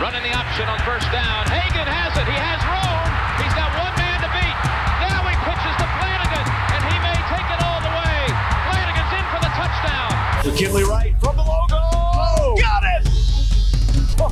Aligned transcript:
Running 0.00 0.22
the 0.22 0.32
option 0.32 0.64
on 0.64 0.78
first 0.80 1.04
down. 1.12 1.44
Hagan 1.52 1.84
has 1.84 2.16
it. 2.16 2.24
He 2.24 2.32
has 2.32 2.56
room. 2.64 3.04
He's 3.36 3.52
got 3.52 3.68
one 3.76 3.92
man 4.00 4.16
to 4.24 4.32
beat. 4.32 4.56
Now 4.96 5.20
he 5.28 5.36
pitches 5.44 5.76
to 5.76 5.86
Flanagan, 6.00 6.46
and 6.72 6.80
he 6.88 6.96
may 7.04 7.20
take 7.28 7.44
it 7.44 7.60
all 7.60 7.84
the 7.84 7.92
way. 7.92 8.16
Flanagan's 8.64 9.12
in 9.12 9.26
for 9.28 9.40
the 9.44 9.52
touchdown. 9.52 10.08
McKinley 10.40 10.84
Wright 10.88 11.12
from 11.20 11.36
the 11.36 11.44
logo. 11.44 12.56
Got 12.56 12.82
it! 12.96 13.04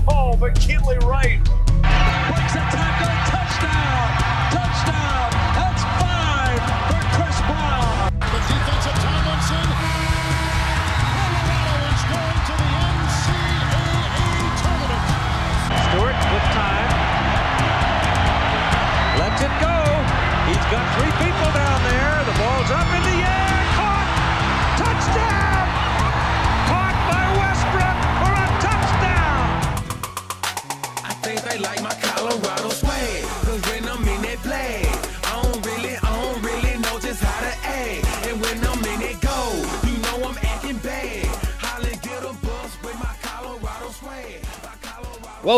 Oh, 0.08 0.38
McKinley 0.40 0.96
Wright. 1.04 1.36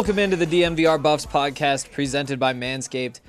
Welcome 0.00 0.18
into 0.18 0.36
the 0.36 0.46
DNVR 0.46 1.02
Buffs 1.02 1.26
podcast 1.26 1.92
presented 1.92 2.40
by 2.40 2.54
Manscaped. 2.54 3.20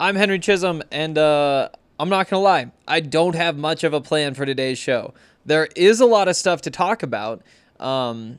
I'm 0.00 0.16
Henry 0.16 0.40
Chisholm, 0.40 0.82
and 0.90 1.16
uh, 1.16 1.68
I'm 2.00 2.08
not 2.08 2.28
going 2.28 2.40
to 2.40 2.42
lie, 2.42 2.72
I 2.88 2.98
don't 2.98 3.36
have 3.36 3.56
much 3.56 3.84
of 3.84 3.94
a 3.94 4.00
plan 4.00 4.34
for 4.34 4.44
today's 4.44 4.76
show. 4.76 5.14
There 5.44 5.68
is 5.76 6.00
a 6.00 6.04
lot 6.04 6.26
of 6.26 6.34
stuff 6.34 6.62
to 6.62 6.70
talk 6.72 7.04
about, 7.04 7.42
um, 7.78 8.38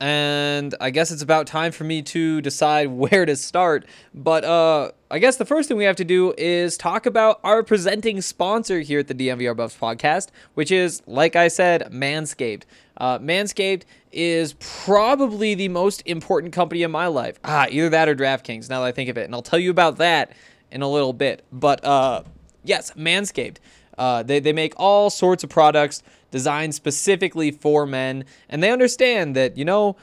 and 0.00 0.74
I 0.80 0.88
guess 0.88 1.10
it's 1.10 1.20
about 1.20 1.46
time 1.46 1.70
for 1.70 1.84
me 1.84 2.00
to 2.00 2.40
decide 2.40 2.86
where 2.92 3.26
to 3.26 3.36
start. 3.36 3.84
But 4.14 4.44
uh, 4.44 4.92
I 5.10 5.18
guess 5.18 5.36
the 5.36 5.44
first 5.44 5.68
thing 5.68 5.76
we 5.76 5.84
have 5.84 5.96
to 5.96 6.06
do 6.06 6.32
is 6.38 6.78
talk 6.78 7.04
about 7.04 7.40
our 7.44 7.62
presenting 7.62 8.22
sponsor 8.22 8.80
here 8.80 9.00
at 9.00 9.06
the 9.06 9.14
DNVR 9.14 9.54
Buffs 9.54 9.76
podcast, 9.76 10.28
which 10.54 10.72
is, 10.72 11.02
like 11.06 11.36
I 11.36 11.48
said, 11.48 11.92
Manscaped. 11.92 12.62
Uh, 12.96 13.18
Manscaped 13.18 13.82
is 14.12 14.54
probably 14.54 15.54
the 15.54 15.68
most 15.68 16.02
important 16.06 16.52
company 16.52 16.82
in 16.82 16.90
my 16.90 17.06
life. 17.06 17.38
Ah, 17.44 17.66
either 17.70 17.88
that 17.90 18.08
or 18.08 18.14
DraftKings, 18.14 18.68
now 18.68 18.80
that 18.80 18.86
I 18.86 18.92
think 18.92 19.10
of 19.10 19.18
it. 19.18 19.24
And 19.24 19.34
I'll 19.34 19.42
tell 19.42 19.58
you 19.58 19.70
about 19.70 19.98
that 19.98 20.32
in 20.70 20.82
a 20.82 20.88
little 20.88 21.12
bit. 21.12 21.44
But 21.52 21.84
uh, 21.84 22.22
yes, 22.64 22.92
Manscaped. 22.92 23.58
Uh, 23.96 24.22
they, 24.22 24.38
they 24.38 24.52
make 24.52 24.74
all 24.76 25.10
sorts 25.10 25.42
of 25.42 25.50
products 25.50 26.02
designed 26.30 26.74
specifically 26.74 27.50
for 27.50 27.86
men. 27.86 28.24
And 28.48 28.62
they 28.62 28.70
understand 28.70 29.34
that, 29.36 29.56
you 29.56 29.64
know, 29.64 29.96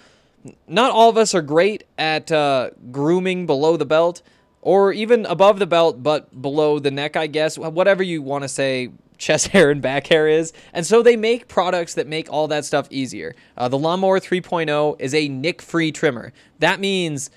not 0.67 0.91
all 0.91 1.09
of 1.09 1.17
us 1.17 1.33
are 1.33 1.41
great 1.41 1.85
at 1.97 2.31
uh, 2.31 2.71
grooming 2.91 3.45
below 3.45 3.77
the 3.77 3.85
belt 3.85 4.21
or 4.61 4.91
even 4.91 5.25
above 5.27 5.59
the 5.59 5.67
belt, 5.67 6.01
but 6.01 6.41
below 6.41 6.79
the 6.79 6.91
neck, 6.91 7.15
I 7.15 7.27
guess, 7.27 7.57
whatever 7.57 8.03
you 8.03 8.21
want 8.21 8.43
to 8.43 8.47
say 8.47 8.89
chest 9.17 9.47
hair 9.49 9.71
and 9.71 9.81
back 9.81 10.07
hair 10.07 10.27
is. 10.27 10.53
And 10.73 10.85
so 10.85 11.01
they 11.01 11.15
make 11.15 11.47
products 11.47 11.93
that 11.95 12.07
make 12.07 12.31
all 12.31 12.47
that 12.49 12.65
stuff 12.65 12.87
easier. 12.89 13.35
Uh, 13.57 13.67
the 13.67 13.77
Lawnmower 13.77 14.19
3.0 14.19 14.95
is 14.99 15.13
a 15.13 15.27
nick 15.27 15.61
free 15.61 15.91
trimmer. 15.91 16.33
That 16.59 16.79
means, 16.79 17.29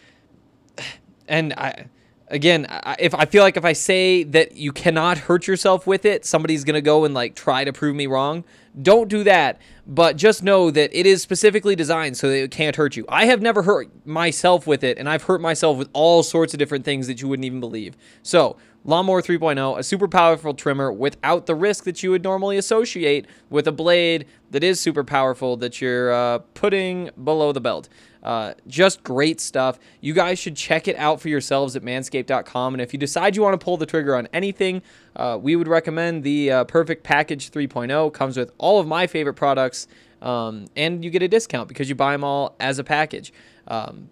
and 1.28 1.52
I. 1.54 1.86
Again, 2.30 2.66
I- 2.68 2.96
if 2.98 3.14
I 3.14 3.24
feel 3.24 3.42
like 3.42 3.56
if 3.56 3.64
I 3.64 3.72
say 3.72 4.22
that 4.22 4.54
you 4.54 4.70
cannot 4.70 5.16
hurt 5.16 5.46
yourself 5.46 5.86
with 5.86 6.04
it, 6.04 6.26
somebody's 6.26 6.62
gonna 6.62 6.82
go 6.82 7.06
and 7.06 7.14
like 7.14 7.34
try 7.34 7.64
to 7.64 7.72
prove 7.72 7.96
me 7.96 8.06
wrong. 8.06 8.44
Don't 8.82 9.08
do 9.08 9.24
that, 9.24 9.58
but 9.86 10.18
just 10.18 10.42
know 10.42 10.70
that 10.70 10.90
it 10.92 11.06
is 11.06 11.22
specifically 11.22 11.74
designed 11.74 12.18
so 12.18 12.28
that 12.28 12.36
it 12.36 12.50
can't 12.50 12.76
hurt 12.76 12.98
you. 12.98 13.06
I 13.08 13.24
have 13.24 13.40
never 13.40 13.62
hurt 13.62 13.88
myself 14.06 14.66
with 14.66 14.84
it, 14.84 14.98
and 14.98 15.08
I've 15.08 15.22
hurt 15.22 15.40
myself 15.40 15.78
with 15.78 15.88
all 15.94 16.22
sorts 16.22 16.52
of 16.52 16.58
different 16.58 16.84
things 16.84 17.06
that 17.06 17.22
you 17.22 17.28
wouldn't 17.28 17.46
even 17.46 17.60
believe. 17.60 17.96
So, 18.22 18.58
Lawnmower 18.84 19.20
3.0, 19.20 19.78
a 19.78 19.82
super 19.82 20.08
powerful 20.08 20.54
trimmer 20.54 20.90
without 20.90 21.46
the 21.46 21.54
risk 21.54 21.84
that 21.84 22.02
you 22.02 22.10
would 22.10 22.22
normally 22.22 22.56
associate 22.56 23.26
with 23.50 23.66
a 23.66 23.72
blade 23.72 24.24
that 24.50 24.64
is 24.64 24.80
super 24.80 25.04
powerful 25.04 25.56
that 25.56 25.80
you're 25.80 26.12
uh, 26.12 26.38
putting 26.54 27.10
below 27.22 27.52
the 27.52 27.60
belt. 27.60 27.88
Uh, 28.22 28.54
just 28.66 29.02
great 29.02 29.40
stuff. 29.40 29.78
You 30.00 30.14
guys 30.14 30.38
should 30.38 30.56
check 30.56 30.88
it 30.88 30.96
out 30.96 31.20
for 31.20 31.28
yourselves 31.28 31.76
at 31.76 31.82
manscaped.com. 31.82 32.74
And 32.74 32.80
if 32.80 32.92
you 32.92 32.98
decide 32.98 33.36
you 33.36 33.42
want 33.42 33.58
to 33.58 33.64
pull 33.64 33.76
the 33.76 33.86
trigger 33.86 34.16
on 34.16 34.28
anything, 34.32 34.82
uh, 35.16 35.38
we 35.40 35.56
would 35.56 35.68
recommend 35.68 36.24
the 36.24 36.50
uh, 36.50 36.64
Perfect 36.64 37.04
Package 37.04 37.50
3.0. 37.50 38.12
Comes 38.12 38.36
with 38.36 38.52
all 38.58 38.80
of 38.80 38.86
my 38.86 39.06
favorite 39.06 39.34
products, 39.34 39.86
um, 40.22 40.66
and 40.76 41.04
you 41.04 41.10
get 41.10 41.22
a 41.22 41.28
discount 41.28 41.68
because 41.68 41.88
you 41.88 41.94
buy 41.94 42.12
them 42.12 42.24
all 42.24 42.56
as 42.58 42.78
a 42.78 42.84
package. 42.84 43.32
Um, 43.66 44.08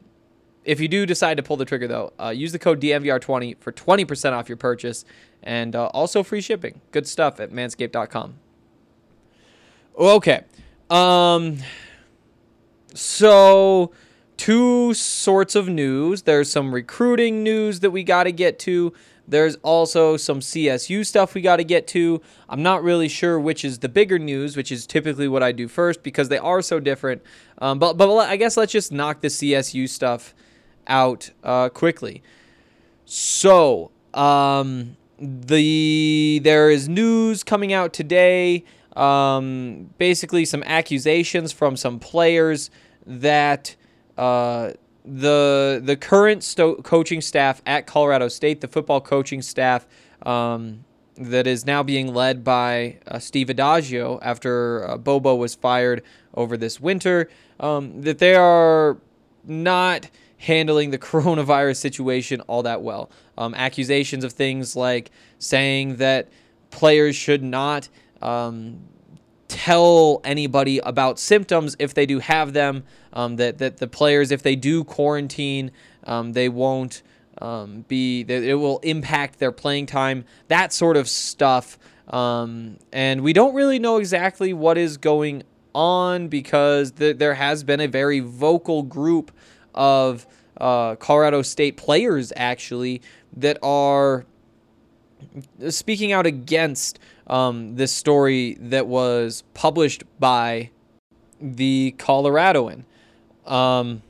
if 0.67 0.81
you 0.81 0.89
do 0.89 1.07
decide 1.07 1.37
to 1.37 1.43
pull 1.43 1.57
the 1.57 1.65
trigger, 1.65 1.87
though, 1.87 2.13
uh, 2.21 2.29
use 2.29 2.53
the 2.53 2.59
code 2.59 2.81
DNVR20 2.81 3.59
for 3.61 3.73
20% 3.73 4.33
off 4.33 4.49
your 4.49 4.57
purchase 4.57 5.05
and 5.43 5.77
uh, 5.77 5.87
also 5.87 6.23
free 6.23 6.41
shipping. 6.41 6.81
Good 6.91 7.07
stuff 7.07 7.39
at 7.39 7.53
manscaped.com. 7.53 8.35
Okay. 9.97 10.43
Um, 10.91 11.59
so, 12.93 13.93
two 14.37 14.93
sorts 14.93 15.55
of 15.55 15.69
news. 15.69 16.23
There's 16.23 16.51
some 16.51 16.75
recruiting 16.75 17.45
news 17.45 17.81
that 17.81 17.93
we 17.93 18.03
got 18.03 18.25
to 18.25 18.33
get 18.33 18.59
to. 18.61 18.93
There's 19.29 19.57
also 19.57 20.17
some 20.17 20.41
CSU 20.41 21.07
stuff 21.07 21.35
we 21.35 21.41
got 21.41 21.57
to 21.57 21.65
get 21.65 21.87
to. 21.89 22.21
I'm 22.49 22.63
not 22.63 22.83
really 22.83 23.09
sure 23.09 23.39
which 23.39 23.65
is 23.65 23.81
the 23.81 23.89
bigger 23.89 24.19
news, 24.19 24.57
which 24.57 24.71
is 24.71 24.87
typically 24.87 25.29
what 25.29 25.43
I 25.43 25.53
do 25.53 25.69
first 25.69 26.03
because 26.03 26.29
they 26.29 26.39
are 26.39 26.63
so 26.63 26.79
different. 26.81 27.23
Um, 27.59 27.79
but 27.79 27.97
but 27.97 28.13
I 28.19 28.37
guess 28.37 28.57
let's 28.57 28.73
just 28.73 28.93
knock 28.93 29.21
the 29.21 29.29
CSU 29.29 29.89
stuff 29.89 30.35
out 30.87 31.31
uh, 31.43 31.69
quickly. 31.69 32.23
So 33.05 33.91
um, 34.15 34.97
the 35.19 36.41
there 36.43 36.71
is 36.71 36.89
news 36.89 37.45
coming 37.45 37.73
out 37.73 37.93
today. 37.93 38.65
Um, 38.97 39.91
basically, 39.99 40.45
some 40.45 40.63
accusations 40.65 41.53
from 41.53 41.77
some 41.77 41.99
players 41.99 42.71
that 43.07 43.77
uh, 44.17 44.73
the 45.05 45.81
the 45.83 45.97
current 45.97 46.43
sto- 46.43 46.77
coaching 46.77 47.21
staff 47.21 47.63
at 47.67 47.87
Colorado 47.87 48.29
State, 48.29 48.61
the 48.61 48.69
football 48.69 49.01
coaching 49.01 49.43
staff 49.43 49.87
um, 50.23 50.85
that 51.17 51.47
is 51.47 51.65
now 51.65 51.83
being 51.83 52.13
led 52.13 52.43
by 52.43 52.99
uh, 53.07 53.19
Steve 53.19 53.49
Addazio 53.49 54.19
after 54.23 54.89
uh, 54.89 54.97
Bobo 54.97 55.35
was 55.35 55.55
fired 55.55 56.03
over 56.35 56.57
this 56.57 56.81
winter, 56.81 57.29
um, 57.61 58.03
that 58.03 58.19
they 58.19 58.35
are 58.35 58.99
not 59.45 60.11
handling 60.39 60.91
the 60.91 60.99
coronavirus 61.11 61.77
situation 61.77 62.41
all 62.43 62.63
that 62.63 62.83
well. 62.83 63.11
Um, 63.39 63.55
accusations 63.55 64.25
of 64.25 64.33
things 64.33 64.77
like 64.77 65.11
saying 65.39 65.97
that 65.97 66.29
players 66.71 67.17
should 67.17 67.43
not 67.43 67.89
um, 68.23 68.81
tell 69.49 70.21
anybody 70.25 70.79
about 70.79 71.19
symptoms 71.19 71.77
if 71.79 71.95
they 71.95 72.07
do 72.07 72.19
have 72.19 72.53
them. 72.53 72.85
Um, 73.13 73.37
that 73.37 73.59
that 73.59 73.79
the 73.79 73.87
players, 73.87 74.31
if 74.31 74.43
they 74.43 74.57
do 74.57 74.85
quarantine, 74.85 75.71
um, 76.05 76.33
they 76.33 76.49
won't 76.49 77.03
um, 77.41 77.85
be. 77.89 78.21
It 78.23 78.59
will 78.59 78.79
impact 78.81 79.39
their 79.39 79.53
playing 79.53 79.87
time. 79.87 80.25
That 80.49 80.73
sort 80.73 80.97
of 80.97 81.09
stuff. 81.09 81.79
Um, 82.09 82.79
and 82.93 83.23
we 83.23 83.33
don't 83.33 83.55
really 83.55 83.79
know 83.79 83.97
exactly 83.97 84.53
what 84.53 84.79
is 84.79 84.97
going 84.97 85.43
on 85.75 86.29
because 86.29 86.93
th- 86.93 87.19
there 87.19 87.35
has 87.35 87.65
been 87.65 87.81
a 87.81 87.89
very 87.89 88.21
vocal 88.21 88.83
group 88.83 89.33
of 89.77 90.27
uh, 90.61 90.97
Colorado 90.97 91.43
State 91.43 91.77
players 91.77 92.33
actually 92.37 93.03
that 93.37 93.59
are 93.63 94.25
speaking 95.69 96.13
out 96.13 96.27
against 96.27 96.99
um, 97.27 97.77
this 97.77 97.93
story 97.93 98.57
that 98.61 98.87
was 98.87 99.43
published 99.55 100.05
by 100.19 100.71
the 101.41 101.95
Coloradoan. 101.99 102.85
Um, 103.45 104.03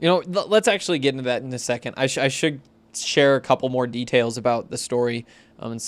you 0.00 0.08
know, 0.08 0.22
let's 0.26 0.68
actually 0.68 0.98
get 0.98 1.14
into 1.14 1.24
that 1.24 1.42
in 1.42 1.52
a 1.52 1.58
second. 1.58 1.94
I, 1.96 2.06
sh- 2.06 2.18
I 2.18 2.28
should 2.28 2.60
share 2.94 3.36
a 3.36 3.40
couple 3.40 3.68
more 3.68 3.86
details 3.86 4.36
about 4.36 4.70
the 4.70 4.78
story. 4.78 5.26
Um, 5.58 5.78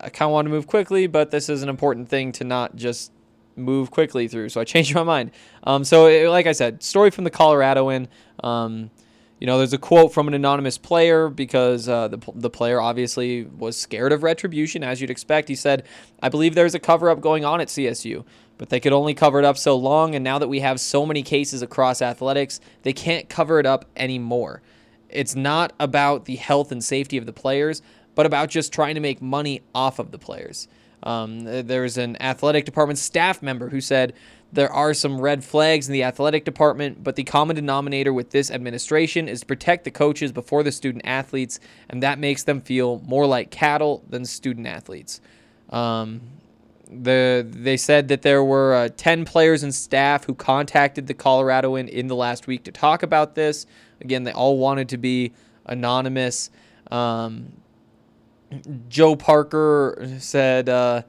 I 0.00 0.08
kind 0.08 0.28
of 0.28 0.32
want 0.32 0.46
to 0.46 0.50
move 0.50 0.66
quickly, 0.66 1.06
but 1.06 1.30
this 1.30 1.48
is 1.48 1.62
an 1.62 1.68
important 1.68 2.08
thing 2.08 2.32
to 2.32 2.44
not 2.44 2.76
just 2.76 3.12
move 3.56 3.90
quickly 3.90 4.28
through. 4.28 4.50
So 4.50 4.60
I 4.60 4.64
changed 4.74 4.94
my 4.94 5.02
mind. 5.02 5.30
Um, 5.64 5.84
so, 5.84 6.06
it, 6.06 6.28
like 6.28 6.46
I 6.46 6.52
said, 6.52 6.82
story 6.82 7.10
from 7.10 7.24
the 7.24 7.30
Coloradoan. 7.30 8.08
Um, 8.42 8.90
you 9.38 9.46
know, 9.46 9.58
there's 9.58 9.74
a 9.74 9.78
quote 9.78 10.14
from 10.14 10.28
an 10.28 10.34
anonymous 10.34 10.78
player 10.78 11.28
because 11.28 11.88
uh, 11.88 12.08
the, 12.08 12.18
the 12.34 12.48
player 12.48 12.80
obviously 12.80 13.44
was 13.44 13.76
scared 13.76 14.12
of 14.12 14.22
retribution, 14.22 14.82
as 14.82 15.00
you'd 15.00 15.10
expect. 15.10 15.48
He 15.48 15.54
said, 15.54 15.82
I 16.22 16.30
believe 16.30 16.54
there's 16.54 16.74
a 16.74 16.78
cover 16.78 17.10
up 17.10 17.20
going 17.20 17.44
on 17.44 17.60
at 17.60 17.68
CSU, 17.68 18.24
but 18.56 18.70
they 18.70 18.80
could 18.80 18.94
only 18.94 19.12
cover 19.12 19.38
it 19.38 19.44
up 19.44 19.58
so 19.58 19.76
long. 19.76 20.14
And 20.14 20.24
now 20.24 20.38
that 20.38 20.48
we 20.48 20.60
have 20.60 20.80
so 20.80 21.04
many 21.04 21.22
cases 21.22 21.60
across 21.60 22.00
athletics, 22.00 22.60
they 22.82 22.94
can't 22.94 23.28
cover 23.28 23.60
it 23.60 23.66
up 23.66 23.84
anymore. 23.94 24.62
It's 25.10 25.36
not 25.36 25.74
about 25.78 26.24
the 26.24 26.36
health 26.36 26.72
and 26.72 26.82
safety 26.82 27.18
of 27.18 27.26
the 27.26 27.32
players, 27.32 27.82
but 28.14 28.24
about 28.24 28.48
just 28.48 28.72
trying 28.72 28.94
to 28.94 29.00
make 29.00 29.20
money 29.20 29.60
off 29.74 29.98
of 29.98 30.12
the 30.12 30.18
players. 30.18 30.66
Um, 31.02 31.44
was 31.82 31.98
an 31.98 32.20
athletic 32.20 32.64
department 32.64 32.98
staff 32.98 33.42
member 33.42 33.68
who 33.68 33.80
said, 33.80 34.14
there 34.52 34.72
are 34.72 34.94
some 34.94 35.20
red 35.20 35.44
flags 35.44 35.88
in 35.88 35.92
the 35.92 36.04
athletic 36.04 36.44
department, 36.44 37.02
but 37.02 37.16
the 37.16 37.24
common 37.24 37.56
denominator 37.56 38.12
with 38.12 38.30
this 38.30 38.50
administration 38.50 39.28
is 39.28 39.40
to 39.40 39.46
protect 39.46 39.84
the 39.84 39.90
coaches 39.90 40.32
before 40.32 40.62
the 40.62 40.72
student 40.72 41.04
athletes, 41.06 41.58
and 41.88 42.02
that 42.02 42.18
makes 42.18 42.44
them 42.44 42.60
feel 42.60 43.00
more 43.04 43.26
like 43.26 43.50
cattle 43.50 44.02
than 44.08 44.24
student 44.24 44.66
athletes. 44.66 45.20
Um, 45.70 46.20
the 46.88 47.44
they 47.48 47.76
said 47.76 48.06
that 48.08 48.22
there 48.22 48.44
were 48.44 48.74
uh, 48.74 48.88
10 48.96 49.24
players 49.24 49.64
and 49.64 49.74
staff 49.74 50.24
who 50.24 50.34
contacted 50.34 51.08
the 51.08 51.14
Coloradoan 51.14 51.88
in 51.88 52.06
the 52.06 52.14
last 52.14 52.46
week 52.46 52.62
to 52.64 52.72
talk 52.72 53.02
about 53.02 53.34
this. 53.34 53.66
Again, 54.00 54.22
they 54.22 54.32
all 54.32 54.58
wanted 54.58 54.88
to 54.90 54.96
be 54.96 55.32
anonymous. 55.66 56.50
Um, 56.92 57.52
Joe 58.88 59.16
Parker 59.16 60.16
said, 60.18 60.68
uh, 60.68 61.02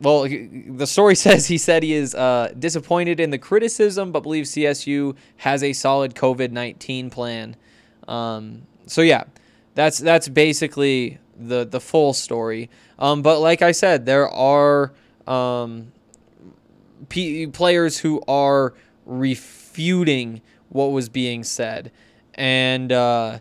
well, 0.00 0.28
the 0.28 0.86
story 0.86 1.14
says 1.16 1.46
he 1.46 1.58
said 1.58 1.82
he 1.82 1.94
is 1.94 2.14
uh, 2.14 2.52
disappointed 2.58 3.20
in 3.20 3.30
the 3.30 3.38
criticism, 3.38 4.12
but 4.12 4.20
believes 4.20 4.50
CSU 4.52 5.16
has 5.38 5.62
a 5.62 5.72
solid 5.72 6.14
COVID 6.14 6.50
nineteen 6.50 7.10
plan. 7.10 7.56
Um, 8.06 8.62
so 8.86 9.02
yeah, 9.02 9.24
that's 9.74 9.98
that's 9.98 10.28
basically 10.28 11.18
the 11.36 11.64
the 11.64 11.80
full 11.80 12.12
story. 12.12 12.70
Um, 12.98 13.22
but 13.22 13.40
like 13.40 13.62
I 13.62 13.72
said, 13.72 14.06
there 14.06 14.28
are 14.28 14.92
um, 15.26 15.92
p- 17.08 17.46
players 17.46 17.98
who 17.98 18.22
are 18.28 18.74
refuting 19.06 20.42
what 20.68 20.86
was 20.86 21.08
being 21.08 21.42
said, 21.44 21.90
and. 22.34 22.92
Uh, 22.92 23.38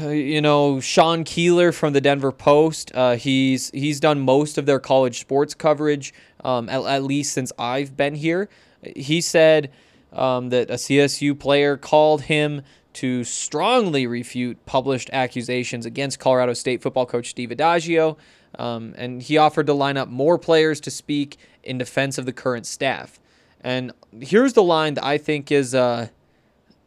you 0.00 0.40
know 0.40 0.80
Sean 0.80 1.24
Keeler 1.24 1.72
from 1.72 1.92
the 1.92 2.00
Denver 2.00 2.32
Post. 2.32 2.92
Uh, 2.94 3.16
he's 3.16 3.70
he's 3.70 4.00
done 4.00 4.20
most 4.20 4.58
of 4.58 4.66
their 4.66 4.78
college 4.78 5.20
sports 5.20 5.54
coverage, 5.54 6.12
um, 6.44 6.68
at, 6.68 6.82
at, 6.84 7.02
least 7.02 7.32
since 7.32 7.52
I've 7.58 7.96
been 7.96 8.14
here. 8.14 8.48
He 8.94 9.20
said 9.20 9.70
um, 10.12 10.50
that 10.50 10.70
a 10.70 10.74
CSU 10.74 11.38
player 11.38 11.76
called 11.76 12.22
him 12.22 12.62
to 12.94 13.24
strongly 13.24 14.06
refute 14.06 14.64
published 14.64 15.10
accusations 15.12 15.84
against 15.84 16.18
Colorado 16.18 16.54
State 16.54 16.82
football 16.82 17.06
coach 17.06 17.28
Steve 17.28 17.50
Addazio, 17.50 18.16
um, 18.58 18.94
and 18.96 19.22
he 19.22 19.36
offered 19.36 19.66
to 19.66 19.74
line 19.74 19.96
up 19.96 20.08
more 20.08 20.38
players 20.38 20.80
to 20.80 20.90
speak 20.90 21.36
in 21.62 21.78
defense 21.78 22.16
of 22.16 22.24
the 22.24 22.32
current 22.32 22.66
staff. 22.66 23.20
And 23.60 23.92
here's 24.20 24.54
the 24.54 24.62
line 24.62 24.94
that 24.94 25.04
I 25.04 25.18
think 25.18 25.50
is 25.52 25.74
uh, 25.74 26.08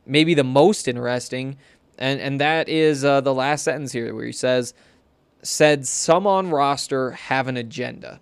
maybe 0.06 0.33
the 0.33 0.44
most 0.44 0.88
interesting 0.88 1.57
and 2.00 2.19
and 2.19 2.42
that 2.42 2.68
is 2.68 3.06
uh, 3.06 3.22
the 3.22 3.34
last 3.34 3.63
sentence 3.63 3.92
here 3.92 4.16
where 4.16 4.25
he 4.25 4.31
says, 4.31 4.74
"Said 5.44 5.86
some 5.86 6.25
on 6.25 6.50
roster 6.50 7.12
have 7.12 7.48
an 7.48 7.57
agenda." 7.57 8.19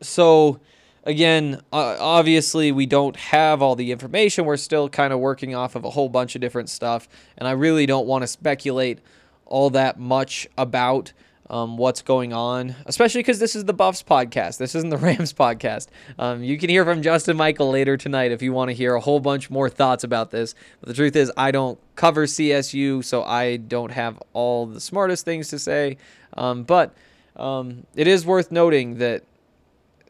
So, 0.00 0.60
again, 1.04 1.60
uh, 1.72 1.96
obviously 2.00 2.72
we 2.72 2.86
don't 2.86 3.16
have 3.16 3.62
all 3.62 3.76
the 3.76 3.92
information. 3.92 4.44
We're 4.44 4.56
still 4.56 4.88
kind 4.88 5.12
of 5.12 5.20
working 5.20 5.54
off 5.54 5.76
of 5.76 5.84
a 5.84 5.90
whole 5.90 6.08
bunch 6.08 6.34
of 6.34 6.40
different 6.40 6.70
stuff, 6.70 7.08
and 7.38 7.46
I 7.46 7.52
really 7.52 7.86
don't 7.86 8.06
want 8.06 8.22
to 8.22 8.26
speculate 8.26 8.98
all 9.46 9.70
that 9.70 10.00
much 10.00 10.48
about 10.56 11.12
um, 11.50 11.76
what's 11.76 12.02
going 12.02 12.32
on, 12.32 12.74
especially 12.86 13.20
because 13.20 13.38
this 13.38 13.54
is 13.54 13.64
the 13.64 13.72
Buffs 13.72 14.02
podcast. 14.02 14.58
This 14.58 14.74
isn't 14.74 14.90
the 14.90 14.96
Rams 14.98 15.32
podcast. 15.32 15.88
Um, 16.18 16.42
you 16.42 16.58
can 16.58 16.70
hear 16.70 16.84
from 16.84 17.02
Justin 17.02 17.36
Michael 17.36 17.70
later 17.70 17.96
tonight 17.96 18.32
if 18.32 18.42
you 18.42 18.52
want 18.52 18.70
to 18.70 18.74
hear 18.74 18.94
a 18.94 19.00
whole 19.00 19.20
bunch 19.20 19.50
more 19.50 19.68
thoughts 19.68 20.04
about 20.04 20.30
this. 20.30 20.54
But 20.80 20.88
the 20.88 20.94
truth 20.94 21.16
is, 21.16 21.30
I 21.36 21.50
don't 21.50 21.78
cover 21.96 22.26
CSU, 22.26 23.04
so 23.04 23.22
I 23.22 23.56
don't 23.56 23.92
have 23.92 24.22
all 24.32 24.66
the 24.66 24.80
smartest 24.80 25.24
things 25.24 25.48
to 25.48 25.58
say. 25.58 25.98
Um, 26.36 26.64
but 26.64 26.94
um, 27.36 27.86
it 27.94 28.06
is 28.06 28.24
worth 28.24 28.50
noting 28.50 28.98
that 28.98 29.24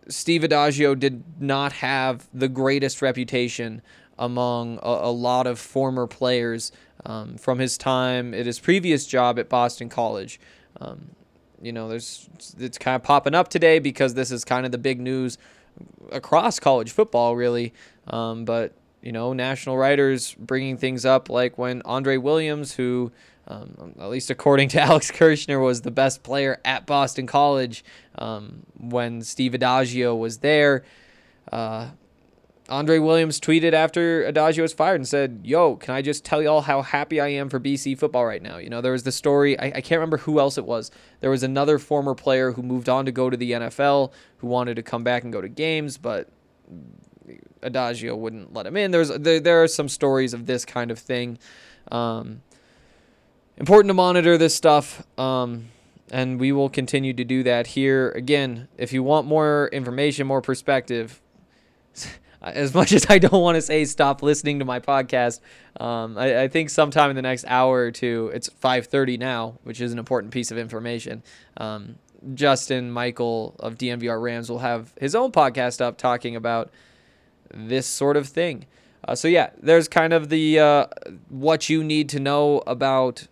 Steve 0.08 0.42
Addazio 0.42 0.98
did 0.98 1.22
not 1.40 1.72
have 1.72 2.28
the 2.32 2.48
greatest 2.48 3.02
reputation 3.02 3.82
among 4.18 4.78
a, 4.82 4.88
a 4.88 5.10
lot 5.10 5.46
of 5.46 5.58
former 5.58 6.06
players 6.06 6.70
um, 7.04 7.36
from 7.36 7.58
his 7.58 7.76
time 7.76 8.34
at 8.34 8.46
his 8.46 8.60
previous 8.60 9.06
job 9.06 9.38
at 9.38 9.48
Boston 9.48 9.88
College. 9.88 10.38
Um, 10.80 11.10
you 11.62 11.72
know, 11.72 11.88
there's 11.88 12.28
it's 12.58 12.78
kind 12.78 12.96
of 12.96 13.02
popping 13.02 13.34
up 13.34 13.48
today 13.48 13.78
because 13.78 14.14
this 14.14 14.30
is 14.30 14.44
kind 14.44 14.66
of 14.66 14.72
the 14.72 14.78
big 14.78 15.00
news 15.00 15.38
across 16.12 16.60
college 16.60 16.92
football, 16.92 17.36
really. 17.36 17.72
Um, 18.06 18.44
but 18.44 18.72
you 19.02 19.12
know, 19.12 19.32
national 19.32 19.76
writers 19.76 20.34
bringing 20.38 20.76
things 20.78 21.04
up 21.04 21.28
like 21.28 21.58
when 21.58 21.82
Andre 21.84 22.16
Williams, 22.16 22.74
who 22.74 23.12
um, 23.46 23.94
at 24.00 24.08
least 24.08 24.30
according 24.30 24.68
to 24.70 24.80
Alex 24.82 25.10
Kirshner, 25.10 25.62
was 25.62 25.82
the 25.82 25.90
best 25.90 26.22
player 26.22 26.60
at 26.64 26.86
Boston 26.86 27.26
College 27.26 27.84
um, 28.16 28.64
when 28.78 29.22
Steve 29.22 29.52
Addazio 29.52 30.18
was 30.18 30.38
there. 30.38 30.84
Uh, 31.52 31.88
Andre 32.68 32.98
Williams 32.98 33.38
tweeted 33.38 33.74
after 33.74 34.24
Addazio 34.24 34.62
was 34.62 34.72
fired 34.72 34.96
and 34.96 35.06
said, 35.06 35.40
Yo, 35.44 35.76
can 35.76 35.94
I 35.94 36.00
just 36.00 36.24
tell 36.24 36.42
y'all 36.42 36.62
how 36.62 36.80
happy 36.80 37.20
I 37.20 37.28
am 37.28 37.50
for 37.50 37.60
BC 37.60 37.98
football 37.98 38.24
right 38.24 38.40
now? 38.40 38.56
You 38.56 38.70
know, 38.70 38.80
there 38.80 38.92
was 38.92 39.02
the 39.02 39.12
story, 39.12 39.58
I, 39.58 39.66
I, 39.66 39.80
can't 39.82 39.98
remember 39.98 40.16
who 40.18 40.40
else 40.40 40.56
it 40.56 40.64
was. 40.64 40.90
There 41.20 41.30
was 41.30 41.42
another 41.42 41.78
former 41.78 42.14
player 42.14 42.52
who 42.52 42.62
moved 42.62 42.88
on 42.88 43.04
to 43.04 43.12
go 43.12 43.28
to 43.28 43.36
the 43.36 43.52
NFL 43.52 44.12
who 44.38 44.46
wanted 44.46 44.76
to 44.76 44.82
come 44.82 45.04
back 45.04 45.24
and 45.24 45.32
go 45.32 45.42
to 45.42 45.48
games, 45.48 45.98
but 45.98 46.30
Addazio 47.62 48.16
wouldn't 48.16 48.54
let 48.54 48.66
him 48.66 48.76
in. 48.78 48.90
There's 48.92 49.10
there, 49.10 49.40
there 49.40 49.62
are 49.62 49.68
some 49.68 49.88
stories 49.88 50.32
of 50.32 50.46
this 50.46 50.64
kind 50.64 50.90
of 50.90 50.98
thing. 50.98 51.38
Um, 51.92 52.40
important 53.58 53.90
to 53.90 53.94
monitor 53.94 54.38
this 54.38 54.54
stuff. 54.54 55.06
Um, 55.18 55.66
and 56.10 56.38
we 56.38 56.52
will 56.52 56.68
continue 56.68 57.12
to 57.14 57.24
do 57.24 57.42
that 57.42 57.68
here. 57.68 58.10
Again, 58.10 58.68
if 58.76 58.92
you 58.92 59.02
want 59.02 59.26
more 59.26 59.68
information, 59.72 60.26
more 60.26 60.42
perspective, 60.42 61.20
as 62.44 62.74
much 62.74 62.92
as 62.92 63.06
I 63.08 63.18
don't 63.18 63.42
want 63.42 63.56
to 63.56 63.62
say 63.62 63.84
stop 63.84 64.22
listening 64.22 64.58
to 64.58 64.64
my 64.64 64.80
podcast, 64.80 65.40
um, 65.80 66.16
I, 66.18 66.42
I, 66.42 66.48
think 66.48 66.70
sometime 66.70 67.10
in 67.10 67.16
the 67.16 67.22
next 67.22 67.44
hour 67.48 67.78
or 67.78 67.90
two, 67.90 68.30
it's 68.34 68.48
5:30 68.48 69.18
now, 69.18 69.58
which 69.64 69.80
is 69.80 69.92
an 69.92 69.98
important 69.98 70.32
piece 70.32 70.50
of 70.50 70.58
information. 70.58 71.22
Um, 71.56 71.96
Justin 72.34 72.90
Michael 72.90 73.54
of 73.58 73.76
DNVR 73.76 74.20
Rams 74.20 74.48
will 74.48 74.60
have 74.60 74.92
his 74.98 75.14
own 75.14 75.32
podcast 75.32 75.80
up 75.80 75.98
talking 75.98 76.36
about 76.36 76.70
this 77.52 77.86
sort 77.86 78.16
of 78.16 78.28
thing. 78.28 78.66
Uh, 79.06 79.14
so 79.14 79.28
yeah, 79.28 79.50
there's 79.60 79.88
kind 79.88 80.12
of 80.12 80.28
the 80.28 80.58
uh, 80.58 80.86
what 81.28 81.68
you 81.68 81.84
need 81.84 82.08
to 82.10 82.20
know 82.20 82.62
about 82.66 83.26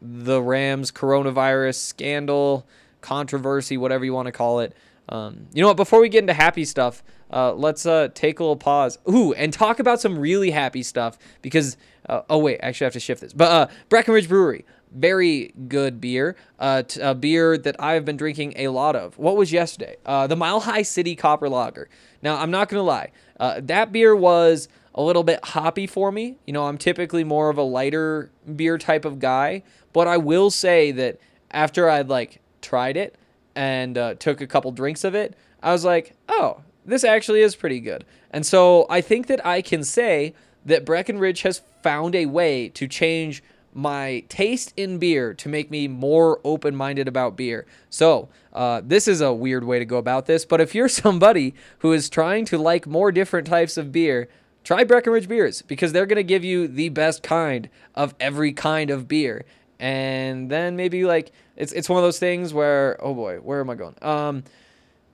the 0.00 0.42
Rams 0.42 0.90
coronavirus 0.90 1.76
scandal, 1.76 2.66
controversy, 3.00 3.76
whatever 3.76 4.04
you 4.04 4.14
want 4.14 4.26
to 4.26 4.32
call 4.32 4.60
it. 4.60 4.74
Um, 5.08 5.46
you 5.52 5.60
know 5.60 5.68
what? 5.68 5.76
Before 5.76 6.00
we 6.00 6.08
get 6.08 6.20
into 6.20 6.32
happy 6.32 6.64
stuff, 6.64 7.02
uh, 7.32 7.54
let's 7.54 7.86
uh, 7.86 8.08
take 8.14 8.38
a 8.40 8.42
little 8.42 8.56
pause. 8.56 8.98
Ooh, 9.08 9.32
and 9.32 9.52
talk 9.52 9.78
about 9.78 10.00
some 10.00 10.18
really 10.18 10.50
happy 10.50 10.82
stuff 10.82 11.18
because. 11.40 11.76
Uh, 12.08 12.22
oh 12.28 12.38
wait, 12.38 12.58
actually, 12.60 12.84
I 12.84 12.86
have 12.86 12.92
to 12.94 13.00
shift 13.00 13.20
this. 13.20 13.32
But 13.32 13.50
uh, 13.52 13.72
Breckenridge 13.88 14.28
Brewery, 14.28 14.64
very 14.90 15.54
good 15.68 16.00
beer. 16.00 16.34
Uh, 16.58 16.82
t- 16.82 17.00
a 17.00 17.14
beer 17.14 17.56
that 17.56 17.76
I've 17.80 18.04
been 18.04 18.16
drinking 18.16 18.54
a 18.56 18.68
lot 18.68 18.96
of. 18.96 19.16
What 19.18 19.36
was 19.36 19.52
yesterday? 19.52 19.96
Uh, 20.04 20.26
the 20.26 20.34
Mile 20.34 20.58
High 20.58 20.82
City 20.82 21.14
Copper 21.14 21.48
Lager. 21.48 21.88
Now, 22.20 22.38
I'm 22.38 22.50
not 22.50 22.68
going 22.68 22.80
to 22.80 22.82
lie. 22.82 23.12
That 23.38 23.92
beer 23.92 24.16
was 24.16 24.68
a 24.96 25.02
little 25.02 25.22
bit 25.22 25.44
hoppy 25.44 25.86
for 25.86 26.10
me. 26.10 26.38
You 26.44 26.52
know, 26.52 26.66
I'm 26.66 26.76
typically 26.76 27.22
more 27.22 27.50
of 27.50 27.56
a 27.56 27.62
lighter 27.62 28.32
beer 28.56 28.78
type 28.78 29.04
of 29.04 29.20
guy, 29.20 29.62
but 29.92 30.08
I 30.08 30.16
will 30.16 30.50
say 30.50 30.90
that 30.90 31.20
after 31.52 31.88
I'd 31.88 32.08
like 32.08 32.40
tried 32.62 32.96
it 32.96 33.14
and 33.54 33.94
took 34.18 34.40
a 34.40 34.46
couple 34.48 34.72
drinks 34.72 35.04
of 35.04 35.14
it, 35.14 35.36
I 35.62 35.70
was 35.70 35.84
like, 35.84 36.14
oh, 36.28 36.62
this 36.84 37.04
actually 37.04 37.40
is 37.40 37.54
pretty 37.56 37.80
good. 37.80 38.04
And 38.30 38.44
so 38.44 38.86
I 38.88 39.00
think 39.00 39.26
that 39.26 39.44
I 39.44 39.62
can 39.62 39.84
say 39.84 40.34
that 40.64 40.84
Breckenridge 40.84 41.42
has 41.42 41.62
found 41.82 42.14
a 42.14 42.26
way 42.26 42.68
to 42.70 42.86
change 42.86 43.42
my 43.74 44.22
taste 44.28 44.72
in 44.76 44.98
beer 44.98 45.32
to 45.34 45.48
make 45.48 45.70
me 45.70 45.88
more 45.88 46.40
open 46.44 46.76
minded 46.76 47.08
about 47.08 47.36
beer. 47.36 47.66
So, 47.88 48.28
uh, 48.52 48.82
this 48.84 49.08
is 49.08 49.20
a 49.20 49.32
weird 49.32 49.64
way 49.64 49.78
to 49.78 49.84
go 49.84 49.96
about 49.96 50.26
this, 50.26 50.44
but 50.44 50.60
if 50.60 50.74
you're 50.74 50.88
somebody 50.88 51.54
who 51.78 51.92
is 51.92 52.10
trying 52.10 52.44
to 52.46 52.58
like 52.58 52.86
more 52.86 53.10
different 53.10 53.46
types 53.46 53.76
of 53.76 53.90
beer, 53.90 54.28
try 54.62 54.84
Breckenridge 54.84 55.28
beers 55.28 55.62
because 55.62 55.92
they're 55.92 56.06
going 56.06 56.16
to 56.16 56.22
give 56.22 56.44
you 56.44 56.68
the 56.68 56.90
best 56.90 57.22
kind 57.22 57.68
of 57.94 58.14
every 58.20 58.52
kind 58.52 58.90
of 58.90 59.08
beer. 59.08 59.44
And 59.78 60.50
then 60.50 60.76
maybe 60.76 61.04
like 61.04 61.32
it's 61.56 61.72
it's 61.72 61.88
one 61.88 61.98
of 61.98 62.04
those 62.04 62.20
things 62.20 62.54
where 62.54 62.96
oh 63.00 63.14
boy, 63.14 63.38
where 63.38 63.60
am 63.60 63.70
I 63.70 63.74
going? 63.74 63.96
Um 64.00 64.44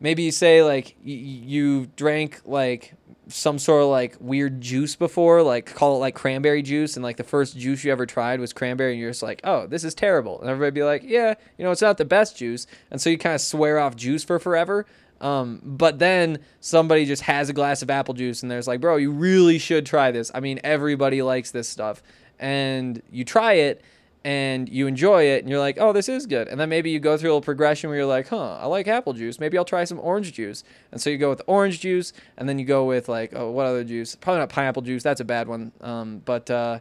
maybe 0.01 0.23
you 0.23 0.31
say 0.31 0.63
like 0.63 0.97
y- 1.05 1.13
you 1.13 1.87
drank 1.97 2.41
like 2.45 2.95
some 3.29 3.59
sort 3.59 3.83
of 3.83 3.89
like 3.89 4.17
weird 4.21 4.61
juice 4.61 4.97
before, 4.97 5.43
like 5.43 5.75
call 5.75 5.97
it 5.97 5.99
like 5.99 6.15
cranberry 6.15 6.63
juice, 6.63 6.97
and 6.97 7.03
like 7.03 7.17
the 7.17 7.25
first 7.25 7.57
juice 7.57 7.85
you 7.85 7.93
ever 7.93 8.07
tried 8.07 8.41
was 8.41 8.53
cranberry, 8.53 8.93
and 8.93 9.01
you're 9.01 9.11
just 9.11 9.23
like, 9.23 9.41
oh, 9.45 9.67
this 9.67 9.85
is 9.85 9.95
terrible, 9.95 10.41
and 10.41 10.49
everybody 10.49 10.75
be 10.81 10.85
like, 10.85 11.03
yeah, 11.05 11.35
you 11.57 11.65
know, 11.65 11.71
it's 11.71 11.83
not 11.83 11.99
the 11.99 12.05
best 12.05 12.37
juice, 12.37 12.67
and 12.91 13.01
so 13.01 13.11
you 13.11 13.19
kind 13.19 13.35
of 13.35 13.41
swear 13.41 13.79
off 13.79 13.97
juice 13.97 14.25
for 14.25 14.39
forever. 14.39 14.87
Um, 15.21 15.61
but 15.65 15.99
then 15.99 16.39
somebody 16.61 17.05
just 17.05 17.23
has 17.23 17.49
a 17.49 17.53
glass 17.53 17.83
of 17.83 17.91
apple 17.91 18.15
juice, 18.15 18.43
and 18.43 18.51
there's 18.51 18.69
like, 18.69 18.81
bro, 18.81 18.97
you 18.97 19.11
really 19.11 19.59
should 19.59 19.85
try 19.85 20.11
this. 20.11 20.31
I 20.33 20.41
mean, 20.41 20.61
everybody 20.63 21.23
likes 21.23 21.51
this 21.51 21.69
stuff, 21.69 22.03
and 22.39 23.03
you 23.11 23.25
try 23.25 23.55
it, 23.55 23.83
and 24.29 24.69
you 24.69 24.87
enjoy 24.87 25.23
it 25.23 25.43
and 25.43 25.49
you're 25.49 25.59
like, 25.59 25.79
oh, 25.81 25.95
this 25.95 26.07
is 26.07 26.27
good. 26.27 26.49
And 26.49 26.61
then 26.61 26.69
maybe 26.69 26.91
you 26.91 27.01
go 27.01 27.17
through 27.17 27.31
a 27.31 27.33
little 27.33 27.41
progression 27.41 27.89
where 27.89 27.99
you're 27.99 28.07
like, 28.07 28.29
huh, 28.29 28.59
I 28.59 28.67
like 28.67 28.87
apple 28.87 29.15
juice. 29.15 29.41
Maybe 29.41 29.57
I'll 29.57 29.65
try 29.65 29.85
some 29.85 29.99
orange 30.01 30.35
juice. 30.35 30.65
And 30.93 31.01
so 31.01 31.09
you 31.09 31.17
go 31.17 31.31
with 31.31 31.41
orange 31.47 31.81
juice 31.81 32.13
and 32.37 32.47
then 32.47 32.59
you 32.59 32.67
go 32.67 32.85
with 32.85 33.09
like, 33.09 33.33
oh, 33.35 33.51
what 33.51 33.65
other 33.65 33.85
juice? 33.85 34.17
Probably 34.17 34.41
not 34.41 34.51
pineapple 34.51 34.83
juice. 34.83 35.03
That's 35.03 35.23
a 35.23 35.25
bad 35.25 35.49
one. 35.49 35.73
Um, 35.81 36.21
but, 36.27 36.51
uh, 36.51 36.81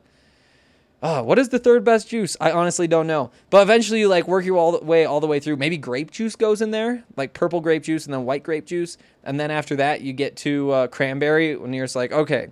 oh, 1.02 1.24
what 1.24 1.40
is 1.40 1.48
the 1.48 1.58
third 1.58 1.86
best 1.86 2.10
juice? 2.10 2.36
I 2.42 2.52
honestly 2.52 2.86
don't 2.86 3.08
know. 3.08 3.32
But 3.50 3.62
eventually 3.62 4.02
you 4.02 4.10
like 4.10 4.28
work 4.28 4.44
your 4.44 4.58
all 4.58 4.74
the 4.74 4.84
way, 4.84 5.06
all 5.06 5.22
the 5.22 5.28
way 5.28 5.40
through. 5.40 5.56
Maybe 5.56 5.78
grape 5.78 6.12
juice 6.12 6.36
goes 6.36 6.62
in 6.62 6.72
there, 6.72 7.06
like 7.16 7.32
purple 7.32 7.62
grape 7.62 7.84
juice 7.84 8.04
and 8.04 8.14
then 8.14 8.26
white 8.26 8.44
grape 8.44 8.66
juice. 8.66 8.98
And 9.24 9.40
then 9.40 9.52
after 9.52 9.78
that, 9.78 10.02
you 10.02 10.12
get 10.12 10.36
to 10.38 10.72
uh, 10.72 10.88
cranberry 10.88 11.56
when 11.56 11.72
you're 11.72 11.86
just 11.86 11.96
like, 11.96 12.12
okay, 12.12 12.50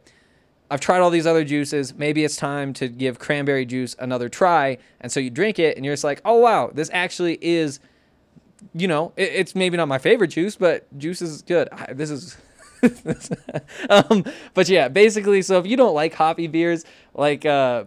I've 0.70 0.80
tried 0.80 1.00
all 1.00 1.10
these 1.10 1.28
other 1.28 1.44
juices. 1.44 1.94
Maybe 1.94 2.24
it's 2.24 2.36
time 2.36 2.74
to 2.74 2.88
give 2.88 3.20
cranberry 3.20 3.66
juice 3.66 3.96
another 4.00 4.30
try. 4.30 4.78
And 5.00 5.12
so 5.12 5.20
you 5.20 5.30
drink 5.30 5.60
it 5.60 5.76
and 5.76 5.86
you're 5.86 5.94
just 5.94 6.04
like, 6.04 6.22
oh, 6.26 6.38
wow, 6.38 6.72
this 6.74 6.90
actually 6.92 7.38
is, 7.42 7.80
you 8.74 8.88
know, 8.88 9.14
it, 9.16 9.32
it's 9.34 9.56
maybe 9.56 9.78
not 9.78 9.88
my 9.88 10.00
favorite 10.00 10.30
juice, 10.30 10.56
but 10.56 10.86
juice 10.98 11.22
is 11.22 11.42
good. 11.42 11.70
I, 11.72 11.94
this 11.94 12.10
is. 12.10 12.38
um, 13.90 14.24
but 14.54 14.68
yeah, 14.70 14.88
basically, 14.88 15.42
so 15.42 15.60
if 15.60 15.66
you 15.66 15.78
don't 15.78 15.94
like 15.94 16.14
hoppy 16.14 16.48
beers, 16.48 16.84
like 17.14 17.46
uh, 17.46 17.86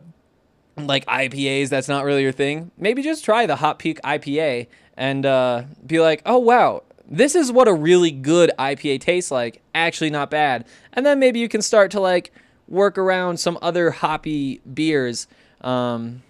like 0.76 1.04
IPAs, 1.06 1.68
that's 1.68 1.88
not 1.88 2.04
really 2.04 2.22
your 2.22 2.32
thing. 2.32 2.70
Maybe 2.76 3.02
just 3.02 3.24
try 3.24 3.46
the 3.46 3.56
Hop 3.56 3.78
Peak 3.78 4.00
IPA 4.02 4.66
and 4.96 5.26
uh, 5.26 5.64
be 5.86 6.00
like, 6.00 6.22
oh 6.26 6.38
wow, 6.38 6.82
this 7.08 7.34
is 7.34 7.50
what 7.52 7.68
a 7.68 7.72
really 7.72 8.10
good 8.10 8.50
IPA 8.58 9.00
tastes 9.00 9.30
like. 9.30 9.62
Actually, 9.74 10.10
not 10.10 10.30
bad. 10.30 10.66
And 10.92 11.06
then 11.06 11.18
maybe 11.18 11.38
you 11.38 11.48
can 11.48 11.62
start 11.62 11.90
to 11.92 12.00
like 12.00 12.32
work 12.68 12.98
around 12.98 13.38
some 13.38 13.58
other 13.62 13.90
hoppy 13.90 14.60
beers. 14.72 15.26
Um, 15.60 16.22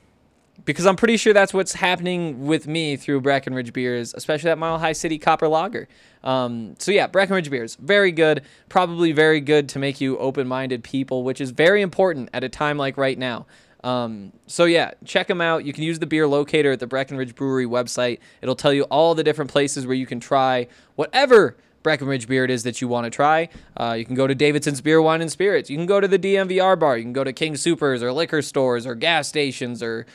because 0.64 0.86
I'm 0.86 0.96
pretty 0.96 1.16
sure 1.16 1.32
that's 1.32 1.54
what's 1.54 1.72
happening 1.72 2.46
with 2.46 2.66
me 2.66 2.96
through 2.96 3.20
Breckenridge 3.20 3.72
beers, 3.72 4.12
especially 4.14 4.48
that 4.48 4.58
Mile 4.58 4.78
High 4.78 4.92
City 4.92 5.18
Copper 5.18 5.48
Lager. 5.48 5.88
Um, 6.24 6.74
so 6.78 6.90
yeah, 6.90 7.06
Breckenridge 7.06 7.48
beers, 7.48 7.76
very 7.76 8.12
good, 8.12 8.42
probably 8.68 9.12
very 9.12 9.40
good 9.40 9.68
to 9.70 9.78
make 9.78 10.00
you 10.00 10.18
open-minded 10.18 10.82
people, 10.82 11.22
which 11.22 11.40
is 11.40 11.52
very 11.52 11.80
important 11.80 12.28
at 12.32 12.44
a 12.44 12.48
time 12.48 12.76
like 12.76 12.96
right 12.96 13.16
now. 13.16 13.46
Um, 13.84 14.32
so 14.46 14.64
yeah, 14.64 14.92
check 15.04 15.28
them 15.28 15.40
out. 15.40 15.64
You 15.64 15.72
can 15.72 15.84
use 15.84 16.00
the 16.00 16.06
beer 16.06 16.26
locator 16.26 16.72
at 16.72 16.80
the 16.80 16.86
Breckenridge 16.86 17.34
Brewery 17.34 17.66
website. 17.66 18.18
It'll 18.42 18.56
tell 18.56 18.72
you 18.72 18.82
all 18.84 19.14
the 19.14 19.22
different 19.22 19.50
places 19.50 19.86
where 19.86 19.96
you 19.96 20.06
can 20.06 20.18
try 20.18 20.66
whatever 20.96 21.56
Breckenridge 21.82 22.28
beer 22.28 22.44
it 22.44 22.50
is 22.50 22.64
that 22.64 22.80
you 22.80 22.88
want 22.88 23.04
to 23.04 23.10
try. 23.10 23.48
Uh, 23.76 23.94
you 23.98 24.04
can 24.04 24.14
go 24.14 24.26
to 24.26 24.34
Davidson's 24.34 24.80
Beer, 24.80 25.00
Wine, 25.00 25.20
and 25.20 25.30
Spirits. 25.30 25.70
You 25.70 25.76
can 25.76 25.86
go 25.86 26.00
to 26.00 26.08
the 26.08 26.18
DNVR 26.18 26.78
bar. 26.78 26.96
You 26.96 27.04
can 27.04 27.12
go 27.12 27.24
to 27.24 27.32
King 27.32 27.56
Supers 27.56 28.02
or 28.02 28.12
liquor 28.12 28.42
stores 28.42 28.86
or 28.86 28.94
gas 28.94 29.28
stations 29.28 29.82
or 29.82 30.06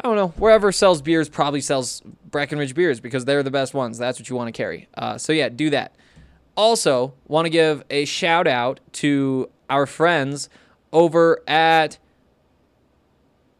I 0.00 0.08
don't 0.08 0.16
know, 0.16 0.28
wherever 0.36 0.72
sells 0.72 1.00
beers 1.00 1.28
probably 1.28 1.62
sells 1.62 2.02
Breckenridge 2.30 2.74
beers 2.74 3.00
because 3.00 3.24
they're 3.24 3.42
the 3.42 3.50
best 3.50 3.72
ones. 3.72 3.96
That's 3.96 4.18
what 4.18 4.28
you 4.28 4.36
want 4.36 4.48
to 4.48 4.52
carry. 4.52 4.88
Uh, 4.94 5.16
so 5.16 5.32
yeah, 5.32 5.48
do 5.48 5.70
that. 5.70 5.94
Also, 6.54 7.14
want 7.26 7.46
to 7.46 7.50
give 7.50 7.82
a 7.90 8.04
shout 8.04 8.46
out 8.46 8.80
to 8.92 9.48
our 9.70 9.86
friends 9.86 10.48
over 10.92 11.42
at 11.46 11.98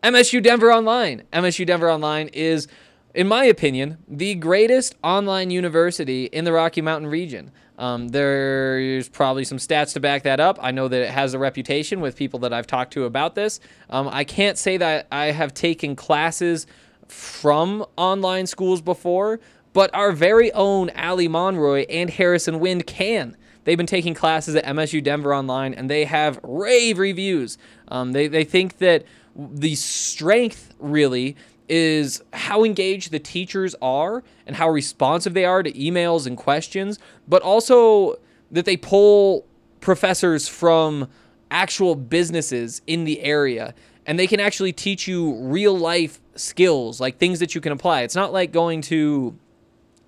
MSU 0.02 0.42
Denver 0.42 0.72
Online. 0.72 1.22
MSU 1.32 1.66
Denver 1.66 1.90
Online 1.90 2.28
is, 2.28 2.68
in 3.16 3.26
my 3.26 3.44
opinion, 3.46 3.96
the 4.06 4.34
greatest 4.34 4.94
online 5.02 5.50
university 5.50 6.26
in 6.26 6.44
the 6.44 6.52
Rocky 6.52 6.82
Mountain 6.82 7.08
region. 7.08 7.50
Um, 7.78 8.08
there's 8.08 9.08
probably 9.08 9.44
some 9.44 9.56
stats 9.56 9.94
to 9.94 10.00
back 10.00 10.22
that 10.24 10.38
up. 10.38 10.58
I 10.60 10.70
know 10.70 10.86
that 10.86 11.00
it 11.00 11.08
has 11.08 11.32
a 11.32 11.38
reputation 11.38 12.02
with 12.02 12.14
people 12.14 12.40
that 12.40 12.52
I've 12.52 12.66
talked 12.66 12.92
to 12.92 13.04
about 13.04 13.34
this. 13.34 13.58
Um, 13.88 14.06
I 14.12 14.24
can't 14.24 14.58
say 14.58 14.76
that 14.76 15.06
I 15.10 15.26
have 15.26 15.54
taken 15.54 15.96
classes 15.96 16.66
from 17.08 17.86
online 17.96 18.46
schools 18.46 18.82
before, 18.82 19.40
but 19.72 19.94
our 19.94 20.12
very 20.12 20.52
own 20.52 20.90
Ali 20.90 21.26
Monroy 21.26 21.86
and 21.88 22.10
Harrison 22.10 22.60
Wind 22.60 22.86
can. 22.86 23.34
They've 23.64 23.78
been 23.78 23.86
taking 23.86 24.12
classes 24.12 24.54
at 24.56 24.64
MSU 24.66 25.02
Denver 25.02 25.34
Online 25.34 25.72
and 25.72 25.88
they 25.88 26.04
have 26.04 26.38
rave 26.42 26.98
reviews. 26.98 27.56
Um, 27.88 28.12
they, 28.12 28.28
they 28.28 28.44
think 28.44 28.76
that 28.78 29.04
the 29.34 29.74
strength 29.74 30.74
really 30.78 31.36
is 31.68 32.22
how 32.32 32.64
engaged 32.64 33.10
the 33.10 33.18
teachers 33.18 33.74
are 33.82 34.22
and 34.46 34.56
how 34.56 34.68
responsive 34.68 35.34
they 35.34 35.44
are 35.44 35.62
to 35.62 35.72
emails 35.72 36.26
and 36.26 36.36
questions, 36.36 36.98
but 37.26 37.42
also 37.42 38.16
that 38.50 38.64
they 38.64 38.76
pull 38.76 39.44
professors 39.80 40.48
from 40.48 41.08
actual 41.50 41.94
businesses 41.94 42.82
in 42.86 43.04
the 43.04 43.20
area 43.20 43.74
and 44.06 44.18
they 44.18 44.26
can 44.26 44.40
actually 44.40 44.72
teach 44.72 45.08
you 45.08 45.34
real 45.34 45.76
life 45.76 46.20
skills, 46.36 47.00
like 47.00 47.18
things 47.18 47.40
that 47.40 47.54
you 47.54 47.60
can 47.60 47.72
apply. 47.72 48.02
It's 48.02 48.14
not 48.14 48.32
like 48.32 48.52
going 48.52 48.80
to 48.82 49.36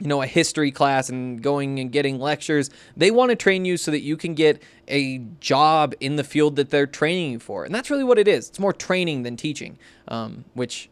you 0.00 0.06
know, 0.06 0.22
a 0.22 0.26
history 0.26 0.70
class 0.70 1.08
and 1.08 1.42
going 1.42 1.80
and 1.80 1.90
getting 1.90 2.20
lectures. 2.20 2.70
They 2.96 3.10
want 3.10 3.30
to 3.30 3.36
train 3.36 3.64
you 3.64 3.76
so 3.76 3.90
that 3.90 4.00
you 4.00 4.16
can 4.16 4.34
get 4.34 4.62
a 4.86 5.18
job 5.40 5.94
in 5.98 6.16
the 6.16 6.24
field 6.24 6.56
that 6.56 6.70
they're 6.70 6.86
training 6.86 7.32
you 7.32 7.38
for. 7.40 7.64
And 7.64 7.74
that's 7.74 7.90
really 7.90 8.04
what 8.04 8.18
it 8.18 8.28
is. 8.28 8.48
It's 8.48 8.60
more 8.60 8.72
training 8.72 9.24
than 9.24 9.36
teaching, 9.36 9.76
um, 10.06 10.44
which 10.54 10.88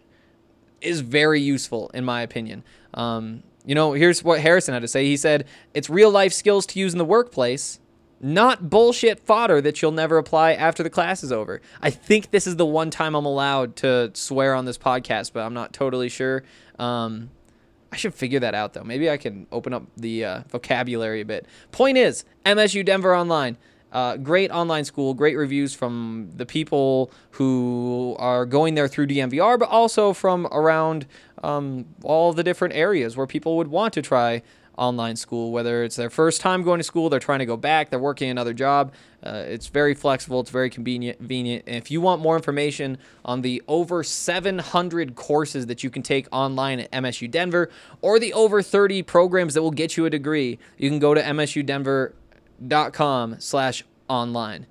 is 0.80 1.00
very 1.00 1.40
useful 1.40 1.90
in 1.95 2.04
my 2.04 2.23
opinion. 2.23 2.64
Um, 2.95 3.42
you 3.64 3.75
know, 3.75 3.92
here's 3.92 4.23
what 4.23 4.40
Harrison 4.40 4.75
had 4.75 4.83
to 4.83 4.88
say. 4.88 5.04
He 5.04 5.16
said, 5.16 5.47
It's 5.75 5.90
real 5.90 6.11
life 6.11 6.33
skills 6.33 6.66
to 6.66 6.78
use 6.78 6.92
in 6.92 6.99
the 6.99 7.04
workplace, 7.04 7.80
not 8.21 8.71
bullshit 8.71 9.21
fodder 9.21 9.61
that 9.61 9.83
you'll 9.83 9.92
never 9.92 10.18
apply 10.18 10.52
after 10.52 10.83
the 10.83 10.90
class 10.90 11.25
is 11.25 11.33
over. 11.33 11.61
I 11.83 11.90
think 11.90 12.30
this 12.30 12.47
is 12.47 12.56
the 12.56 12.64
one 12.64 12.90
time 12.90 13.14
I'm 13.14 13.26
allowed 13.26 13.76
to 13.76 14.12
swear 14.14 14.54
on 14.54 14.64
this 14.64 14.78
podcast, 14.78 15.33
but 15.33 15.40
I'm 15.40 15.54
not 15.54 15.73
totally 15.73 16.09
sure. 16.09 16.45
Um, 16.78 17.30
I 17.92 17.97
should 17.97 18.14
figure 18.14 18.40
that 18.40 18.54
out 18.54 18.73
though. 18.73 18.85
Maybe 18.85 19.11
I 19.11 19.16
can 19.16 19.47
open 19.50 19.73
up 19.73 19.85
the 19.97 20.25
uh, 20.25 20.40
vocabulary 20.49 21.21
a 21.21 21.25
bit. 21.25 21.47
Point 21.73 21.99
is, 21.99 22.25
MSU 22.45 22.85
Denver 22.85 23.14
Online. 23.14 23.56
Uh, 23.93 24.16
great 24.16 24.50
online 24.50 24.85
school, 24.85 25.14
great 25.14 25.37
reviews 25.37 25.73
from 25.73 26.31
the 26.37 26.45
people 26.45 27.11
who 27.33 28.16
are 28.19 28.45
going 28.45 28.75
there 28.75 28.88
through 28.88 29.07
DNVR, 29.07 29.59
but 29.59 29.69
also 29.69 30.12
from 30.12 30.47
around 30.49 31.07
um, 31.43 31.87
all 32.02 32.33
the 32.33 32.43
different 32.43 32.75
areas 32.75 33.16
where 33.16 33.26
people 33.26 33.57
would 33.57 33.69
want 33.69 33.95
to 33.95 34.02
try 34.02 34.43
online 34.76 35.16
school, 35.16 35.52
whether 35.52 35.83
it's 35.83 35.97
their 35.97 36.11
first 36.11 36.40
time 36.40 36.62
going 36.62 36.78
to 36.78 36.85
school, 36.85 37.09
they're 37.09 37.21
trying 37.21 37.38
to 37.38 37.47
go 37.47 37.57
back, 37.57 37.90
they're 37.90 37.99
working 37.99 38.31
another 38.31 38.52
job. 38.52 38.93
Uh, 39.23 39.45
it's 39.47 39.69
very 39.69 39.95
flexible, 39.95 40.40
it's 40.40 40.50
very 40.50 40.71
convenient. 40.71 41.19
convenient. 41.19 41.64
And 41.66 41.76
if 41.76 41.90
you 41.90 42.00
want 42.00 42.21
more 42.23 42.37
information 42.37 42.99
on 43.25 43.43
the 43.43 43.62
over 43.66 44.05
700 44.05 45.14
courses 45.14 45.66
that 45.66 45.83
you 45.83 45.90
can 45.90 46.02
take 46.02 46.28
online 46.31 46.81
at 46.81 46.90
MSU 46.90 47.31
Denver 47.31 47.71
or 48.02 48.19
the 48.19 48.33
over 48.35 48.62
30 48.62 49.02
programs 49.02 49.55
that 49.55 49.62
will 49.62 49.71
get 49.71 49.97
you 49.97 50.05
a 50.05 50.11
degree, 50.11 50.59
you 50.76 50.90
can 50.90 50.99
go 50.99 51.14
to 51.14 51.23
msudenver.com 52.62 53.36
slash 53.40 53.84
online. 54.08 54.66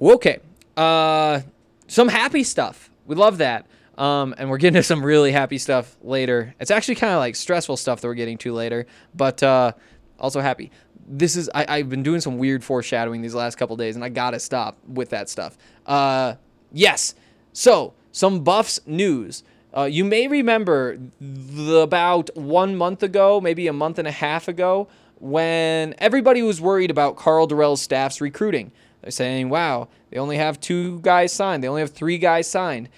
Okay, 0.00 0.40
uh, 0.76 1.40
some 1.86 2.08
happy 2.08 2.44
stuff. 2.44 2.90
We 3.06 3.16
love 3.16 3.38
that. 3.38 3.66
Um, 3.96 4.34
and 4.36 4.50
we're 4.50 4.58
getting 4.58 4.74
to 4.74 4.82
some 4.82 5.02
really 5.02 5.32
happy 5.32 5.56
stuff 5.56 5.96
later. 6.02 6.54
It's 6.60 6.70
actually 6.70 6.96
kind 6.96 7.14
of 7.14 7.18
like 7.18 7.34
stressful 7.34 7.78
stuff 7.78 8.02
that 8.02 8.08
we're 8.08 8.14
getting 8.14 8.36
to 8.38 8.52
later, 8.52 8.86
but 9.14 9.42
uh, 9.42 9.72
also 10.20 10.40
happy. 10.40 10.70
This 11.08 11.34
is 11.34 11.48
I, 11.54 11.64
I've 11.66 11.88
been 11.88 12.02
doing 12.02 12.20
some 12.20 12.36
weird 12.36 12.62
foreshadowing 12.62 13.22
these 13.22 13.34
last 13.34 13.56
couple 13.56 13.74
days, 13.76 13.94
and 13.96 14.04
I 14.04 14.10
gotta 14.10 14.38
stop 14.38 14.76
with 14.86 15.10
that 15.10 15.30
stuff. 15.30 15.56
Uh, 15.86 16.34
yes. 16.72 17.14
So 17.54 17.94
some 18.12 18.44
Buffs 18.44 18.80
news. 18.86 19.44
Uh, 19.74 19.84
you 19.84 20.04
may 20.04 20.26
remember 20.26 20.98
the, 21.20 21.80
about 21.80 22.30
one 22.34 22.76
month 22.76 23.02
ago, 23.02 23.40
maybe 23.40 23.66
a 23.66 23.72
month 23.72 23.98
and 23.98 24.08
a 24.08 24.12
half 24.12 24.48
ago, 24.48 24.88
when 25.18 25.94
everybody 25.98 26.42
was 26.42 26.60
worried 26.60 26.90
about 26.90 27.16
Karl 27.16 27.46
Dorrell's 27.46 27.82
staff's 27.82 28.20
recruiting. 28.20 28.72
They're 29.02 29.10
saying, 29.10 29.48
wow, 29.48 29.88
they 30.10 30.18
only 30.18 30.36
have 30.36 30.60
two 30.60 31.00
guys 31.00 31.32
signed, 31.32 31.62
they 31.62 31.68
only 31.68 31.80
have 31.80 31.90
three 31.90 32.18
guys 32.18 32.48
signed. 32.48 32.88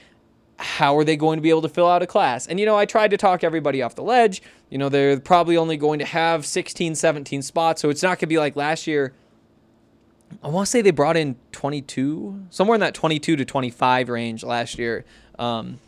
How 0.60 0.96
are 0.96 1.04
they 1.04 1.16
going 1.16 1.36
to 1.36 1.40
be 1.40 1.50
able 1.50 1.62
to 1.62 1.68
fill 1.68 1.86
out 1.86 2.02
a 2.02 2.06
class? 2.06 2.48
And, 2.48 2.58
you 2.58 2.66
know, 2.66 2.76
I 2.76 2.84
tried 2.84 3.12
to 3.12 3.16
talk 3.16 3.44
everybody 3.44 3.80
off 3.80 3.94
the 3.94 4.02
ledge. 4.02 4.42
You 4.70 4.78
know, 4.78 4.88
they're 4.88 5.20
probably 5.20 5.56
only 5.56 5.76
going 5.76 6.00
to 6.00 6.04
have 6.04 6.44
16, 6.44 6.96
17 6.96 7.42
spots, 7.42 7.80
so 7.80 7.90
it's 7.90 8.02
not 8.02 8.16
going 8.16 8.20
to 8.20 8.26
be 8.26 8.38
like 8.38 8.56
last 8.56 8.88
year. 8.88 9.12
I 10.42 10.48
want 10.48 10.66
to 10.66 10.70
say 10.70 10.82
they 10.82 10.90
brought 10.90 11.16
in 11.16 11.36
22, 11.52 12.46
somewhere 12.50 12.74
in 12.74 12.80
that 12.80 12.94
22 12.94 13.36
to 13.36 13.44
25 13.44 14.08
range 14.08 14.42
last 14.42 14.78
year. 14.78 15.04
Um, 15.38 15.78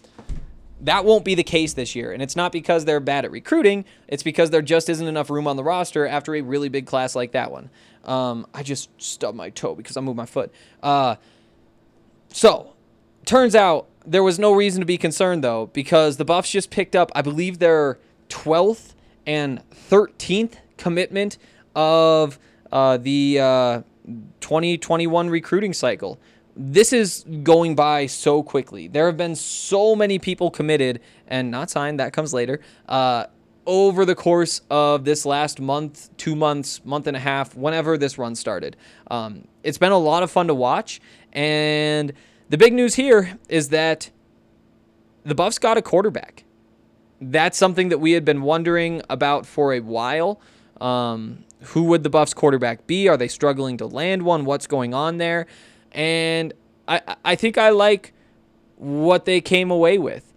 that 0.82 1.04
won't 1.04 1.25
be 1.25 1.34
the 1.34 1.42
case 1.42 1.75
this 1.75 1.94
year. 1.94 2.12
And 2.12 2.22
it's 2.22 2.37
not 2.37 2.52
because 2.52 2.84
they're 2.84 3.00
bad 3.00 3.25
at 3.25 3.30
recruiting, 3.30 3.84
it's 4.08 4.22
because 4.22 4.50
there 4.50 4.62
just 4.62 4.88
isn't 4.88 5.06
enough 5.06 5.30
room 5.30 5.46
on 5.46 5.56
the 5.56 5.64
roster 5.64 6.06
after 6.06 6.34
a 6.34 6.40
really 6.40 6.68
big 6.68 6.87
class 6.87 7.14
like 7.14 7.32
that 7.32 7.50
one. 7.50 7.70
Um, 8.04 8.46
I 8.54 8.62
just 8.62 8.88
stubbed 9.00 9.37
my 9.37 9.50
toe 9.50 9.75
because 9.75 9.96
I 9.96 10.00
moved 10.00 10.16
my 10.16 10.26
foot. 10.26 10.52
Uh, 10.82 11.16
so, 12.28 12.75
turns 13.26 13.54
out 13.54 13.87
there 14.06 14.22
was 14.22 14.38
no 14.38 14.52
reason 14.52 14.80
to 14.80 14.87
be 14.87 14.96
concerned, 14.96 15.44
though, 15.44 15.66
because 15.66 16.16
the 16.16 16.25
Buffs 16.25 16.50
just 16.50 16.70
picked 16.70 16.96
up, 16.96 17.12
I 17.14 17.22
believe, 17.22 17.58
their 17.58 17.99
12th 18.28 18.94
and 19.26 19.62
13th 19.90 20.54
commitment 20.78 21.37
of 21.75 22.38
uh, 22.72 22.96
the 22.96 23.38
uh, 23.40 23.82
2021 24.40 25.28
recruiting 25.28 25.72
cycle 25.72 26.18
this 26.62 26.92
is 26.92 27.24
going 27.42 27.74
by 27.74 28.04
so 28.04 28.42
quickly. 28.42 28.86
There 28.86 29.06
have 29.06 29.16
been 29.16 29.34
so 29.34 29.96
many 29.96 30.18
people 30.18 30.50
committed 30.50 31.00
and 31.26 31.50
not 31.50 31.70
signed, 31.70 31.98
that 32.00 32.12
comes 32.12 32.34
later, 32.34 32.60
uh, 32.86 33.26
over 33.64 34.04
the 34.04 34.14
course 34.14 34.60
of 34.68 35.04
this 35.04 35.24
last 35.24 35.58
month, 35.58 36.14
two 36.18 36.36
months, 36.36 36.84
month 36.84 37.06
and 37.06 37.16
a 37.16 37.20
half, 37.20 37.56
whenever 37.56 37.96
this 37.96 38.18
run 38.18 38.34
started. 38.34 38.76
Um, 39.10 39.48
it's 39.62 39.78
been 39.78 39.92
a 39.92 39.98
lot 39.98 40.22
of 40.22 40.30
fun 40.30 40.48
to 40.48 40.54
watch. 40.54 41.00
And 41.32 42.12
the 42.50 42.58
big 42.58 42.74
news 42.74 42.94
here 42.94 43.38
is 43.48 43.70
that 43.70 44.10
the 45.24 45.34
Buffs 45.34 45.58
got 45.58 45.78
a 45.78 45.82
quarterback. 45.82 46.44
That's 47.22 47.56
something 47.56 47.88
that 47.88 47.98
we 47.98 48.12
had 48.12 48.24
been 48.24 48.42
wondering 48.42 49.00
about 49.08 49.46
for 49.46 49.72
a 49.72 49.80
while. 49.80 50.40
Um, 50.78 51.44
who 51.60 51.84
would 51.84 52.02
the 52.02 52.10
Buffs 52.10 52.34
quarterback 52.34 52.86
be? 52.86 53.08
Are 53.08 53.16
they 53.16 53.28
struggling 53.28 53.78
to 53.78 53.86
land 53.86 54.22
one? 54.22 54.44
What's 54.44 54.66
going 54.66 54.92
on 54.92 55.18
there? 55.18 55.46
And 55.92 56.52
I 56.88 57.16
I 57.25 57.35
think 57.35 57.59
I 57.59 57.70
like 57.70 58.12
what 58.76 59.25
they 59.25 59.40
came 59.40 59.70
away 59.70 59.99
with. 59.99 60.32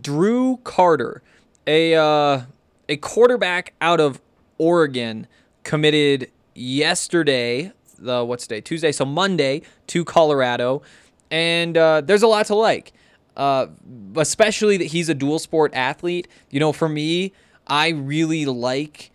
Drew 0.00 0.58
Carter, 0.64 1.22
a 1.66 1.94
uh, 1.94 2.42
a 2.88 2.96
quarterback 2.96 3.74
out 3.80 4.00
of 4.00 4.20
Oregon, 4.58 5.26
committed 5.62 6.30
yesterday. 6.54 7.72
The 7.98 8.24
what's 8.24 8.46
day? 8.46 8.60
Tuesday, 8.60 8.92
so 8.92 9.04
Monday 9.04 9.62
to 9.88 10.04
Colorado, 10.04 10.82
and 11.30 11.76
uh, 11.76 12.00
there's 12.02 12.22
a 12.22 12.28
lot 12.28 12.46
to 12.46 12.54
like. 12.54 12.92
Uh, 13.36 13.66
especially 14.16 14.78
that 14.78 14.86
he's 14.86 15.10
a 15.10 15.14
dual 15.14 15.38
sport 15.38 15.74
athlete. 15.74 16.26
You 16.50 16.58
know, 16.58 16.72
for 16.72 16.88
me, 16.88 17.32
I 17.66 17.88
really 17.88 18.46
like 18.46 19.10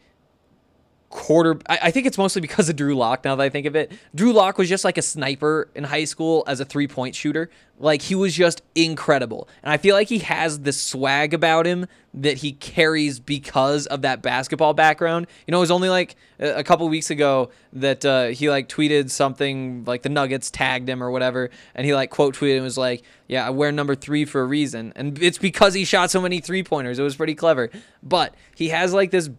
quarter. 1.11 1.59
I, 1.69 1.79
I, 1.83 1.91
think 1.91 2.07
it's 2.07 2.17
mostly 2.17 2.41
because 2.41 2.69
of 2.69 2.75
Drew 2.75 2.95
Lock. 2.95 3.23
Now 3.23 3.35
that 3.35 3.43
I 3.43 3.49
think 3.49 3.67
of 3.67 3.75
it, 3.75 3.91
Drew 4.15 4.33
Lock 4.33 4.57
was 4.57 4.67
just 4.67 4.83
like 4.83 4.97
a 4.97 5.01
sniper 5.01 5.69
in 5.75 5.83
high 5.83 6.05
school 6.05 6.43
as 6.47 6.59
a 6.59 6.65
three 6.65 6.87
point 6.87 7.13
shooter. 7.13 7.51
Like 7.77 8.01
he 8.01 8.15
was 8.15 8.35
just 8.35 8.61
incredible, 8.75 9.47
and 9.63 9.71
I 9.71 9.77
feel 9.77 9.95
like 9.95 10.07
he 10.07 10.19
has 10.19 10.59
this 10.59 10.81
swag 10.81 11.33
about 11.33 11.65
him 11.65 11.87
that 12.13 12.37
he 12.37 12.51
carries 12.53 13.19
because 13.19 13.87
of 13.87 14.03
that 14.03 14.21
basketball 14.21 14.73
background. 14.73 15.27
You 15.47 15.51
know, 15.51 15.57
it 15.57 15.61
was 15.61 15.71
only 15.71 15.89
like 15.89 16.15
a 16.39 16.63
couple 16.63 16.87
weeks 16.89 17.09
ago 17.09 17.49
that 17.73 18.05
uh, 18.05 18.27
he 18.27 18.51
like 18.51 18.69
tweeted 18.69 19.09
something 19.09 19.83
like 19.85 20.03
the 20.03 20.09
Nuggets 20.09 20.51
tagged 20.51 20.87
him 20.87 21.03
or 21.03 21.09
whatever, 21.09 21.49
and 21.73 21.85
he 21.85 21.95
like 21.95 22.11
quote 22.11 22.35
tweeted 22.35 22.55
and 22.55 22.63
was 22.63 22.77
like, 22.77 23.01
"Yeah, 23.27 23.47
I 23.47 23.49
wear 23.49 23.71
number 23.71 23.95
three 23.95 24.25
for 24.25 24.41
a 24.41 24.45
reason," 24.45 24.93
and 24.95 25.21
it's 25.21 25.39
because 25.39 25.73
he 25.73 25.83
shot 25.83 26.11
so 26.11 26.21
many 26.21 26.39
three 26.39 26.63
pointers. 26.63 26.99
It 26.99 27.03
was 27.03 27.15
pretty 27.15 27.35
clever, 27.35 27.71
but 28.03 28.35
he 28.55 28.69
has 28.69 28.93
like 28.93 29.09
this 29.09 29.29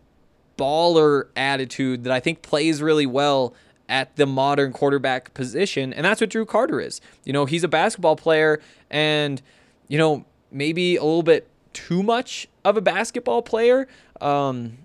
baller 0.56 1.28
attitude 1.36 2.04
that 2.04 2.12
I 2.12 2.20
think 2.20 2.42
plays 2.42 2.82
really 2.82 3.06
well 3.06 3.54
at 3.88 4.16
the 4.16 4.26
modern 4.26 4.72
quarterback 4.72 5.34
position. 5.34 5.92
And 5.92 6.04
that's 6.04 6.20
what 6.20 6.30
Drew 6.30 6.46
Carter 6.46 6.80
is. 6.80 7.00
You 7.24 7.32
know, 7.32 7.44
he's 7.44 7.64
a 7.64 7.68
basketball 7.68 8.16
player 8.16 8.60
and, 8.90 9.42
you 9.88 9.98
know, 9.98 10.24
maybe 10.50 10.96
a 10.96 11.02
little 11.02 11.22
bit 11.22 11.48
too 11.72 12.02
much 12.02 12.48
of 12.64 12.76
a 12.76 12.80
basketball 12.80 13.42
player. 13.42 13.86
Um, 14.20 14.78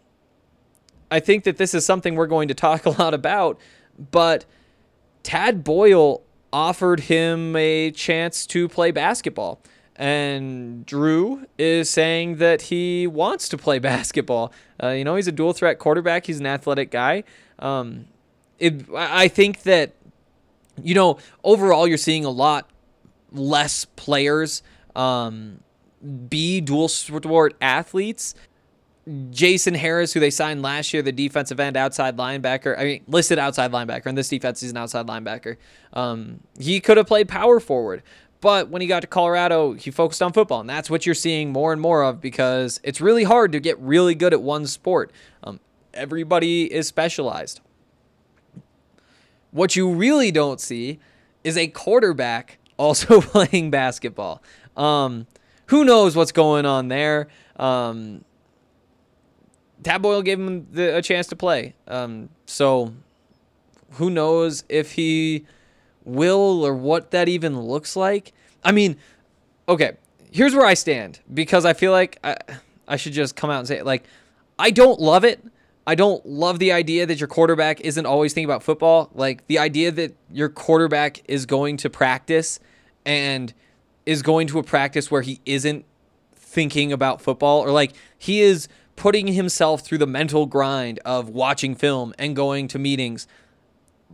I 1.10 1.19
think 1.19 1.45
that 1.45 1.58
this 1.58 1.73
is 1.73 1.86
something 1.86 2.15
we're 2.15 2.27
going 2.27 2.47
to 2.49 2.53
talk 2.53 2.86
a 2.88 2.89
lot 2.89 3.13
about, 3.13 3.60
but 4.12 4.45
Tad 5.23 5.63
Boyle 5.63 6.21
offered 6.51 7.01
him 7.01 7.56
a 7.56 7.91
chance 7.91 8.45
to 8.47 8.67
play 8.67 8.91
basketball. 8.91 9.62
And 9.97 10.86
Drew 10.86 11.47
is 11.57 11.89
saying 11.89 12.38
that 12.38 12.63
he 12.63 13.07
wants 13.07 13.49
to 13.49 13.57
play 13.57 13.79
basketball. 13.93 14.53
Uh, 14.81 14.89
you 14.89 15.03
know, 15.03 15.15
he's 15.15 15.27
a 15.27 15.31
dual 15.31 15.53
threat 15.53 15.79
quarterback. 15.79 16.27
He's 16.27 16.39
an 16.39 16.45
athletic 16.45 16.91
guy. 16.91 17.23
Um, 17.60 18.05
it, 18.60 18.86
I 18.95 19.27
think 19.27 19.63
that, 19.63 19.93
you 20.81 20.93
know, 20.93 21.17
overall, 21.43 21.88
you're 21.88 21.97
seeing 21.97 22.25
a 22.25 22.29
lot 22.29 22.69
less 23.31 23.86
players 23.86 24.62
um, 24.95 25.60
be 26.29 26.62
dual 26.62 26.88
sport 26.88 27.55
athletes. 27.62 28.36
Jason 29.29 29.73
Harris, 29.73 30.12
who 30.12 30.19
they 30.19 30.29
signed 30.29 30.62
last 30.62 30.93
year, 30.93 31.01
the 31.01 31.13
defensive 31.13 31.60
end 31.62 31.77
outside 31.77 32.17
linebacker, 32.17 32.77
I 32.77 32.83
mean, 32.83 33.03
listed 33.07 33.39
outside 33.39 33.71
linebacker, 33.71 34.07
and 34.07 34.17
this 34.17 34.27
defense 34.27 34.62
is 34.63 34.71
an 34.71 34.77
outside 34.77 35.07
linebacker. 35.07 35.55
Um, 35.93 36.41
he 36.60 36.81
could 36.81 36.97
have 36.97 37.07
played 37.07 37.29
power 37.29 37.62
forward. 37.62 38.03
But 38.39 38.69
when 38.69 38.82
he 38.82 38.88
got 38.88 39.02
to 39.02 39.08
Colorado, 39.08 39.73
he 39.73 39.89
focused 39.89 40.21
on 40.21 40.32
football, 40.32 40.62
and 40.62 40.69
that's 40.69 40.89
what 40.89 41.06
you're 41.06 41.15
seeing 41.15 41.52
more 41.52 41.71
and 41.73 41.82
more 41.82 42.04
of 42.04 42.21
because 42.21 42.80
it's 42.84 43.02
really 43.02 43.23
hard 43.23 43.52
to 43.54 43.60
get 43.60 43.80
really 43.80 44.13
good 44.13 44.34
at 44.34 44.41
one 44.41 44.67
sport. 44.67 45.12
Um, 45.43 45.60
everybody 45.93 46.71
is 46.71 46.88
specialized. 46.88 47.62
What 49.52 49.76
you 49.76 49.91
really 49.91 50.32
don't 50.32 50.62
see 50.62 51.00
is 51.43 51.58
a 51.58 51.67
quarterback 51.67 52.60
also 52.78 53.21
playing 53.21 53.71
basketball. 53.71 54.43
Um, 54.76 55.26
who 55.67 55.84
knows 55.84 56.15
what's 56.15 56.32
going 56.32 56.65
on 56.65 56.89
there? 56.89 57.28
Um, 57.58 58.23
Tad 59.84 60.02
Boyle 60.02 60.21
gave 60.21 60.39
him 60.39 60.67
the, 60.71 60.97
a 60.97 61.02
chance 61.02 61.28
to 61.28 61.36
play. 61.36 61.73
Um, 61.88 62.30
so 62.45 62.93
who 63.93 64.10
knows 64.10 64.63
if 64.69 64.93
he 64.93 65.45
will 66.08 66.65
or 66.65 66.74
what 66.74 67.12
that 67.12 67.28
even 67.28 67.60
looks 67.60 67.96
like. 67.96 68.34
I 68.63 68.72
mean, 68.72 68.98
okay, 69.67 69.98
here's 70.32 70.56
where 70.56 70.65
I 70.65 70.74
stand 70.74 71.20
because 71.34 71.65
I 71.65 71.74
feel 71.74 71.91
like 71.91 72.17
I, 72.24 72.38
I 72.88 72.96
should 72.96 73.13
just 73.13 73.36
come 73.36 73.50
out 73.50 73.60
and 73.60 73.67
say 73.67 73.78
it. 73.78 73.86
Like, 73.86 74.06
I 74.58 74.72
don't 74.72 75.00
love 75.00 75.24
it. 75.24 75.43
I 75.86 75.96
don't 75.96 76.26
love 76.26 76.60
the 76.60 76.72
idea 76.72 77.06
that 77.06 77.20
your 77.20 77.28
quarterback 77.28 77.82
isn't 77.82 78.06
always 78.06 78.34
thinking 78.34 78.50
about 78.50 78.63
football. 78.63 79.10
Like, 79.13 79.46
the 79.48 79.60
idea 79.60 79.91
that 79.91 80.15
your 80.32 80.50
quarterback 80.50 81.22
is 81.30 81.46
going 81.46 81.78
to 81.78 81.89
practice 81.89 82.60
and 83.06 83.54
is 84.06 84.22
going 84.22 84.48
to 84.48 84.60
a 84.60 84.63
practice 84.63 85.12
where 85.12 85.22
he 85.22 85.39
isn't 85.46 85.86
thinking 86.36 86.93
about 86.93 87.22
football 87.22 87.60
or 87.60 87.72
like 87.72 87.93
he 88.17 88.41
is 88.41 88.70
putting 88.96 89.28
himself 89.28 89.82
through 89.82 89.98
the 89.98 90.08
mental 90.08 90.46
grind 90.46 90.98
of 91.06 91.30
watching 91.30 91.76
film 91.76 92.13
and 92.17 92.36
going 92.36 92.67
to 92.70 92.80
meetings 92.80 93.28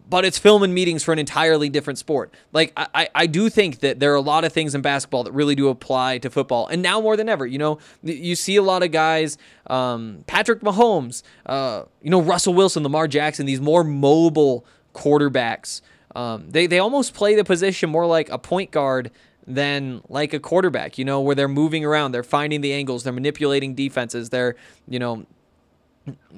but 0.09 0.25
it's 0.25 0.37
film 0.37 0.63
and 0.63 0.73
meetings 0.73 1.03
for 1.03 1.11
an 1.11 1.19
entirely 1.19 1.69
different 1.69 1.97
sport. 1.97 2.33
Like 2.51 2.73
I, 2.77 3.09
I 3.15 3.25
do 3.25 3.49
think 3.49 3.79
that 3.79 3.99
there 3.99 4.11
are 4.11 4.15
a 4.15 4.21
lot 4.21 4.43
of 4.43 4.53
things 4.53 4.75
in 4.75 4.81
basketball 4.81 5.23
that 5.23 5.31
really 5.31 5.55
do 5.55 5.69
apply 5.69 6.19
to 6.19 6.29
football, 6.29 6.67
and 6.67 6.81
now 6.81 7.01
more 7.01 7.17
than 7.17 7.29
ever, 7.29 7.45
you 7.45 7.57
know, 7.57 7.79
you 8.03 8.35
see 8.35 8.55
a 8.55 8.61
lot 8.61 8.83
of 8.83 8.91
guys, 8.91 9.37
um, 9.67 10.23
Patrick 10.27 10.61
Mahomes, 10.61 11.23
uh, 11.45 11.83
you 12.01 12.09
know, 12.09 12.21
Russell 12.21 12.53
Wilson, 12.53 12.83
Lamar 12.83 13.07
Jackson, 13.07 13.45
these 13.45 13.61
more 13.61 13.83
mobile 13.83 14.65
quarterbacks. 14.93 15.81
Um, 16.15 16.49
they 16.49 16.67
they 16.67 16.79
almost 16.79 17.13
play 17.13 17.35
the 17.35 17.43
position 17.43 17.89
more 17.89 18.05
like 18.05 18.29
a 18.29 18.37
point 18.37 18.71
guard 18.71 19.09
than 19.47 20.01
like 20.09 20.33
a 20.33 20.39
quarterback. 20.39 20.97
You 20.97 21.05
know, 21.05 21.21
where 21.21 21.35
they're 21.35 21.47
moving 21.47 21.83
around, 21.83 22.11
they're 22.11 22.23
finding 22.23 22.61
the 22.61 22.73
angles, 22.73 23.03
they're 23.03 23.13
manipulating 23.13 23.73
defenses, 23.73 24.29
they're 24.29 24.55
you 24.87 24.99
know 24.99 25.25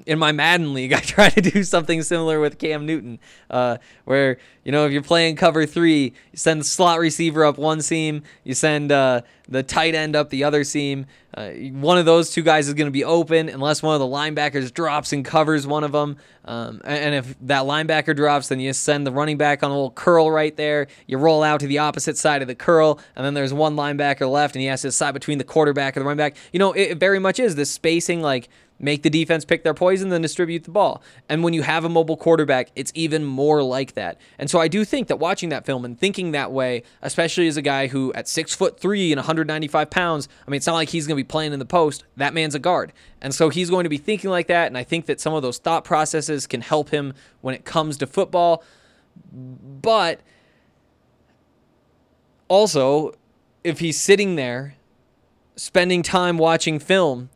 in 0.06 0.18
my 0.18 0.32
Madden 0.32 0.74
league, 0.74 0.92
I 0.92 1.00
try 1.00 1.28
to 1.30 1.40
do 1.40 1.62
something 1.64 2.02
similar 2.02 2.40
with 2.40 2.58
Cam 2.58 2.86
Newton, 2.86 3.18
uh, 3.50 3.78
where 4.04 4.38
you 4.64 4.72
know 4.72 4.86
if 4.86 4.92
you're 4.92 5.02
playing 5.02 5.36
cover 5.36 5.66
three, 5.66 6.04
you 6.32 6.36
send 6.36 6.60
the 6.60 6.64
slot 6.64 6.98
receiver 6.98 7.44
up 7.44 7.58
one 7.58 7.80
seam, 7.82 8.22
you 8.44 8.54
send 8.54 8.92
uh, 8.92 9.22
the 9.48 9.62
tight 9.62 9.94
end 9.94 10.16
up 10.16 10.30
the 10.30 10.44
other 10.44 10.64
seam. 10.64 11.06
Uh, 11.34 11.50
one 11.50 11.98
of 11.98 12.06
those 12.06 12.30
two 12.30 12.42
guys 12.42 12.66
is 12.66 12.74
going 12.74 12.86
to 12.86 12.92
be 12.92 13.04
open 13.04 13.48
unless 13.48 13.82
one 13.82 13.94
of 13.94 14.00
the 14.00 14.06
linebackers 14.06 14.72
drops 14.72 15.12
and 15.12 15.22
covers 15.22 15.66
one 15.66 15.84
of 15.84 15.92
them. 15.92 16.16
Um, 16.46 16.80
and 16.84 17.14
if 17.14 17.36
that 17.42 17.64
linebacker 17.64 18.16
drops, 18.16 18.48
then 18.48 18.58
you 18.58 18.72
send 18.72 19.06
the 19.06 19.12
running 19.12 19.36
back 19.36 19.62
on 19.62 19.70
a 19.70 19.74
little 19.74 19.90
curl 19.90 20.30
right 20.30 20.56
there. 20.56 20.86
You 21.06 21.18
roll 21.18 21.42
out 21.42 21.60
to 21.60 21.66
the 21.66 21.78
opposite 21.78 22.16
side 22.16 22.40
of 22.40 22.48
the 22.48 22.54
curl, 22.54 22.98
and 23.14 23.26
then 23.26 23.34
there's 23.34 23.52
one 23.52 23.76
linebacker 23.76 24.30
left, 24.30 24.54
and 24.54 24.62
he 24.62 24.68
has 24.68 24.82
to 24.82 24.88
decide 24.88 25.12
between 25.12 25.38
the 25.38 25.44
quarterback 25.44 25.96
and 25.96 26.02
the 26.02 26.06
running 26.06 26.18
back. 26.18 26.36
You 26.52 26.58
know, 26.58 26.72
it, 26.72 26.96
very 26.98 27.18
much 27.18 27.38
is 27.38 27.54
this 27.54 27.70
spacing 27.70 28.22
like 28.22 28.48
make 28.78 29.02
the 29.02 29.10
defense 29.10 29.44
pick 29.44 29.64
their 29.64 29.74
poison, 29.74 30.08
then 30.10 30.22
distribute 30.22 30.64
the 30.64 30.70
ball. 30.70 31.02
And 31.28 31.42
when 31.42 31.54
you 31.54 31.62
have 31.62 31.84
a 31.84 31.88
mobile 31.88 32.16
quarterback, 32.16 32.70
it's 32.74 32.92
even 32.94 33.24
more 33.24 33.62
like 33.62 33.94
that. 33.94 34.20
And 34.38 34.50
so 34.50 34.60
I 34.60 34.68
do 34.68 34.84
think 34.84 35.08
that 35.08 35.18
watching 35.18 35.48
that 35.50 35.64
film 35.64 35.84
and 35.84 35.98
thinking 35.98 36.32
that 36.32 36.52
way, 36.52 36.82
especially 37.02 37.48
as 37.48 37.56
a 37.56 37.62
guy 37.62 37.86
who 37.86 38.12
at 38.12 38.28
six 38.28 38.54
foot 38.54 38.78
three 38.78 39.12
and 39.12 39.18
195 39.18 39.90
pounds, 39.90 40.28
I 40.46 40.50
mean, 40.50 40.56
it's 40.56 40.66
not 40.66 40.74
like 40.74 40.90
he's 40.90 41.06
going 41.06 41.16
to 41.16 41.24
be 41.24 41.28
playing 41.28 41.52
in 41.52 41.58
the 41.58 41.64
post. 41.64 42.04
That 42.16 42.34
man's 42.34 42.54
a 42.54 42.58
guard. 42.58 42.92
And 43.20 43.34
so 43.34 43.48
he's 43.48 43.70
going 43.70 43.84
to 43.84 43.90
be 43.90 43.98
thinking 43.98 44.30
like 44.30 44.46
that. 44.48 44.66
And 44.66 44.76
I 44.76 44.84
think 44.84 45.06
that 45.06 45.20
some 45.20 45.34
of 45.34 45.42
those 45.42 45.58
thought 45.58 45.84
processes 45.84 46.46
can 46.46 46.60
help 46.60 46.90
him 46.90 47.14
when 47.40 47.54
it 47.54 47.64
comes 47.64 47.96
to 47.98 48.06
football. 48.06 48.62
But 49.32 50.20
also, 52.48 53.14
if 53.64 53.80
he's 53.80 54.00
sitting 54.00 54.36
there 54.36 54.74
spending 55.56 56.02
time 56.02 56.38
watching 56.38 56.78
film, 56.78 57.30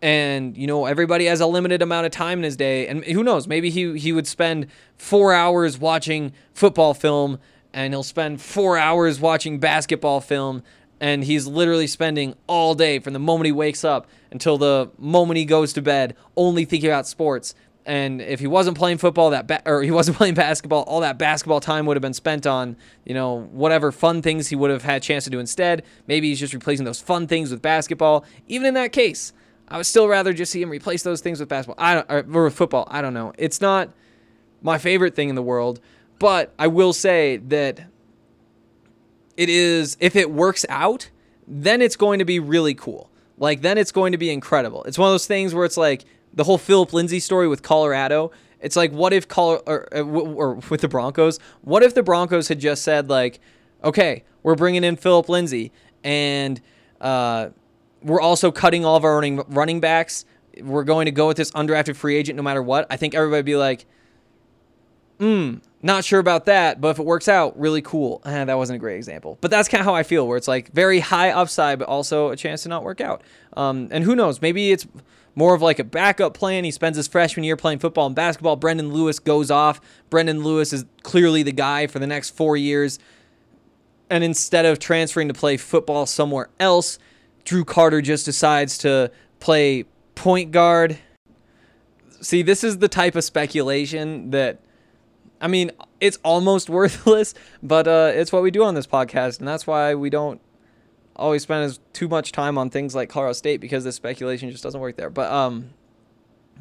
and 0.00 0.56
you 0.56 0.66
know 0.66 0.86
everybody 0.86 1.24
has 1.24 1.40
a 1.40 1.46
limited 1.46 1.82
amount 1.82 2.06
of 2.06 2.12
time 2.12 2.38
in 2.38 2.44
his 2.44 2.56
day 2.56 2.86
and 2.86 3.04
who 3.04 3.24
knows 3.24 3.48
maybe 3.48 3.68
he 3.68 3.98
he 3.98 4.12
would 4.12 4.26
spend 4.26 4.66
4 4.96 5.32
hours 5.32 5.78
watching 5.78 6.32
football 6.54 6.94
film 6.94 7.38
and 7.72 7.92
he'll 7.92 8.02
spend 8.02 8.40
4 8.40 8.78
hours 8.78 9.20
watching 9.20 9.58
basketball 9.58 10.20
film 10.20 10.62
and 11.00 11.24
he's 11.24 11.46
literally 11.46 11.86
spending 11.86 12.34
all 12.46 12.74
day 12.74 12.98
from 12.98 13.12
the 13.12 13.18
moment 13.18 13.46
he 13.46 13.52
wakes 13.52 13.84
up 13.84 14.06
until 14.30 14.58
the 14.58 14.90
moment 14.98 15.38
he 15.38 15.44
goes 15.44 15.72
to 15.74 15.82
bed 15.82 16.16
only 16.36 16.64
thinking 16.64 16.90
about 16.90 17.06
sports. 17.06 17.54
And 17.86 18.20
if 18.20 18.40
he 18.40 18.46
wasn't 18.46 18.76
playing 18.76 18.98
football 18.98 19.30
that 19.30 19.46
ba- 19.46 19.62
or 19.64 19.82
he 19.82 19.90
wasn't 19.90 20.16
playing 20.18 20.34
basketball 20.34 20.82
all 20.82 21.00
that 21.00 21.18
basketball 21.18 21.60
time 21.60 21.86
would 21.86 21.96
have 21.96 22.02
been 22.02 22.14
spent 22.14 22.46
on 22.46 22.76
you 23.04 23.14
know 23.14 23.48
whatever 23.52 23.92
fun 23.92 24.22
things 24.22 24.48
he 24.48 24.56
would 24.56 24.70
have 24.70 24.82
had 24.82 24.96
a 24.98 25.00
chance 25.00 25.24
to 25.24 25.30
do 25.30 25.38
instead. 25.38 25.84
Maybe 26.06 26.28
he's 26.28 26.40
just 26.40 26.52
replacing 26.52 26.84
those 26.84 27.00
fun 27.00 27.26
things 27.26 27.50
with 27.50 27.62
basketball. 27.62 28.24
Even 28.46 28.66
in 28.66 28.74
that 28.74 28.92
case 28.92 29.32
I 29.70 29.76
would 29.76 29.86
still 29.86 30.08
rather 30.08 30.32
just 30.32 30.52
see 30.52 30.62
him 30.62 30.70
replace 30.70 31.02
those 31.02 31.20
things 31.20 31.40
with 31.40 31.48
basketball. 31.48 31.82
I 31.82 31.94
don't, 31.94 32.34
or 32.34 32.44
with 32.44 32.54
football. 32.54 32.86
I 32.90 33.02
don't 33.02 33.14
know. 33.14 33.32
It's 33.38 33.60
not 33.60 33.90
my 34.62 34.78
favorite 34.78 35.14
thing 35.14 35.28
in 35.28 35.34
the 35.34 35.42
world, 35.42 35.80
but 36.18 36.52
I 36.58 36.66
will 36.66 36.92
say 36.92 37.36
that 37.36 37.80
it 39.36 39.48
is. 39.48 39.96
If 40.00 40.16
it 40.16 40.30
works 40.30 40.64
out, 40.68 41.10
then 41.46 41.82
it's 41.82 41.96
going 41.96 42.18
to 42.18 42.24
be 42.24 42.40
really 42.40 42.74
cool. 42.74 43.10
Like 43.36 43.60
then 43.60 43.78
it's 43.78 43.92
going 43.92 44.12
to 44.12 44.18
be 44.18 44.30
incredible. 44.30 44.84
It's 44.84 44.98
one 44.98 45.08
of 45.08 45.12
those 45.12 45.26
things 45.26 45.54
where 45.54 45.64
it's 45.64 45.76
like 45.76 46.04
the 46.32 46.44
whole 46.44 46.58
Philip 46.58 46.92
Lindsay 46.92 47.20
story 47.20 47.46
with 47.46 47.62
Colorado. 47.62 48.32
It's 48.60 48.74
like 48.74 48.90
what 48.90 49.12
if 49.12 49.28
Col 49.28 49.62
or, 49.66 49.86
or 49.92 50.54
with 50.70 50.80
the 50.80 50.88
Broncos? 50.88 51.38
What 51.62 51.82
if 51.82 51.94
the 51.94 52.02
Broncos 52.02 52.48
had 52.48 52.58
just 52.58 52.82
said 52.82 53.08
like, 53.08 53.40
okay, 53.84 54.24
we're 54.42 54.56
bringing 54.56 54.82
in 54.82 54.96
Philip 54.96 55.28
Lindsay 55.28 55.72
and. 56.02 56.60
Uh, 57.00 57.50
we're 58.02 58.20
also 58.20 58.50
cutting 58.50 58.84
all 58.84 58.96
of 58.96 59.04
our 59.04 59.14
running 59.14 59.42
running 59.48 59.80
backs. 59.80 60.24
We're 60.60 60.84
going 60.84 61.06
to 61.06 61.12
go 61.12 61.28
with 61.28 61.36
this 61.36 61.50
undrafted 61.52 61.96
free 61.96 62.16
agent 62.16 62.36
no 62.36 62.42
matter 62.42 62.62
what. 62.62 62.86
I 62.90 62.96
think 62.96 63.14
everybody 63.14 63.42
be 63.42 63.56
like, 63.56 63.86
hmm, 65.18 65.56
not 65.82 66.04
sure 66.04 66.18
about 66.18 66.46
that, 66.46 66.80
but 66.80 66.88
if 66.88 66.98
it 66.98 67.04
works 67.04 67.28
out, 67.28 67.58
really 67.58 67.82
cool. 67.82 68.20
Eh, 68.24 68.44
that 68.44 68.56
wasn't 68.56 68.76
a 68.76 68.80
great 68.80 68.96
example. 68.96 69.38
But 69.40 69.50
that's 69.50 69.68
kind 69.68 69.80
of 69.80 69.84
how 69.84 69.94
I 69.94 70.02
feel, 70.02 70.26
where 70.26 70.36
it's 70.36 70.48
like 70.48 70.72
very 70.72 71.00
high 71.00 71.30
upside, 71.30 71.78
but 71.78 71.88
also 71.88 72.30
a 72.30 72.36
chance 72.36 72.64
to 72.64 72.68
not 72.68 72.82
work 72.82 73.00
out. 73.00 73.22
Um, 73.56 73.88
and 73.90 74.02
who 74.02 74.16
knows? 74.16 74.42
Maybe 74.42 74.72
it's 74.72 74.86
more 75.34 75.54
of 75.54 75.62
like 75.62 75.78
a 75.78 75.84
backup 75.84 76.34
plan. 76.34 76.64
He 76.64 76.72
spends 76.72 76.96
his 76.96 77.06
freshman 77.06 77.44
year 77.44 77.56
playing 77.56 77.78
football 77.78 78.06
and 78.06 78.14
basketball. 78.14 78.56
Brendan 78.56 78.92
Lewis 78.92 79.20
goes 79.20 79.52
off. 79.52 79.80
Brendan 80.10 80.42
Lewis 80.42 80.72
is 80.72 80.84
clearly 81.02 81.44
the 81.44 81.52
guy 81.52 81.86
for 81.86 82.00
the 82.00 82.08
next 82.08 82.30
four 82.30 82.56
years. 82.56 82.98
And 84.10 84.24
instead 84.24 84.64
of 84.66 84.80
transferring 84.80 85.28
to 85.28 85.34
play 85.34 85.56
football 85.56 86.06
somewhere 86.06 86.48
else, 86.58 86.98
Drew 87.48 87.64
Carter 87.64 88.02
just 88.02 88.26
decides 88.26 88.76
to 88.76 89.10
play 89.40 89.84
point 90.14 90.50
guard. 90.50 90.98
See, 92.20 92.42
this 92.42 92.62
is 92.62 92.76
the 92.76 92.88
type 92.88 93.16
of 93.16 93.24
speculation 93.24 94.32
that, 94.32 94.60
I 95.40 95.48
mean, 95.48 95.70
it's 95.98 96.18
almost 96.22 96.68
worthless, 96.78 97.32
but 97.62 97.88
uh, 97.88 98.12
it's 98.14 98.32
what 98.32 98.42
we 98.42 98.50
do 98.50 98.64
on 98.64 98.74
this 98.74 98.86
podcast, 98.86 99.38
and 99.38 99.48
that's 99.48 99.66
why 99.66 99.94
we 99.94 100.10
don't 100.10 100.42
always 101.16 101.44
spend 101.44 101.64
as 101.64 101.80
too 101.94 102.06
much 102.06 102.32
time 102.32 102.58
on 102.58 102.68
things 102.68 102.94
like 102.94 103.08
Colorado 103.08 103.32
State 103.32 103.62
because 103.62 103.82
the 103.82 103.92
speculation 103.92 104.50
just 104.50 104.62
doesn't 104.62 104.82
work 104.82 104.98
there. 104.98 105.08
But 105.08 105.32
um, 105.32 105.70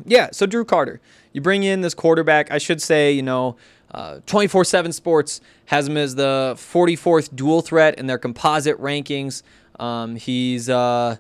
yeah, 0.06 0.30
so 0.32 0.46
Drew 0.46 0.64
Carter, 0.64 1.02
you 1.34 1.42
bring 1.42 1.64
in 1.64 1.82
this 1.82 1.94
quarterback. 1.94 2.50
I 2.50 2.60
should 2.60 2.82
say, 2.82 3.12
you 3.12 3.24
know, 3.24 3.58
uh, 3.92 4.20
24 4.26 4.64
7 4.64 4.94
Sports 4.94 5.42
has 5.66 5.88
him 5.90 5.98
as 5.98 6.16
the 6.16 6.54
44th 6.56 7.36
dual 7.36 7.62
threat 7.62 8.00
in 8.00 8.08
their 8.08 8.18
composite 8.18 8.80
rankings. 8.80 9.44
Um, 9.80 10.16
he's 10.16 10.70
uh, 10.70 11.18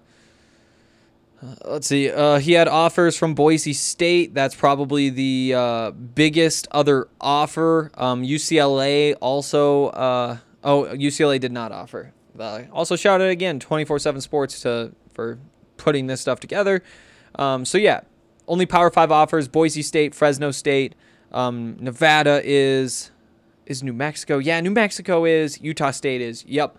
let's 1.66 1.88
see. 1.88 2.10
Uh, 2.10 2.40
he 2.40 2.54
had 2.54 2.68
offers 2.68 3.18
from 3.18 3.36
Boise 3.36 3.74
State. 3.74 4.34
That's 4.34 4.56
probably 4.56 5.10
the 5.10 5.54
uh, 5.56 5.92
biggest 5.92 6.68
other 6.72 7.08
offer. 7.22 7.92
Um, 7.96 8.24
UCLA 8.24 9.16
also. 9.22 9.88
Uh, 9.88 10.38
oh, 10.64 10.86
UCLA 10.86 11.40
did 11.40 11.52
not 11.52 11.72
offer. 11.72 12.14
Uh, 12.38 12.64
also, 12.72 12.96
shout 12.96 13.22
out 13.22 13.30
again, 13.30 13.60
24/7 13.60 14.22
Sports 14.22 14.62
to 14.62 14.92
for 15.14 15.40
putting 15.78 16.08
this 16.08 16.22
stuff 16.22 16.40
together. 16.40 16.84
Um, 17.36 17.66
so 17.66 17.78
yeah, 17.78 18.02
only 18.48 18.66
Power 18.66 18.90
Five 18.90 19.12
offers: 19.12 19.48
Boise 19.48 19.82
State, 19.82 20.14
Fresno 20.16 20.52
State, 20.52 20.96
um, 21.32 21.78
Nevada 21.80 22.42
is 22.44 23.12
is 23.66 23.84
New 23.84 23.94
Mexico. 23.94 24.38
Yeah, 24.38 24.60
New 24.62 24.72
Mexico 24.72 25.26
is. 25.26 25.62
Utah 25.62 25.92
State 25.92 26.22
is. 26.22 26.46
Yep. 26.46 26.78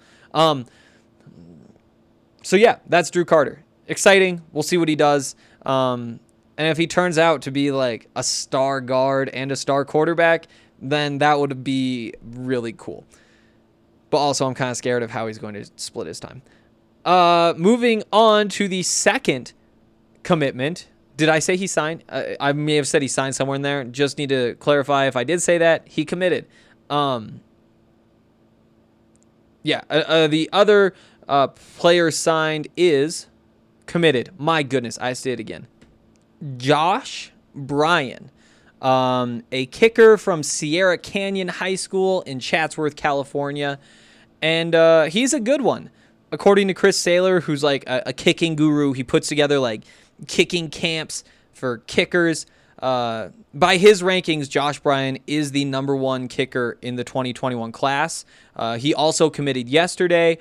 So 2.48 2.56
yeah, 2.56 2.78
that's 2.86 3.10
Drew 3.10 3.26
Carter. 3.26 3.62
Exciting. 3.88 4.40
We'll 4.52 4.62
see 4.62 4.78
what 4.78 4.88
he 4.88 4.96
does. 4.96 5.36
Um, 5.66 6.18
and 6.56 6.66
if 6.68 6.78
he 6.78 6.86
turns 6.86 7.18
out 7.18 7.42
to 7.42 7.50
be 7.50 7.70
like 7.72 8.08
a 8.16 8.22
star 8.22 8.80
guard 8.80 9.28
and 9.28 9.52
a 9.52 9.56
star 9.56 9.84
quarterback, 9.84 10.46
then 10.80 11.18
that 11.18 11.38
would 11.38 11.62
be 11.62 12.14
really 12.22 12.72
cool. 12.72 13.04
But 14.08 14.16
also, 14.16 14.46
I'm 14.46 14.54
kind 14.54 14.70
of 14.70 14.78
scared 14.78 15.02
of 15.02 15.10
how 15.10 15.26
he's 15.26 15.36
going 15.36 15.62
to 15.62 15.66
split 15.76 16.06
his 16.06 16.18
time. 16.20 16.40
Uh, 17.04 17.52
moving 17.58 18.02
on 18.14 18.48
to 18.48 18.66
the 18.66 18.82
second 18.82 19.52
commitment. 20.22 20.88
Did 21.18 21.28
I 21.28 21.40
say 21.40 21.54
he 21.58 21.66
signed? 21.66 22.02
Uh, 22.08 22.22
I 22.40 22.54
may 22.54 22.76
have 22.76 22.88
said 22.88 23.02
he 23.02 23.08
signed 23.08 23.34
somewhere 23.36 23.56
in 23.56 23.62
there. 23.62 23.84
Just 23.84 24.16
need 24.16 24.30
to 24.30 24.54
clarify 24.54 25.06
if 25.06 25.16
I 25.16 25.24
did 25.24 25.42
say 25.42 25.58
that. 25.58 25.86
He 25.86 26.06
committed. 26.06 26.46
Um, 26.88 27.42
yeah, 29.62 29.82
uh, 29.90 30.04
uh, 30.06 30.26
the 30.28 30.48
other 30.50 30.94
uh, 31.28 31.48
player 31.48 32.10
signed 32.10 32.68
is 32.76 33.26
committed. 33.86 34.30
My 34.38 34.62
goodness, 34.62 34.98
I 34.98 35.12
say 35.12 35.32
it 35.32 35.40
again. 35.40 35.66
Josh 36.56 37.32
Bryan, 37.54 38.30
um, 38.80 39.42
a 39.50 39.66
kicker 39.66 40.16
from 40.16 40.42
Sierra 40.42 40.96
Canyon 40.98 41.48
High 41.48 41.74
School 41.74 42.22
in 42.22 42.38
Chatsworth, 42.38 42.96
California. 42.96 43.78
And 44.40 44.74
uh, 44.74 45.04
he's 45.04 45.32
a 45.32 45.40
good 45.40 45.62
one. 45.62 45.90
According 46.30 46.68
to 46.68 46.74
Chris 46.74 46.96
Sailer, 46.98 47.40
who's 47.40 47.64
like 47.64 47.84
a, 47.88 48.02
a, 48.06 48.12
kicking 48.12 48.54
guru, 48.54 48.92
he 48.92 49.02
puts 49.02 49.28
together 49.28 49.58
like 49.58 49.82
kicking 50.26 50.68
camps 50.68 51.24
for 51.52 51.78
kickers. 51.78 52.46
Uh, 52.80 53.30
by 53.54 53.78
his 53.78 54.02
rankings, 54.02 54.48
Josh 54.48 54.78
Bryan 54.78 55.18
is 55.26 55.50
the 55.52 55.64
number 55.64 55.96
one 55.96 56.28
kicker 56.28 56.78
in 56.82 56.96
the 56.96 57.02
2021 57.02 57.72
class. 57.72 58.24
Uh, 58.54 58.76
he 58.76 58.94
also 58.94 59.30
committed 59.30 59.68
yesterday. 59.68 60.38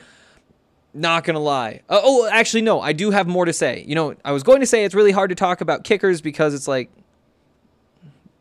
Not 0.97 1.25
gonna 1.25 1.39
lie. 1.39 1.81
Uh, 1.87 2.01
oh, 2.03 2.27
actually, 2.27 2.63
no. 2.63 2.81
I 2.81 2.91
do 2.91 3.11
have 3.11 3.27
more 3.27 3.45
to 3.45 3.53
say. 3.53 3.83
You 3.87 3.93
know, 3.93 4.15
I 4.25 4.31
was 4.31 4.41
going 4.41 4.61
to 4.61 4.65
say 4.65 4.83
it's 4.83 4.95
really 4.95 5.11
hard 5.11 5.29
to 5.29 5.35
talk 5.35 5.61
about 5.61 5.83
kickers 5.83 6.21
because 6.21 6.55
it's 6.55 6.67
like, 6.67 6.89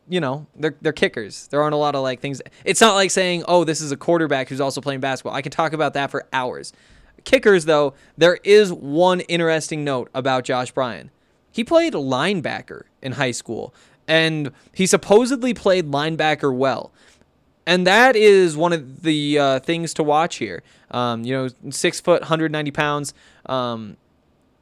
you 0.08 0.20
know, 0.20 0.46
they're 0.56 0.74
they're 0.80 0.94
kickers. 0.94 1.48
There 1.48 1.60
aren't 1.60 1.74
a 1.74 1.78
lot 1.78 1.94
of 1.94 2.02
like 2.02 2.20
things. 2.20 2.40
It's 2.64 2.80
not 2.80 2.94
like 2.94 3.10
saying, 3.10 3.44
oh, 3.46 3.64
this 3.64 3.82
is 3.82 3.92
a 3.92 3.96
quarterback 3.96 4.48
who's 4.48 4.60
also 4.60 4.80
playing 4.80 5.00
basketball. 5.00 5.34
I 5.34 5.42
can 5.42 5.52
talk 5.52 5.74
about 5.74 5.92
that 5.94 6.10
for 6.10 6.24
hours. 6.32 6.72
Kickers, 7.24 7.66
though, 7.66 7.92
there 8.16 8.38
is 8.42 8.72
one 8.72 9.20
interesting 9.20 9.84
note 9.84 10.08
about 10.14 10.44
Josh 10.44 10.72
Bryan. 10.72 11.10
He 11.52 11.62
played 11.62 11.92
linebacker 11.92 12.84
in 13.02 13.12
high 13.12 13.32
school, 13.32 13.74
and 14.08 14.50
he 14.72 14.86
supposedly 14.86 15.52
played 15.52 15.90
linebacker 15.90 16.56
well. 16.56 16.90
And 17.66 17.86
that 17.86 18.14
is 18.16 18.56
one 18.56 18.72
of 18.72 19.02
the 19.02 19.38
uh, 19.38 19.58
things 19.60 19.92
to 19.94 20.02
watch 20.02 20.36
here. 20.36 20.62
Um, 20.92 21.24
you 21.24 21.32
know, 21.34 21.70
six 21.70 22.00
foot, 22.00 22.22
190 22.22 22.70
pounds. 22.70 23.12
Um, 23.46 23.96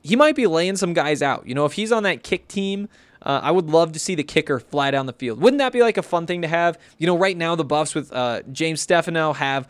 he 0.03 0.17
might 0.17 0.35
be 0.35 0.47
laying 0.47 0.77
some 0.77 0.95
guys 0.95 1.23
out. 1.23 1.47
You 1.47 1.55
know, 1.55 1.67
if 1.67 1.75
he's 1.75 1.93
on 1.93 2.03
that 2.05 2.23
kick 2.23 2.49
team 2.49 2.89
Uh, 3.23 3.41
I 3.43 3.51
would 3.53 3.71
love 3.71 3.93
to 3.93 3.99
see 3.99 4.15
the 4.15 4.23
kicker 4.23 4.61
fly 4.61 4.91
down 4.91 5.07
the 5.07 5.15
field. 5.15 5.41
Wouldn't 5.41 5.59
that 5.59 5.73
be 5.73 5.81
like 5.81 5.97
a 5.97 6.03
fun 6.03 6.27
thing 6.27 6.43
to 6.43 6.49
have? 6.49 6.79
You 6.99 7.07
know, 7.07 7.17
right 7.17 7.37
now 7.37 7.57
the 7.57 7.65
Buffs 7.65 7.95
with 7.95 8.13
uh, 8.13 8.43
James 8.53 8.87
Stefanou 8.87 9.37
have, 9.37 9.67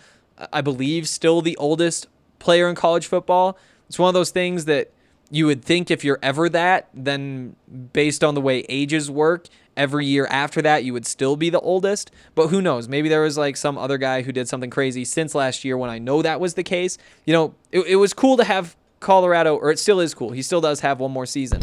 I 0.52 0.60
believe, 0.60 1.08
still 1.08 1.40
the 1.40 1.56
oldest 1.56 2.08
player 2.40 2.68
in 2.68 2.74
college 2.74 3.06
football. 3.06 3.56
It's 3.88 3.96
one 3.98 4.08
of 4.08 4.14
those 4.14 4.32
things 4.32 4.64
that 4.64 4.90
you 5.30 5.46
would 5.46 5.64
think 5.64 5.90
if 5.90 6.02
you're 6.04 6.18
ever 6.20 6.48
that, 6.48 6.88
then 6.92 7.54
based 7.92 8.24
on 8.24 8.34
the 8.34 8.40
way 8.40 8.64
ages 8.68 9.08
work, 9.08 9.46
every 9.76 10.06
year 10.06 10.26
after 10.30 10.62
that 10.62 10.84
you 10.84 10.92
would 10.92 11.06
still 11.06 11.37
be 11.37 11.50
the 11.50 11.60
oldest. 11.60 12.10
But 12.34 12.48
who 12.48 12.60
knows? 12.62 12.88
Maybe 12.88 13.08
there 13.08 13.22
was 13.22 13.37
like 13.38 13.56
some 13.56 13.78
other 13.78 13.98
guy 13.98 14.22
who 14.22 14.32
did 14.32 14.48
something 14.48 14.70
crazy 14.70 15.04
since 15.04 15.34
last 15.34 15.64
year 15.64 15.76
when 15.76 15.90
I 15.90 15.98
know 15.98 16.22
that 16.22 16.40
was 16.40 16.54
the 16.54 16.62
case. 16.62 16.98
You 17.24 17.32
know, 17.32 17.54
it, 17.72 17.80
it 17.80 17.96
was 17.96 18.12
cool 18.12 18.37
to 18.37 18.44
have 18.44 18.76
Colorado, 19.00 19.56
or 19.56 19.70
it 19.70 19.78
still 19.78 20.00
is 20.00 20.14
cool. 20.14 20.30
He 20.30 20.42
still 20.42 20.60
does 20.60 20.80
have 20.80 21.00
one 21.00 21.10
more 21.10 21.26
season. 21.26 21.62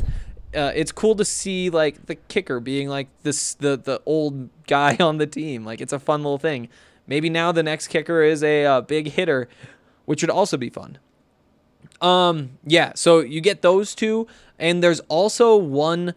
Uh, 0.55 0.71
it's 0.75 0.91
cool 0.91 1.15
to 1.15 1.25
see 1.25 1.69
like 1.69 2.05
the 2.05 2.15
kicker 2.15 2.59
being 2.59 2.89
like 2.89 3.07
this 3.23 3.53
the 3.55 3.77
the 3.77 4.01
old 4.05 4.49
guy 4.67 4.95
on 4.99 5.17
the 5.17 5.27
team. 5.27 5.65
Like 5.65 5.81
it's 5.81 5.93
a 5.93 5.99
fun 5.99 6.21
little 6.23 6.37
thing. 6.37 6.69
Maybe 7.07 7.29
now 7.29 7.51
the 7.51 7.63
next 7.63 7.87
kicker 7.87 8.21
is 8.21 8.43
a 8.43 8.65
uh, 8.65 8.81
big 8.81 9.09
hitter, 9.09 9.49
which 10.05 10.21
would 10.21 10.29
also 10.29 10.55
be 10.55 10.69
fun. 10.69 10.97
Um, 11.99 12.57
yeah, 12.65 12.93
so 12.95 13.19
you 13.19 13.41
get 13.41 13.61
those 13.61 13.93
two, 13.93 14.27
and 14.57 14.83
there's 14.83 14.99
also 15.01 15.55
one 15.55 16.15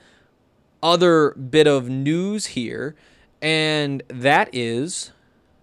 other 0.84 1.30
bit 1.32 1.66
of 1.66 1.88
news 1.88 2.46
here, 2.46 2.94
and 3.40 4.02
that 4.08 4.50
is 4.52 5.10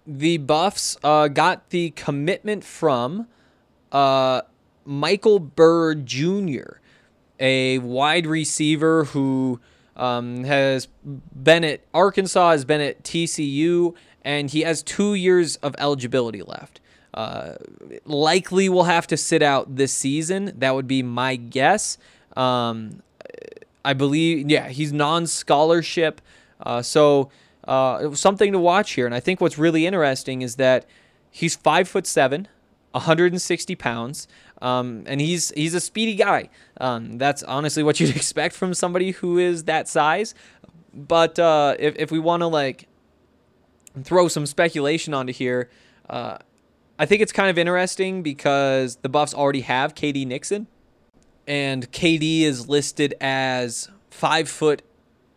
the 0.06 0.36
Buffs 0.38 0.98
uh, 1.04 1.28
got 1.28 1.70
the 1.70 1.90
commitment 1.90 2.64
from 2.64 3.28
uh, 3.92 4.42
Michael 4.84 5.38
Byrd 5.38 6.04
Jr., 6.04 6.80
a 7.38 7.78
wide 7.78 8.26
receiver 8.26 9.04
who 9.04 9.60
um, 9.96 10.44
has 10.44 10.88
been 11.40 11.64
at 11.64 11.80
Arkansas, 11.94 12.50
has 12.50 12.64
been 12.64 12.80
at 12.80 13.02
TCU, 13.04 13.94
and 14.22 14.50
he 14.50 14.62
has 14.62 14.82
two 14.82 15.14
years 15.14 15.56
of 15.56 15.74
eligibility 15.78 16.42
left. 16.42 16.80
Uh, 17.14 17.54
likely 18.04 18.68
will 18.68 18.84
have 18.84 19.06
to 19.06 19.16
sit 19.16 19.42
out 19.42 19.76
this 19.76 19.92
season. 19.92 20.52
That 20.56 20.74
would 20.74 20.88
be 20.88 21.02
my 21.02 21.36
guess. 21.36 21.98
Um, 22.36 23.02
I 23.84 23.92
believe, 23.92 24.50
yeah, 24.50 24.68
he's 24.68 24.92
non-scholarship, 24.92 26.20
uh, 26.60 26.82
so 26.82 27.30
uh, 27.64 28.14
something 28.14 28.52
to 28.52 28.58
watch 28.58 28.92
here. 28.92 29.06
And 29.06 29.14
I 29.14 29.20
think 29.20 29.40
what's 29.40 29.58
really 29.58 29.86
interesting 29.86 30.42
is 30.42 30.56
that 30.56 30.86
he's 31.30 31.56
five 31.56 31.88
foot 31.88 32.06
seven, 32.06 32.48
160 32.92 33.74
pounds, 33.76 34.28
um, 34.60 35.02
and 35.06 35.20
he's 35.20 35.50
he's 35.56 35.74
a 35.74 35.80
speedy 35.80 36.14
guy. 36.14 36.48
Um, 36.80 37.18
that's 37.18 37.42
honestly 37.42 37.82
what 37.82 37.98
you'd 38.00 38.14
expect 38.14 38.54
from 38.54 38.74
somebody 38.74 39.12
who 39.12 39.38
is 39.38 39.64
that 39.64 39.88
size. 39.88 40.34
But 40.94 41.38
uh, 41.38 41.76
if 41.78 41.96
if 41.96 42.10
we 42.10 42.18
want 42.18 42.42
to 42.42 42.46
like 42.46 42.88
throw 44.02 44.28
some 44.28 44.46
speculation 44.46 45.14
onto 45.14 45.32
here. 45.32 45.70
Uh, 46.08 46.38
I 46.98 47.06
think 47.06 47.22
it's 47.22 47.32
kind 47.32 47.50
of 47.50 47.58
interesting 47.58 48.22
because 48.22 48.96
the 48.96 49.08
Buffs 49.08 49.34
already 49.34 49.62
have 49.62 49.94
KD 49.94 50.26
Nixon, 50.26 50.66
and 51.46 51.90
KD 51.92 52.42
is 52.42 52.68
listed 52.68 53.14
as 53.20 53.88
five 54.10 54.48
foot 54.48 54.82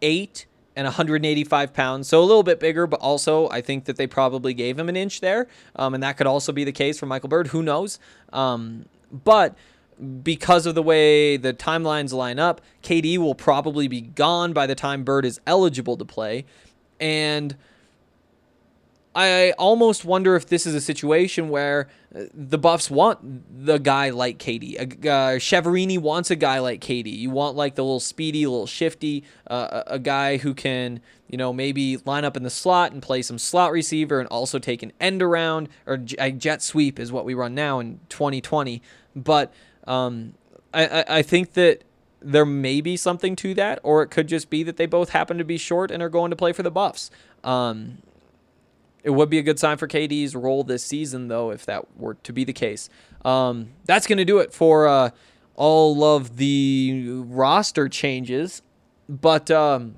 eight 0.01 0.45
and 0.75 0.85
185 0.85 1.73
pounds, 1.73 2.07
so 2.07 2.21
a 2.21 2.25
little 2.25 2.43
bit 2.43 2.59
bigger, 2.59 2.85
but 2.85 2.99
also 2.99 3.49
I 3.49 3.61
think 3.61 3.85
that 3.85 3.95
they 3.95 4.07
probably 4.07 4.53
gave 4.53 4.77
him 4.77 4.89
an 4.89 4.97
inch 4.97 5.21
there, 5.21 5.47
um, 5.75 5.93
and 5.93 6.03
that 6.03 6.17
could 6.17 6.27
also 6.27 6.51
be 6.51 6.63
the 6.63 6.71
case 6.71 6.99
for 6.99 7.05
Michael 7.05 7.29
Byrd. 7.29 7.47
Who 7.47 7.63
knows? 7.63 7.97
Um, 8.33 8.85
but 9.11 9.55
because 10.23 10.65
of 10.65 10.75
the 10.75 10.83
way 10.83 11.37
the 11.37 11.53
timelines 11.53 12.11
line 12.11 12.39
up, 12.39 12.59
KD 12.83 13.17
will 13.17 13.35
probably 13.35 13.87
be 13.87 14.01
gone 14.01 14.51
by 14.51 14.67
the 14.67 14.75
time 14.75 15.05
Byrd 15.05 15.25
is 15.25 15.39
eligible 15.47 15.95
to 15.95 16.05
play, 16.05 16.45
and 16.99 17.55
I 19.15 19.51
almost 19.51 20.03
wonder 20.03 20.35
if 20.35 20.47
this 20.47 20.65
is 20.65 20.75
a 20.75 20.81
situation 20.81 21.47
where 21.47 21.87
uh, 22.13 22.23
the 22.33 22.57
Buffs 22.57 22.91
want 22.91 23.65
the 23.65 23.77
guy 23.77 24.09
like 24.09 24.39
KD. 24.39 24.77
Uh, 24.77 25.37
Chiaverini 25.39 25.97
wants 25.97 26.31
a 26.31 26.35
guy 26.35 26.59
like 26.59 26.81
KD. 26.81 27.17
You 27.17 27.29
want 27.29 27.55
like 27.55 27.75
the 27.75 27.83
little 27.83 28.01
speedy, 28.01 28.45
little 28.45 28.67
shifty, 28.67 29.23
uh, 29.47 29.83
a, 29.87 29.99
guy 29.99 30.35
who 30.35 30.53
can, 30.53 30.99
you 31.29 31.37
know, 31.37 31.53
maybe 31.53 31.95
line 32.03 32.25
up 32.25 32.35
in 32.35 32.43
the 32.43 32.49
slot 32.49 32.91
and 32.91 33.01
play 33.01 33.21
some 33.21 33.37
slot 33.37 33.71
receiver 33.71 34.19
and 34.19 34.27
also 34.27 34.59
take 34.59 34.83
an 34.83 34.91
end 34.99 35.23
around 35.23 35.69
or 35.85 36.03
a 36.19 36.31
jet 36.31 36.61
sweep 36.61 36.99
is 36.99 37.09
what 37.09 37.23
we 37.23 37.33
run 37.33 37.55
now 37.55 37.79
in 37.79 38.01
2020. 38.09 38.81
But 39.15 39.53
um, 39.87 40.33
I, 40.73 41.05
I 41.07 41.21
think 41.21 41.53
that 41.53 41.85
there 42.21 42.45
may 42.45 42.81
be 42.81 42.97
something 42.97 43.37
to 43.37 43.53
that, 43.53 43.79
or 43.81 44.03
it 44.03 44.07
could 44.07 44.27
just 44.27 44.49
be 44.49 44.61
that 44.63 44.75
they 44.75 44.87
both 44.87 45.09
happen 45.09 45.37
to 45.37 45.45
be 45.45 45.57
short 45.57 45.89
and 45.89 46.03
are 46.03 46.09
going 46.09 46.31
to 46.31 46.35
play 46.35 46.51
for 46.51 46.63
the 46.63 46.71
Buffs. 46.71 47.11
Um, 47.45 47.99
it 49.05 49.11
would 49.11 49.29
be 49.29 49.37
a 49.37 49.43
good 49.43 49.59
sign 49.59 49.77
for 49.77 49.87
KD's 49.87 50.35
role 50.35 50.63
this 50.63 50.83
season, 50.83 51.27
though, 51.27 51.51
if 51.51 51.63
that 51.67 51.95
were 51.95 52.15
to 52.15 52.33
be 52.33 52.43
the 52.43 52.53
case. 52.53 52.89
Um, 53.23 53.69
that's 53.85 54.07
going 54.07 54.17
to 54.17 54.25
do 54.25 54.39
it 54.39 54.51
for 54.51 54.87
uh, 54.87 55.11
all 55.53 56.03
of 56.03 56.37
the 56.37 57.21
roster 57.27 57.87
changes. 57.87 58.63
But 59.07 59.51
um, 59.51 59.97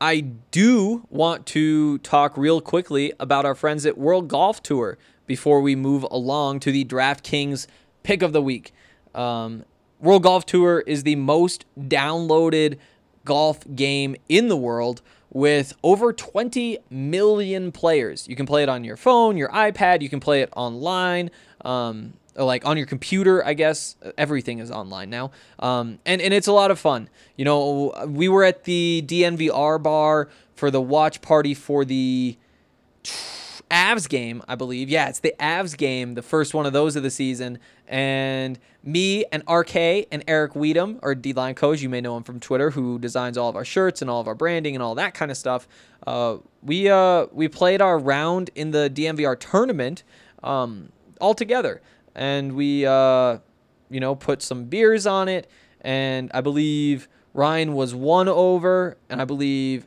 I 0.00 0.20
do 0.50 1.06
want 1.08 1.46
to 1.46 1.98
talk 1.98 2.36
real 2.36 2.60
quickly 2.60 3.12
about 3.20 3.46
our 3.46 3.54
friends 3.54 3.86
at 3.86 3.96
World 3.96 4.26
Golf 4.26 4.60
Tour 4.60 4.98
before 5.24 5.60
we 5.60 5.76
move 5.76 6.04
along 6.10 6.58
to 6.60 6.72
the 6.72 6.84
DraftKings 6.84 7.68
pick 8.02 8.22
of 8.22 8.32
the 8.32 8.42
week. 8.42 8.72
Um, 9.14 9.64
World 10.00 10.24
Golf 10.24 10.46
Tour 10.46 10.80
is 10.80 11.04
the 11.04 11.14
most 11.14 11.64
downloaded 11.78 12.78
golf 13.24 13.60
game 13.76 14.16
in 14.28 14.48
the 14.48 14.56
world 14.56 15.00
with 15.32 15.74
over 15.82 16.12
20 16.12 16.78
million 16.90 17.72
players. 17.72 18.28
You 18.28 18.36
can 18.36 18.46
play 18.46 18.62
it 18.62 18.68
on 18.68 18.84
your 18.84 18.96
phone, 18.96 19.36
your 19.36 19.48
iPad, 19.48 20.02
you 20.02 20.08
can 20.08 20.20
play 20.20 20.42
it 20.42 20.50
online, 20.54 21.30
um, 21.64 22.12
like 22.36 22.66
on 22.66 22.76
your 22.76 22.86
computer, 22.86 23.44
I 23.44 23.54
guess. 23.54 23.96
Everything 24.18 24.58
is 24.58 24.70
online 24.70 25.10
now. 25.10 25.30
Um, 25.58 25.98
and, 26.04 26.20
and 26.20 26.34
it's 26.34 26.46
a 26.46 26.52
lot 26.52 26.70
of 26.70 26.78
fun. 26.78 27.08
You 27.36 27.44
know, 27.44 28.06
we 28.06 28.28
were 28.28 28.44
at 28.44 28.64
the 28.64 29.02
DNVR 29.06 29.82
bar 29.82 30.28
for 30.54 30.70
the 30.70 30.80
watch 30.80 31.22
party 31.22 31.54
for 31.54 31.84
the 31.84 32.36
Avs 33.72 34.08
game, 34.08 34.42
I 34.46 34.54
believe. 34.54 34.90
Yeah, 34.90 35.08
it's 35.08 35.20
the 35.20 35.34
Avs 35.40 35.76
game, 35.76 36.14
the 36.14 36.22
first 36.22 36.52
one 36.52 36.66
of 36.66 36.72
those 36.72 36.94
of 36.94 37.02
the 37.02 37.10
season. 37.10 37.58
And 37.88 38.58
me 38.84 39.24
and 39.32 39.42
RK 39.48 39.74
and 40.12 40.22
Eric 40.28 40.52
Weedham, 40.52 40.98
or 41.02 41.14
D 41.14 41.32
Line 41.32 41.54
Coach, 41.54 41.80
you 41.80 41.88
may 41.88 42.00
know 42.00 42.16
him 42.16 42.22
from 42.22 42.38
Twitter, 42.38 42.70
who 42.70 42.98
designs 42.98 43.38
all 43.38 43.48
of 43.48 43.56
our 43.56 43.64
shirts 43.64 44.02
and 44.02 44.10
all 44.10 44.20
of 44.20 44.28
our 44.28 44.34
branding 44.34 44.74
and 44.74 44.82
all 44.82 44.94
that 44.96 45.14
kind 45.14 45.30
of 45.30 45.36
stuff. 45.36 45.66
Uh, 46.06 46.36
we 46.62 46.90
uh, 46.90 47.26
we 47.32 47.48
played 47.48 47.80
our 47.80 47.98
round 47.98 48.50
in 48.54 48.72
the 48.72 48.90
DNVR 48.92 49.40
tournament 49.40 50.02
um, 50.42 50.92
all 51.20 51.34
together, 51.34 51.80
and 52.14 52.54
we 52.54 52.84
uh, 52.84 53.38
you 53.88 54.00
know 54.00 54.14
put 54.14 54.42
some 54.42 54.64
beers 54.64 55.06
on 55.06 55.28
it. 55.28 55.50
And 55.80 56.30
I 56.34 56.42
believe 56.42 57.08
Ryan 57.34 57.72
was 57.72 57.94
one 57.94 58.28
over, 58.28 58.98
and 59.08 59.20
I 59.20 59.24
believe 59.24 59.86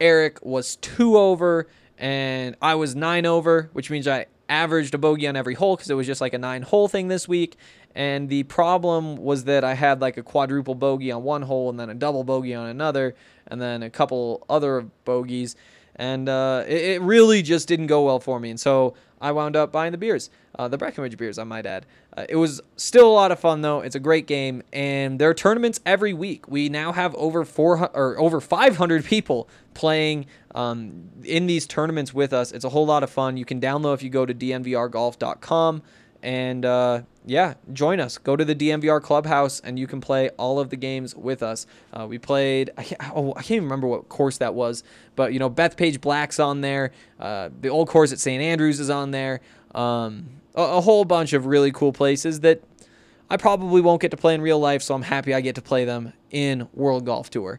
Eric 0.00 0.44
was 0.44 0.76
two 0.76 1.16
over, 1.16 1.68
and 1.98 2.56
I 2.60 2.74
was 2.74 2.94
nine 2.94 3.26
over, 3.26 3.70
which 3.72 3.90
means 3.90 4.06
I 4.06 4.26
averaged 4.48 4.94
a 4.94 4.98
bogey 4.98 5.26
on 5.26 5.36
every 5.36 5.54
hole 5.54 5.76
because 5.76 5.90
it 5.90 5.94
was 5.94 6.06
just 6.06 6.20
like 6.20 6.34
a 6.34 6.38
nine 6.38 6.62
hole 6.62 6.88
thing 6.88 7.08
this 7.08 7.26
week. 7.26 7.56
And 7.94 8.28
the 8.28 8.42
problem 8.44 9.16
was 9.16 9.44
that 9.44 9.64
I 9.64 9.74
had 9.74 10.00
like 10.02 10.18
a 10.18 10.22
quadruple 10.22 10.74
bogey 10.74 11.10
on 11.10 11.22
one 11.22 11.42
hole 11.42 11.70
and 11.70 11.80
then 11.80 11.88
a 11.88 11.94
double 11.94 12.24
bogey 12.24 12.54
on 12.54 12.66
another, 12.66 13.14
and 13.46 13.60
then 13.60 13.82
a 13.82 13.90
couple 13.90 14.44
other 14.50 14.86
bogeys. 15.04 15.56
And 15.94 16.28
uh, 16.28 16.64
it, 16.66 16.82
it, 16.82 17.00
really 17.00 17.40
just 17.40 17.68
didn't 17.68 17.86
go 17.86 18.04
well 18.04 18.20
for 18.20 18.38
me. 18.38 18.50
And 18.50 18.60
so 18.60 18.94
I 19.26 19.32
wound 19.32 19.56
up 19.56 19.72
buying 19.72 19.90
the 19.90 19.98
beers, 19.98 20.30
uh, 20.56 20.68
the 20.68 20.78
Breckenridge 20.78 21.16
beers, 21.16 21.36
I 21.36 21.42
might 21.42 21.66
add. 21.66 21.84
Uh, 22.16 22.26
it 22.28 22.36
was 22.36 22.60
still 22.76 23.10
a 23.10 23.12
lot 23.12 23.32
of 23.32 23.40
fun 23.40 23.60
though. 23.60 23.80
It's 23.80 23.96
a 23.96 24.00
great 24.00 24.28
game, 24.28 24.62
and 24.72 25.18
there 25.18 25.28
are 25.28 25.34
tournaments 25.34 25.80
every 25.84 26.14
week. 26.14 26.46
We 26.46 26.68
now 26.68 26.92
have 26.92 27.12
over 27.16 27.44
four 27.44 27.90
or 27.92 28.16
over 28.20 28.40
500 28.40 29.04
people 29.12 29.48
playing 29.74 30.26
um, 30.54 31.10
in 31.24 31.48
these 31.48 31.66
tournaments 31.66 32.14
with 32.14 32.32
us. 32.32 32.52
It's 32.52 32.64
a 32.64 32.68
whole 32.68 32.86
lot 32.86 33.02
of 33.02 33.10
fun. 33.10 33.36
You 33.36 33.44
can 33.44 33.60
download 33.60 33.94
if 33.94 34.04
you 34.04 34.10
go 34.10 34.24
to 34.24 34.32
dnvrgolf.com 34.32 35.82
and 36.22 36.64
uh, 36.64 37.02
yeah, 37.24 37.54
join 37.72 38.00
us. 38.00 38.18
Go 38.18 38.36
to 38.36 38.44
the 38.44 38.54
DNVR 38.54 39.02
clubhouse 39.02 39.60
and 39.60 39.78
you 39.78 39.86
can 39.86 40.00
play 40.00 40.30
all 40.30 40.60
of 40.60 40.70
the 40.70 40.76
games 40.76 41.14
with 41.14 41.42
us. 41.42 41.66
Uh, 41.92 42.06
we 42.08 42.18
played, 42.18 42.70
I 42.76 42.84
can't, 42.84 43.00
oh, 43.14 43.32
I 43.32 43.42
can't 43.42 43.50
even 43.52 43.64
remember 43.64 43.86
what 43.86 44.08
course 44.08 44.38
that 44.38 44.54
was, 44.54 44.84
but 45.16 45.32
you 45.32 45.38
know, 45.38 45.50
Bethpage 45.50 46.00
Black's 46.00 46.38
on 46.38 46.60
there. 46.60 46.92
Uh, 47.18 47.50
the 47.60 47.68
old 47.68 47.88
course 47.88 48.12
at 48.12 48.20
St. 48.20 48.42
Andrews 48.42 48.80
is 48.80 48.90
on 48.90 49.10
there. 49.10 49.40
Um, 49.74 50.28
a, 50.54 50.62
a 50.62 50.80
whole 50.80 51.04
bunch 51.04 51.32
of 51.32 51.46
really 51.46 51.72
cool 51.72 51.92
places 51.92 52.40
that 52.40 52.62
I 53.28 53.36
probably 53.36 53.80
won't 53.80 54.00
get 54.00 54.12
to 54.12 54.16
play 54.16 54.34
in 54.34 54.40
real 54.40 54.60
life, 54.60 54.82
so 54.82 54.94
I'm 54.94 55.02
happy 55.02 55.34
I 55.34 55.40
get 55.40 55.56
to 55.56 55.62
play 55.62 55.84
them 55.84 56.12
in 56.30 56.68
World 56.72 57.04
Golf 57.04 57.28
Tour. 57.28 57.58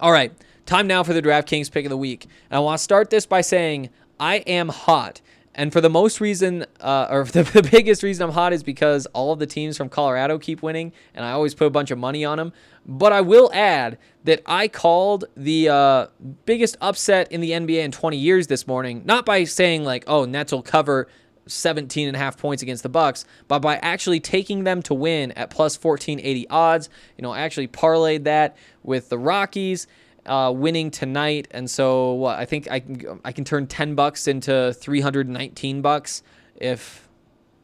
All 0.00 0.12
right, 0.12 0.32
time 0.64 0.86
now 0.86 1.02
for 1.02 1.12
the 1.12 1.22
DraftKings 1.22 1.70
pick 1.70 1.84
of 1.84 1.90
the 1.90 1.96
week. 1.96 2.24
And 2.50 2.56
I 2.56 2.60
want 2.60 2.78
to 2.78 2.82
start 2.82 3.10
this 3.10 3.26
by 3.26 3.42
saying 3.42 3.90
I 4.18 4.36
am 4.36 4.68
hot 4.68 5.20
And 5.58 5.72
for 5.72 5.80
the 5.80 5.90
most 5.90 6.20
reason, 6.20 6.64
uh, 6.80 7.08
or 7.10 7.24
the, 7.24 7.42
the 7.52 7.68
biggest 7.68 8.04
reason 8.04 8.22
I'm 8.22 8.30
hot 8.30 8.52
is 8.52 8.62
because 8.62 9.06
all 9.06 9.32
of 9.32 9.40
the 9.40 9.46
teams 9.46 9.76
from 9.76 9.88
Colorado 9.88 10.38
keep 10.38 10.62
winning, 10.62 10.92
and 11.14 11.24
I 11.24 11.32
always 11.32 11.52
put 11.52 11.66
a 11.66 11.70
bunch 11.70 11.90
of 11.90 11.98
money 11.98 12.24
on 12.24 12.38
them. 12.38 12.52
But 12.86 13.12
I 13.12 13.22
will 13.22 13.50
add 13.52 13.98
that 14.22 14.40
I 14.46 14.68
called 14.68 15.24
the 15.36 15.68
uh, 15.68 16.06
biggest 16.46 16.76
upset 16.80 17.32
in 17.32 17.40
the 17.40 17.50
NBA 17.50 17.82
in 17.82 17.90
20 17.90 18.16
years 18.16 18.46
this 18.46 18.68
morning, 18.68 19.02
not 19.04 19.26
by 19.26 19.42
saying 19.44 19.82
like, 19.82 20.04
oh, 20.06 20.24
Nets 20.24 20.52
will 20.52 20.62
cover 20.62 21.08
17 21.48 22.06
and 22.06 22.16
a 22.16 22.20
half 22.20 22.38
points 22.38 22.62
against 22.62 22.84
the 22.84 22.88
Bucks, 22.88 23.24
but 23.48 23.58
by 23.58 23.78
actually 23.78 24.20
taking 24.20 24.62
them 24.62 24.80
to 24.82 24.94
win 24.94 25.32
at 25.32 25.50
plus 25.50 25.76
1480 25.82 26.48
odds. 26.50 26.88
You 27.16 27.22
know, 27.22 27.32
I 27.32 27.40
actually 27.40 27.66
parlayed 27.66 28.24
that 28.24 28.56
with 28.84 29.08
the 29.08 29.18
Rockies 29.18 29.88
uh, 30.28 30.52
winning 30.52 30.90
tonight, 30.90 31.48
and 31.50 31.70
so 31.70 32.12
what? 32.12 32.38
I 32.38 32.44
think 32.44 32.70
I 32.70 32.80
can 32.80 33.20
I 33.24 33.32
can 33.32 33.44
turn 33.44 33.66
10 33.66 33.94
bucks 33.94 34.28
into 34.28 34.72
319 34.72 35.82
bucks 35.82 36.22
if 36.56 37.08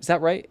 is 0.00 0.06
that 0.06 0.20
right? 0.20 0.48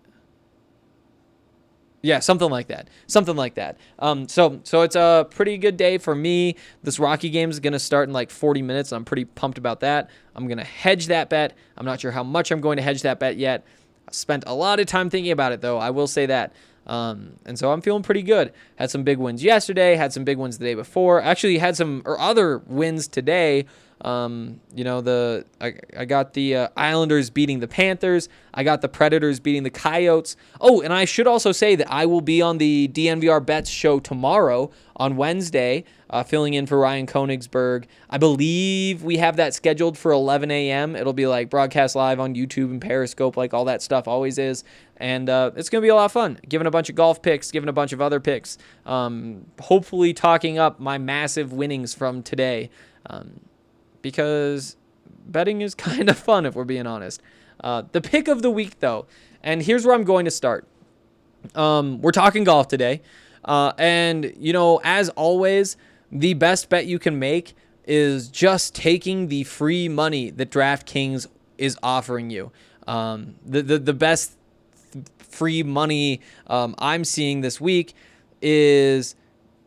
Yeah, 2.02 2.20
something 2.20 2.50
like 2.50 2.68
that. 2.68 2.90
Something 3.08 3.38
like 3.38 3.56
that. 3.56 3.78
Um, 3.98 4.28
so 4.28 4.60
so 4.64 4.82
it's 4.82 4.96
a 4.96 5.26
pretty 5.30 5.58
good 5.58 5.78
day 5.78 5.98
for 5.98 6.14
me. 6.14 6.58
This 6.84 7.00
Rocky 7.00 7.30
game 7.30 7.50
is 7.50 7.60
gonna 7.60 7.80
start 7.80 8.10
in 8.10 8.14
like 8.14 8.30
40 8.30 8.62
minutes. 8.62 8.92
I'm 8.92 9.06
pretty 9.06 9.26
pumped 9.26 9.58
about 9.58 9.80
that. 9.80 10.10
I'm 10.36 10.48
gonna 10.48 10.66
hedge 10.66 11.08
that 11.08 11.30
bet. 11.30 11.56
I'm 11.78 11.86
not 11.86 12.02
sure 12.02 12.12
how 12.12 12.24
much 12.24 12.52
I'm 12.52 12.62
going 12.62 12.78
to 12.78 12.84
hedge 12.84 13.04
that 13.04 13.20
bet 13.20 13.38
yet. 13.38 13.66
I 14.08 14.12
spent 14.12 14.44
a 14.48 14.54
lot 14.54 14.80
of 14.82 14.86
time 14.86 15.10
thinking 15.10 15.32
about 15.32 15.54
it 15.54 15.62
though. 15.62 15.78
I 15.78 15.92
will 15.92 16.08
say 16.08 16.26
that. 16.26 16.54
Um, 16.86 17.38
and 17.46 17.58
so 17.58 17.72
I'm 17.72 17.82
feeling 17.82 18.04
pretty 18.04 18.24
good. 18.24 18.54
Had 18.76 18.90
some 18.90 19.04
big 19.04 19.18
wins 19.18 19.44
yesterday. 19.44 19.96
Had 19.96 20.14
some 20.14 20.24
big 20.24 20.38
wins 20.38 20.58
the 20.58 20.66
day 20.66 20.74
before. 20.76 21.22
Actually 21.22 21.58
had 21.58 21.76
some 21.78 22.02
or 22.06 22.20
other 22.20 22.60
wins 22.68 23.08
today. 23.08 23.66
Um, 24.02 24.60
you 24.76 24.84
know, 24.84 25.00
the 25.00 25.46
I, 25.62 25.76
I 25.98 26.06
got 26.06 26.34
the 26.34 26.56
uh, 26.58 26.68
Islanders 26.76 27.30
beating 27.30 27.62
the 27.62 27.70
Panthers. 27.70 28.28
I 28.54 28.64
got 28.64 28.82
the 28.82 28.90
Predators 28.90 29.40
beating 29.40 29.64
the 29.64 29.70
Coyotes. 29.70 30.36
Oh, 30.60 30.82
and 30.82 30.92
I 30.94 31.06
should 31.06 31.26
also 31.26 31.54
say 31.54 31.76
that 31.76 31.90
I 31.90 32.06
will 32.06 32.22
be 32.22 32.42
on 32.42 32.58
the 32.58 32.90
DNVR 32.90 33.46
Bets 33.46 33.70
show 33.70 34.00
tomorrow 34.00 34.72
on 34.98 35.16
Wednesday, 35.16 35.86
uh, 36.14 36.22
filling 36.22 36.54
in 36.54 36.68
for 36.68 36.78
Ryan 36.78 37.08
Koenigsberg. 37.08 37.86
I 38.08 38.20
believe 38.20 39.02
we 39.02 39.18
have 39.18 39.38
that 39.38 39.56
scheduled 39.56 39.98
for 39.98 40.12
11 40.12 40.52
a.m. 40.52 40.96
It'll 40.96 41.12
be 41.12 41.26
like 41.26 41.50
broadcast 41.50 41.96
live 41.96 42.20
on 42.20 42.36
YouTube 42.36 42.70
and 42.70 42.80
Periscope, 42.80 43.36
like 43.36 43.52
all 43.52 43.66
that 43.66 43.82
stuff 43.82 44.08
always 44.08 44.38
is. 44.38 44.64
And 44.98 45.28
uh, 45.28 45.50
it's 45.56 45.72
going 45.72 45.82
to 45.82 45.86
be 45.86 45.90
a 45.90 45.96
lot 45.96 46.06
of 46.06 46.12
fun. 46.12 46.40
Giving 46.48 46.68
a 46.68 46.72
bunch 46.72 46.88
of 46.90 46.96
golf 46.96 47.24
picks, 47.24 47.50
giving 47.50 47.68
a 47.68 47.74
bunch 47.74 47.94
of 47.94 48.00
other 48.00 48.20
picks. 48.20 48.60
Um, 48.86 49.48
hopefully, 49.60 50.14
talking 50.14 50.60
up 50.60 50.80
my 50.80 51.00
massive 51.00 51.52
winnings 51.52 51.96
from 51.96 52.22
today. 52.22 52.70
Um, 53.08 53.40
because 54.04 54.78
betting 55.26 55.62
is 55.62 55.74
kind 55.76 56.10
of 56.10 56.20
fun 56.20 56.46
if 56.46 56.54
we're 56.54 56.64
being 56.64 56.86
honest. 56.86 57.24
Uh, 57.64 57.82
the 57.92 58.02
pick 58.02 58.28
of 58.28 58.44
the 58.44 58.52
week, 58.52 58.82
though, 58.82 59.08
and 59.42 59.64
here's 59.64 59.84
where 59.84 59.96
I'm 59.96 60.04
going 60.04 60.26
to 60.26 60.32
start. 60.32 60.68
Um, 61.56 62.02
we're 62.02 62.12
talking 62.12 62.44
golf 62.44 62.68
today, 62.68 63.02
uh, 63.44 63.74
and 63.80 64.32
you 64.38 64.54
know, 64.54 64.80
as 64.84 65.10
always, 65.10 65.76
the 66.14 66.36
best 66.36 66.70
bet 66.70 66.86
you 66.86 67.00
can 67.00 67.18
make 67.20 67.56
is 67.86 68.30
just 68.30 68.76
taking 68.76 69.28
the 69.28 69.44
free 69.44 69.90
money 69.90 70.30
that 70.30 70.50
DraftKings 70.50 71.28
is 71.58 71.78
offering 71.84 72.30
you. 72.30 72.52
Um, 72.88 73.36
the, 73.46 73.62
the 73.62 73.80
the 73.80 73.94
best 73.94 74.38
free 75.18 75.64
money 75.64 76.22
um, 76.48 76.76
I'm 76.78 77.04
seeing 77.04 77.42
this 77.42 77.60
week 77.60 77.94
is 78.42 79.16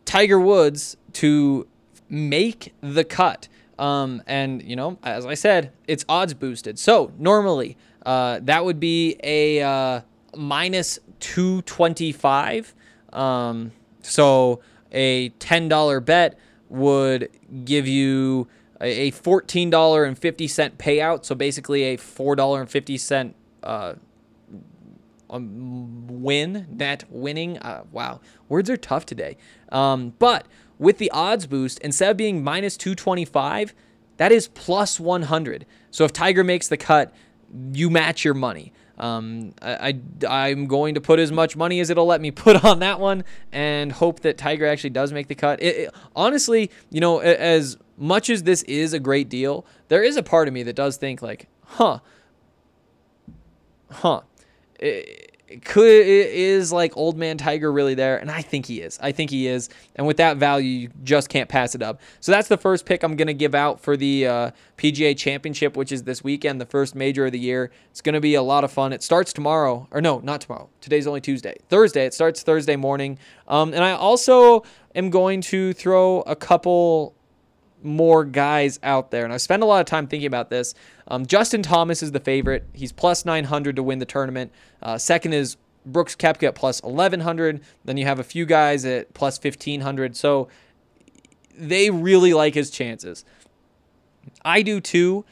Tiger 0.05 0.39
Woods 0.39 0.97
to 1.15 1.67
make 2.09 2.73
the 2.81 3.05
cut. 3.05 3.49
Um, 3.79 4.23
and 4.27 4.63
you 4.63 4.77
know, 4.77 4.99
as 5.03 5.27
I 5.27 5.35
said, 5.35 5.73
it's 5.87 6.05
odds 6.09 6.35
boosted. 6.35 6.79
So 6.79 7.13
normally, 7.19 7.77
uh, 8.05 8.41
that 8.43 8.65
would 8.65 8.81
be 8.81 9.17
a 9.23 9.63
uh, 9.63 10.01
minus 10.37 10.99
two 11.21 11.63
twenty 11.63 12.13
five. 12.13 12.75
Um, 13.13 13.73
so 14.03 14.61
a 14.93 15.31
ten 15.31 15.69
dollar 15.69 16.01
bet 16.01 16.39
would 16.69 17.29
give 17.65 17.87
you 17.87 18.49
a 18.81 19.11
fourteen 19.13 19.71
dollar 19.71 20.05
and 20.05 20.19
fifty 20.19 20.49
cent 20.49 20.79
payout. 20.79 21.25
So 21.25 21.35
basically, 21.35 21.85
a 21.85 21.97
four 21.97 22.37
dollar 22.37 22.61
and 22.61 22.71
fifty 22.71 22.99
cent 22.99 23.35
uh, 23.63 23.95
um, 25.31 26.07
win 26.23 26.67
net 26.71 27.05
winning. 27.09 27.59
Uh, 27.59 27.85
wow, 27.91 28.21
words 28.49 28.71
are 28.71 28.77
tough 28.77 29.07
today. 29.07 29.37
Um, 29.71 30.15
but 30.19 30.47
with 30.79 30.99
the 30.99 31.11
odds 31.11 31.47
boost, 31.47 31.79
instead 31.81 32.11
of 32.11 32.17
being 32.17 32.45
minus 32.45 32.77
225, 32.77 33.75
that 34.19 34.33
is 34.33 34.49
plus 34.49 35.01
100. 35.01 35.67
So 35.91 36.05
if 36.05 36.13
Tiger 36.13 36.45
makes 36.45 36.69
the 36.69 36.77
cut, 36.77 37.15
you 37.73 37.91
match 37.91 38.25
your 38.25 38.35
money. 38.35 38.73
Um, 38.99 39.53
I, 39.61 39.99
I 40.29 40.49
am 40.49 40.67
going 40.67 40.95
to 40.95 41.01
put 41.01 41.19
as 41.19 41.31
much 41.31 41.57
money 41.57 41.81
as 41.81 41.91
it'll 41.91 42.07
let 42.07 42.21
me 42.21 42.31
put 42.33 42.65
on 42.65 42.79
that 42.81 43.01
one, 43.01 43.25
and 43.53 43.93
hope 43.93 44.21
that 44.21 44.39
Tiger 44.39 44.67
actually 44.67 44.91
does 44.91 45.13
make 45.13 45.29
the 45.29 45.35
cut. 45.35 45.63
It, 45.63 45.77
it, 45.77 45.95
honestly, 46.15 46.71
you 46.91 47.01
know, 47.01 47.19
as 47.19 47.77
much 47.97 48.31
as 48.31 48.43
this 48.43 48.63
is 48.65 48.93
a 48.93 48.99
great 48.99 49.29
deal, 49.29 49.65
there 49.89 50.03
is 50.03 50.17
a 50.17 50.23
part 50.23 50.49
of 50.49 50.55
me 50.55 50.63
that 50.63 50.77
does 50.77 50.97
think 50.97 51.23
like, 51.23 51.49
huh, 51.65 51.99
huh. 53.91 54.21
It, 54.79 55.26
could 55.65 56.07
is 56.07 56.73
like 56.73 56.97
old 56.97 57.17
man 57.17 57.39
tiger 57.39 57.71
really 57.71 57.95
there? 57.95 58.19
And 58.19 58.31
i 58.31 58.43
think 58.43 58.67
he 58.67 58.81
is. 58.81 58.99
I 59.01 59.13
think 59.13 59.31
he 59.31 59.47
is. 59.47 59.69
And 59.95 60.07
with 60.07 60.17
that 60.17 60.37
value 60.37 60.69
you 60.69 60.91
just 61.05 61.29
can't 61.29 61.49
pass 61.49 61.75
it 61.75 61.83
up. 61.83 62.01
So 62.21 62.33
that's 62.33 62.49
the 62.49 62.57
first 62.57 62.85
pick 62.85 63.03
i'm 63.03 63.17
to 63.29 63.35
give 63.35 63.55
out 63.55 63.81
for 63.81 63.97
the 63.97 64.27
uh, 64.27 64.51
pga 64.77 65.17
championship 65.17 65.77
which 65.77 65.93
is 65.93 66.03
this 66.03 66.23
weekend 66.25 66.61
the 66.61 66.67
first 66.67 66.95
major 66.95 67.27
of 67.27 67.33
the 67.33 67.39
year. 67.39 67.71
It's 67.91 68.01
to 68.15 68.21
be 68.21 68.35
a 68.35 68.43
lot 68.43 68.65
of 68.65 68.73
fun. 68.73 68.93
It 68.93 69.03
starts 69.03 69.33
tomorrow 69.33 69.89
or 69.91 70.01
no 70.01 70.19
not 70.21 70.41
tomorrow. 70.41 70.69
Today's 70.81 71.07
only 71.07 71.21
tuesday. 71.21 71.57
Thursday. 71.69 72.07
It 72.07 72.15
starts 72.15 72.43
thursday 72.43 72.77
morning. 72.77 73.19
Um, 73.49 73.73
and 73.73 73.85
i 73.85 73.93
also 73.93 74.65
am 74.95 75.11
going 75.11 75.41
to 75.43 75.73
throw 75.73 76.23
a 76.23 76.37
couple 76.37 77.15
more 77.83 78.25
guys 78.25 78.79
out 78.83 79.11
there. 79.11 79.25
And 79.25 79.33
I 79.33 79.37
spend 79.37 79.63
a 79.63 79.67
lot 79.67 79.81
of 79.81 79.87
time 79.87 80.07
thinking 80.07 80.27
about 80.27 80.51
this. 80.51 80.75
Um, 81.09 81.27
Justin 81.27 81.63
Thomas 81.63 82.03
is 82.03 82.13
the 82.13 82.21
favorite. 82.21 82.65
He's 82.73 82.93
plus 82.93 83.25
900 83.25 83.77
to 83.77 83.83
win 83.83 83.99
the 83.99 84.07
tournament. 84.07 84.53
Uh, 84.83 84.99
second 84.99 85.33
is 85.33 85.57
Brooks 85.85 86.17
Koepka 86.17 86.49
at 86.49 86.55
plus 86.55 86.83
1100. 86.83 87.61
Then 87.85 87.97
you 87.97 88.05
have 88.05 88.19
a 88.19 88.25
few 88.25 88.45
guys 88.45 88.85
at 88.85 89.15
plus 89.15 89.43
1500. 89.43 90.17
So 90.17 90.49
they 91.57 91.91
really 91.91 92.35
like 92.35 92.55
his 92.55 92.71
chances. 92.71 93.25
I 94.45 94.63
do 94.63 94.81
too, 94.81 95.25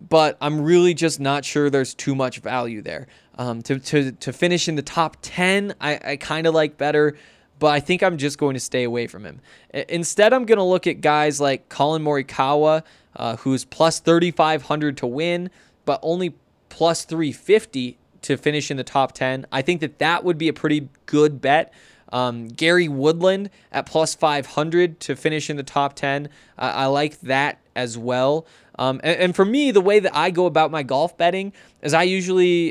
but 0.00 0.38
I'm 0.40 0.62
really 0.62 0.94
just 0.94 1.20
not 1.20 1.44
sure 1.44 1.68
there's 1.68 1.94
too 1.94 2.14
much 2.14 2.38
value 2.38 2.80
there. 2.80 3.06
Um, 3.36 3.62
to, 3.62 3.78
to, 3.78 4.12
to 4.12 4.32
finish 4.32 4.68
in 4.68 4.74
the 4.74 4.82
top 4.82 5.18
10, 5.22 5.74
I, 5.80 6.00
I 6.12 6.16
kind 6.16 6.46
of 6.46 6.54
like 6.54 6.78
better 6.78 7.16
but 7.58 7.68
I 7.68 7.80
think 7.80 8.02
I'm 8.02 8.18
just 8.18 8.38
going 8.38 8.54
to 8.54 8.60
stay 8.60 8.84
away 8.84 9.06
from 9.06 9.24
him. 9.24 9.40
Instead, 9.88 10.32
I'm 10.32 10.44
going 10.46 10.58
to 10.58 10.64
look 10.64 10.86
at 10.86 11.00
guys 11.00 11.40
like 11.40 11.68
Collin 11.68 12.02
Morikawa, 12.02 12.84
uh, 13.18 13.36
who's 13.36 13.64
plus 13.64 14.00
3,500 14.00 14.96
to 14.96 15.06
win, 15.06 15.50
but 15.84 15.98
only 16.02 16.34
plus 16.68 17.04
350 17.04 17.98
to 18.22 18.36
finish 18.36 18.70
in 18.70 18.76
the 18.76 18.84
top 18.84 19.12
10. 19.12 19.46
I 19.52 19.62
think 19.62 19.80
that 19.80 19.98
that 19.98 20.24
would 20.24 20.38
be 20.38 20.48
a 20.48 20.52
pretty 20.52 20.88
good 21.06 21.40
bet. 21.40 21.72
Um, 22.10 22.48
Gary 22.48 22.88
Woodland 22.88 23.50
at 23.70 23.84
plus 23.84 24.14
500 24.14 24.98
to 25.00 25.16
finish 25.16 25.50
in 25.50 25.56
the 25.56 25.62
top 25.62 25.94
10. 25.94 26.28
Uh, 26.56 26.72
I 26.74 26.86
like 26.86 27.20
that 27.20 27.58
as 27.76 27.98
well. 27.98 28.46
Um, 28.78 29.00
and, 29.02 29.20
and, 29.20 29.36
for 29.36 29.44
me, 29.44 29.72
the 29.72 29.80
way 29.80 29.98
that 29.98 30.16
I 30.16 30.30
go 30.30 30.46
about 30.46 30.70
my 30.70 30.84
golf 30.84 31.18
betting 31.18 31.52
is 31.82 31.92
I 31.92 32.04
usually, 32.04 32.68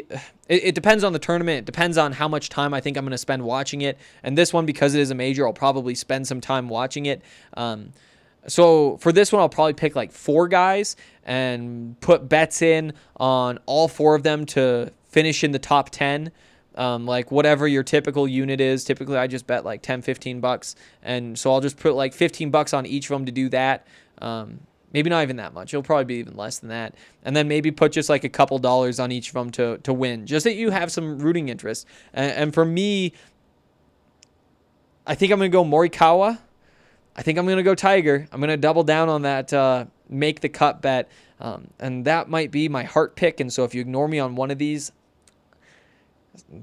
it, 0.47 0.63
it 0.63 0.75
depends 0.75 1.03
on 1.03 1.11
the 1.11 1.19
tournament. 1.19 1.59
It 1.59 1.65
depends 1.65 1.97
on 1.97 2.13
how 2.13 2.29
much 2.29 2.49
time 2.49 2.73
I 2.73 2.79
think 2.79 2.97
I'm 2.97 3.03
going 3.03 3.11
to 3.11 3.17
spend 3.17 3.43
watching 3.43 3.81
it. 3.81 3.97
And 4.23 4.37
this 4.37 4.53
one, 4.53 4.65
because 4.65 4.95
it 4.95 5.01
is 5.01 5.11
a 5.11 5.15
major, 5.15 5.45
I'll 5.45 5.53
probably 5.53 5.95
spend 5.95 6.25
some 6.25 6.39
time 6.39 6.69
watching 6.69 7.07
it. 7.07 7.21
Um, 7.55 7.91
so 8.47 8.97
for 8.97 9.11
this 9.11 9.31
one, 9.31 9.41
I'll 9.41 9.49
probably 9.49 9.73
pick 9.73 9.95
like 9.95 10.11
four 10.11 10.47
guys 10.47 10.95
and 11.23 11.99
put 11.99 12.29
bets 12.29 12.61
in 12.61 12.93
on 13.17 13.59
all 13.65 13.87
four 13.87 14.15
of 14.15 14.23
them 14.23 14.45
to 14.47 14.91
finish 15.05 15.43
in 15.43 15.51
the 15.51 15.59
top 15.59 15.89
10. 15.89 16.31
Um, 16.75 17.07
like 17.07 17.31
whatever 17.31 17.67
your 17.67 17.81
typical 17.81 18.27
unit 18.27 18.61
is. 18.61 18.83
Typically, 18.83 19.17
I 19.17 19.25
just 19.25 19.47
bet 19.47 19.65
like 19.65 19.81
10, 19.81 20.03
15 20.03 20.39
bucks. 20.39 20.75
And 21.01 21.37
so 21.37 21.51
I'll 21.51 21.61
just 21.61 21.77
put 21.77 21.95
like 21.95 22.13
15 22.13 22.51
bucks 22.51 22.71
on 22.73 22.85
each 22.85 23.05
of 23.05 23.15
them 23.15 23.25
to 23.25 23.31
do 23.31 23.49
that. 23.49 23.87
Um, 24.21 24.59
Maybe 24.93 25.09
not 25.09 25.21
even 25.23 25.35
that 25.35 25.53
much. 25.53 25.73
It'll 25.73 25.83
probably 25.83 26.05
be 26.05 26.15
even 26.15 26.37
less 26.37 26.59
than 26.59 26.69
that. 26.69 26.95
And 27.23 27.35
then 27.35 27.47
maybe 27.47 27.71
put 27.71 27.91
just 27.91 28.09
like 28.09 28.23
a 28.23 28.29
couple 28.29 28.57
dollars 28.57 28.99
on 28.99 29.11
each 29.11 29.27
of 29.27 29.33
them 29.33 29.51
to, 29.51 29.77
to 29.79 29.93
win, 29.93 30.25
just 30.25 30.45
that 30.45 30.55
you 30.55 30.71
have 30.71 30.91
some 30.91 31.19
rooting 31.19 31.49
interest. 31.49 31.85
And, 32.13 32.31
and 32.31 32.53
for 32.53 32.63
me, 32.63 33.13
I 35.05 35.15
think 35.15 35.31
I'm 35.31 35.39
going 35.39 35.51
to 35.51 35.55
go 35.55 35.65
Morikawa. 35.65 36.39
I 37.17 37.23
think 37.23 37.39
I'm 37.39 37.45
going 37.45 37.57
to 37.57 37.63
go 37.63 37.73
Tiger. 37.73 38.27
I'm 38.31 38.39
going 38.39 38.49
to 38.49 38.57
double 38.57 38.83
down 38.83 39.09
on 39.09 39.23
that 39.23 39.51
uh, 39.51 39.85
make 40.07 40.41
the 40.41 40.49
cut 40.49 40.81
bet. 40.81 41.09
Um, 41.39 41.67
and 41.79 42.05
that 42.05 42.29
might 42.29 42.51
be 42.51 42.69
my 42.69 42.83
heart 42.83 43.15
pick. 43.15 43.39
And 43.39 43.51
so 43.51 43.63
if 43.63 43.73
you 43.73 43.81
ignore 43.81 44.07
me 44.07 44.19
on 44.19 44.35
one 44.35 44.51
of 44.51 44.57
these, 44.57 44.91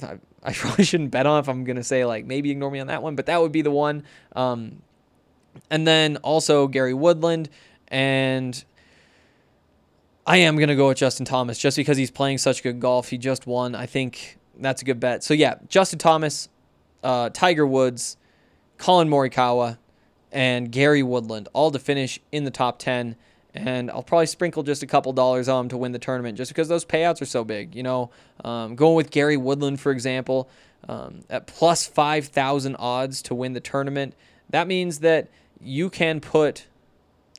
I, 0.02 0.18
I 0.42 0.52
probably 0.54 0.84
shouldn't 0.84 1.10
bet 1.10 1.26
on 1.26 1.40
if 1.40 1.48
I'm 1.48 1.64
going 1.64 1.76
to 1.76 1.84
say 1.84 2.04
like 2.04 2.24
maybe 2.24 2.50
ignore 2.50 2.70
me 2.70 2.78
on 2.78 2.86
that 2.86 3.02
one, 3.02 3.16
but 3.16 3.26
that 3.26 3.40
would 3.40 3.52
be 3.52 3.62
the 3.62 3.70
one. 3.70 4.04
Um, 4.34 4.82
and 5.70 5.86
then 5.86 6.18
also 6.18 6.68
Gary 6.68 6.94
Woodland. 6.94 7.50
And 7.88 8.64
I 10.26 10.38
am 10.38 10.56
going 10.56 10.68
to 10.68 10.76
go 10.76 10.88
with 10.88 10.98
Justin 10.98 11.26
Thomas 11.26 11.58
just 11.58 11.76
because 11.76 11.96
he's 11.96 12.10
playing 12.10 12.38
such 12.38 12.62
good 12.62 12.80
golf. 12.80 13.08
He 13.08 13.18
just 13.18 13.46
won. 13.46 13.74
I 13.74 13.86
think 13.86 14.38
that's 14.56 14.82
a 14.82 14.84
good 14.84 15.00
bet. 15.00 15.22
So, 15.24 15.34
yeah, 15.34 15.56
Justin 15.68 15.98
Thomas, 15.98 16.48
uh, 17.02 17.30
Tiger 17.30 17.66
Woods, 17.66 18.16
Collin 18.78 19.08
Morikawa, 19.08 19.78
and 20.34 20.72
Gary 20.72 21.02
Woodland 21.02 21.48
all 21.52 21.70
to 21.70 21.78
finish 21.78 22.20
in 22.32 22.44
the 22.44 22.50
top 22.50 22.78
10. 22.80 23.16
And 23.54 23.88
I'll 23.88 24.02
probably 24.02 24.26
sprinkle 24.26 24.64
just 24.64 24.82
a 24.82 24.86
couple 24.86 25.12
dollars 25.12 25.48
on 25.48 25.64
them 25.64 25.68
to 25.70 25.76
win 25.76 25.92
the 25.92 25.98
tournament 26.00 26.36
just 26.36 26.50
because 26.50 26.66
those 26.66 26.84
payouts 26.84 27.22
are 27.22 27.26
so 27.26 27.44
big. 27.44 27.74
You 27.76 27.84
know, 27.84 28.10
um, 28.44 28.74
going 28.74 28.96
with 28.96 29.12
Gary 29.12 29.36
Woodland, 29.36 29.80
for 29.80 29.92
example, 29.92 30.50
um, 30.88 31.20
at 31.30 31.46
plus 31.46 31.86
5,000 31.86 32.74
odds 32.76 33.22
to 33.22 33.34
win 33.34 33.52
the 33.52 33.60
tournament, 33.60 34.14
that 34.50 34.66
means 34.66 34.98
that 34.98 35.28
you 35.60 35.88
can 35.88 36.20
put 36.20 36.66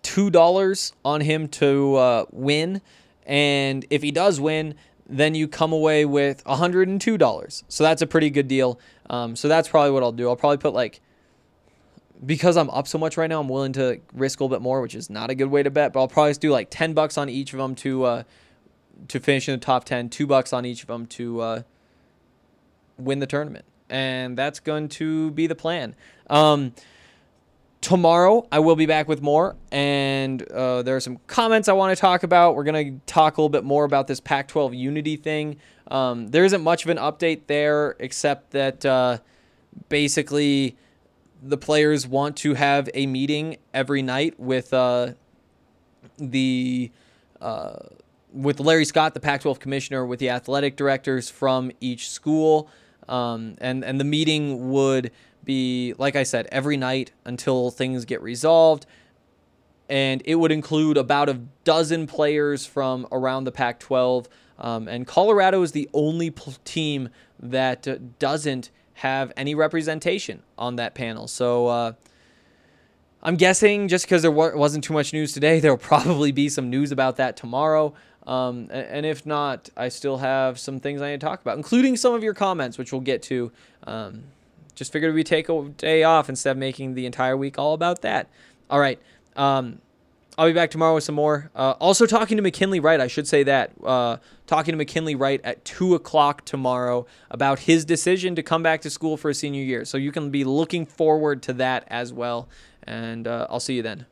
$2 0.04 0.94
on 1.04 1.22
him 1.22 1.50
to 1.50 1.96
uh, 1.96 2.26
win. 2.32 2.82
And 3.26 3.86
if 3.90 4.02
he 4.02 4.12
does 4.12 4.40
win, 4.40 4.76
then 5.06 5.36
you 5.36 5.50
come 5.50 5.74
away 5.74 6.06
with 6.06 6.44
$102. 6.46 7.64
So 7.68 7.84
that's 7.84 8.02
a 8.02 8.08
pretty 8.08 8.30
good 8.30 8.48
deal. 8.48 8.80
Um, 9.10 9.36
so 9.36 9.50
that's 9.50 9.68
probably 9.68 9.92
what 9.92 10.02
I'll 10.02 10.14
do. 10.14 10.30
I'll 10.30 10.38
probably 10.38 10.58
put 10.58 10.74
like, 10.74 11.02
because 12.24 12.58
I'm 12.58 12.70
up 12.70 12.88
so 12.88 12.98
much 12.98 13.18
right 13.18 13.28
now, 13.28 13.40
I'm 13.40 13.50
willing 13.50 13.74
to 13.74 14.00
risk 14.14 14.40
a 14.40 14.44
little 14.44 14.56
bit 14.56 14.62
more, 14.62 14.82
which 14.82 14.96
is 14.96 15.10
not 15.10 15.30
a 15.30 15.36
good 15.36 15.48
way 15.48 15.64
to 15.64 15.72
bet. 15.72 15.94
But 15.94 16.02
I'll 16.02 16.08
probably 16.08 16.34
do 16.34 16.52
like 16.52 16.70
10 16.70 16.94
bucks 16.94 17.18
on 17.18 17.30
each 17.30 17.54
of 17.54 17.60
them 17.60 17.76
to 17.76 18.04
uh, 18.04 18.24
to 19.08 19.20
finish 19.20 19.50
in 19.50 19.60
the 19.60 19.66
top 19.66 19.84
10, 19.86 20.10
two 20.10 20.28
bucks 20.28 20.54
on 20.54 20.66
each 20.66 20.82
of 20.82 20.88
them 20.88 21.06
to 21.08 21.42
uh, 21.42 21.62
win 22.98 23.20
the 23.20 23.28
tournament. 23.28 23.66
And 23.90 24.38
that's 24.38 24.60
going 24.60 24.90
to 24.90 25.32
be 25.32 25.48
the 25.48 25.56
plan. 25.56 25.96
Um, 26.30 26.74
tomorrow 27.82 28.48
I 28.52 28.60
will 28.60 28.76
be 28.76 28.86
back 28.86 29.08
with 29.08 29.22
more, 29.22 29.56
and 29.72 30.42
uh, 30.52 30.82
there 30.82 30.96
are 30.96 31.00
some 31.00 31.20
comments 31.28 31.68
I 31.68 31.74
want 31.74 31.96
to 31.96 32.02
talk 32.02 32.24
about. 32.24 32.56
We're 32.56 32.64
gonna 32.64 32.98
talk 33.06 33.38
a 33.38 33.42
little 33.42 33.50
bit 33.50 33.64
more 33.64 33.86
about 33.86 34.08
this 34.08 34.20
Pac-12 34.20 34.76
Unity 34.78 35.18
thing. 35.18 35.58
Um, 35.88 36.30
there 36.30 36.46
isn't 36.46 36.64
much 36.64 36.84
of 36.84 36.90
an 36.90 36.98
update 36.98 37.42
there, 37.46 37.96
except 38.00 38.52
that 38.52 38.84
uh, 38.86 39.20
basically 39.90 40.78
the 41.42 41.58
players 41.58 42.08
want 42.08 42.38
to 42.38 42.54
have 42.54 42.90
a 42.94 43.06
meeting 43.06 43.58
every 43.74 44.02
night 44.02 44.40
with 44.40 44.74
uh, 44.74 45.14
the 46.18 46.92
uh, 47.42 47.78
with 48.32 48.60
Larry 48.60 48.86
Scott, 48.86 49.14
the 49.14 49.20
Pac-12 49.20 49.60
commissioner, 49.60 50.06
with 50.06 50.20
the 50.20 50.30
athletic 50.30 50.76
directors 50.76 51.30
from 51.30 51.72
each 51.80 52.10
school, 52.10 52.70
um, 53.08 53.56
and 53.60 53.84
and 53.84 54.00
the 54.00 54.06
meeting 54.06 54.72
would 54.72 55.12
be, 55.46 55.94
like 55.98 56.16
I 56.16 56.24
said, 56.24 56.48
every 56.52 56.76
night 56.76 57.12
until 57.24 57.72
things 57.72 58.04
get 58.04 58.22
resolved. 58.22 58.86
And 59.88 60.24
it 60.26 60.36
would 60.36 60.52
include 60.52 60.98
about 60.98 61.30
a 61.30 61.36
dozen 61.64 62.08
players 62.08 62.66
from 62.66 63.08
around 63.12 63.44
the 63.44 63.52
Pac 63.52 63.80
12. 63.80 64.28
Um, 64.58 64.88
and 64.88 65.06
Colorado 65.06 65.62
is 65.62 65.74
the 65.74 65.88
only 65.94 66.32
p- 66.32 66.56
team 66.66 67.10
that 67.40 67.88
uh, 67.88 67.98
doesn't 68.18 68.72
have 68.96 69.32
any 69.36 69.56
representation 69.56 70.42
on 70.58 70.78
that 70.78 70.96
panel. 70.96 71.28
So 71.28 71.68
uh, 71.68 71.94
I'm 73.22 73.36
guessing 73.36 73.88
just 73.88 74.06
because 74.06 74.22
there 74.22 74.32
wasn't 74.32 74.84
too 74.84 74.94
much 74.94 75.14
news 75.14 75.34
today, 75.34 75.60
there 75.62 75.72
will 75.72 75.78
probably 75.78 76.32
be 76.32 76.50
some 76.50 76.70
news 76.70 76.92
about 76.92 77.18
that 77.18 77.38
tomorrow. 77.38 77.94
Um, 78.26 78.70
and 78.72 79.06
if 79.06 79.26
not, 79.26 79.70
I 79.78 79.90
still 79.90 80.18
have 80.18 80.58
some 80.58 80.80
things 80.80 81.02
I 81.02 81.12
need 81.12 81.22
to 81.22 81.26
talk 81.26 81.42
about, 81.42 81.58
including 81.58 81.96
some 81.96 82.14
of 82.14 82.24
your 82.24 82.34
comments, 82.34 82.78
which 82.78 82.92
we'll 82.92 83.02
get 83.02 83.22
to. 83.24 83.52
Um, 83.86 84.24
just 84.74 84.92
figured 84.92 85.14
we 85.14 85.24
take 85.24 85.48
a 85.48 85.70
day 85.78 86.04
off 86.04 86.28
instead 86.28 86.52
of 86.52 86.58
making 86.58 86.96
the 86.96 87.06
entire 87.06 87.38
week 87.38 87.60
all 87.60 87.74
about 87.74 88.02
that. 88.02 88.28
All 88.70 88.80
right. 88.80 89.00
Um, 89.36 89.80
I'll 90.38 90.48
be 90.48 90.54
back 90.54 90.70
tomorrow 90.70 90.96
with 90.96 91.06
some 91.06 91.16
more. 91.16 91.50
Uh, 91.56 91.76
also, 91.80 92.06
talking 92.06 92.36
to 92.36 92.44
McKinley 92.44 92.82
Wright, 92.82 93.00
I 93.00 93.08
should 93.08 93.26
say 93.28 93.44
that. 93.44 93.72
Uh, 93.82 94.18
talking 94.48 94.74
to 94.74 94.78
McKinley 94.78 95.16
Wright 95.16 95.40
at 95.46 95.64
2 95.64 95.96
o'clock 95.96 96.44
tomorrow 96.44 97.06
about 97.32 97.60
his 97.60 97.86
decision 97.86 98.36
to 98.36 98.44
come 98.44 98.62
back 98.62 98.82
to 98.82 98.90
school 98.90 99.16
for 99.16 99.30
a 99.30 99.34
senior 99.34 99.64
year. 99.64 99.86
So 99.86 99.98
you 99.98 100.12
can 100.12 100.32
be 100.32 100.44
looking 100.44 100.86
forward 100.86 101.42
to 101.44 101.54
that 101.54 101.86
as 101.88 102.12
well. 102.12 102.50
And 102.84 103.28
uh, 103.28 103.48
I'll 103.50 103.62
see 103.62 103.76
you 103.76 103.82
then. 103.82 104.06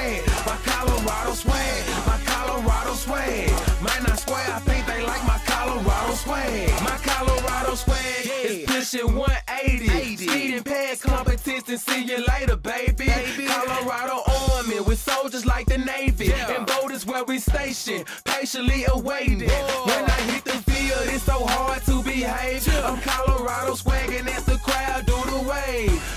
Swag. 0.00 0.26
My 0.46 0.56
Colorado 0.64 1.32
swag, 1.32 2.06
my 2.06 2.18
Colorado 2.24 2.94
swag. 2.94 3.50
Man, 3.82 4.06
I 4.06 4.16
swear, 4.16 4.46
I 4.52 4.58
think 4.60 4.86
they 4.86 5.02
like 5.04 5.24
my 5.26 5.38
Colorado 5.46 6.14
swag. 6.14 6.70
My 6.82 6.98
Colorado 7.02 7.74
swag 7.74 8.26
is 8.44 8.66
pushing 8.66 9.14
180. 9.14 10.16
Speeding 10.16 10.62
past 10.62 11.02
competition, 11.02 11.78
see 11.78 12.04
you 12.04 12.24
later, 12.26 12.56
baby. 12.56 13.06
baby. 13.06 13.46
Colorado 13.46 14.22
Army 14.56 14.80
with 14.80 14.98
soldiers 14.98 15.46
like 15.46 15.66
the 15.66 15.78
Navy. 15.78 16.32
And 16.32 16.66
boat 16.66 16.90
is 16.90 17.06
where 17.06 17.24
we 17.24 17.38
stationed, 17.38 18.04
patiently 18.24 18.84
awaiting. 18.88 19.48
When 19.48 20.04
I 20.04 20.20
hit 20.30 20.44
the 20.44 20.58
field, 20.70 21.14
it's 21.14 21.24
so 21.24 21.44
hard 21.44 21.82
to 21.84 22.02
behave. 22.02 22.66
I'm 22.84 23.00
Colorado 23.00 23.74
swagging 23.74 24.26
as 24.28 24.44
the 24.44 24.58
crowd 24.58 25.06
do 25.06 25.16
the 25.30 25.48
wave. 25.48 26.09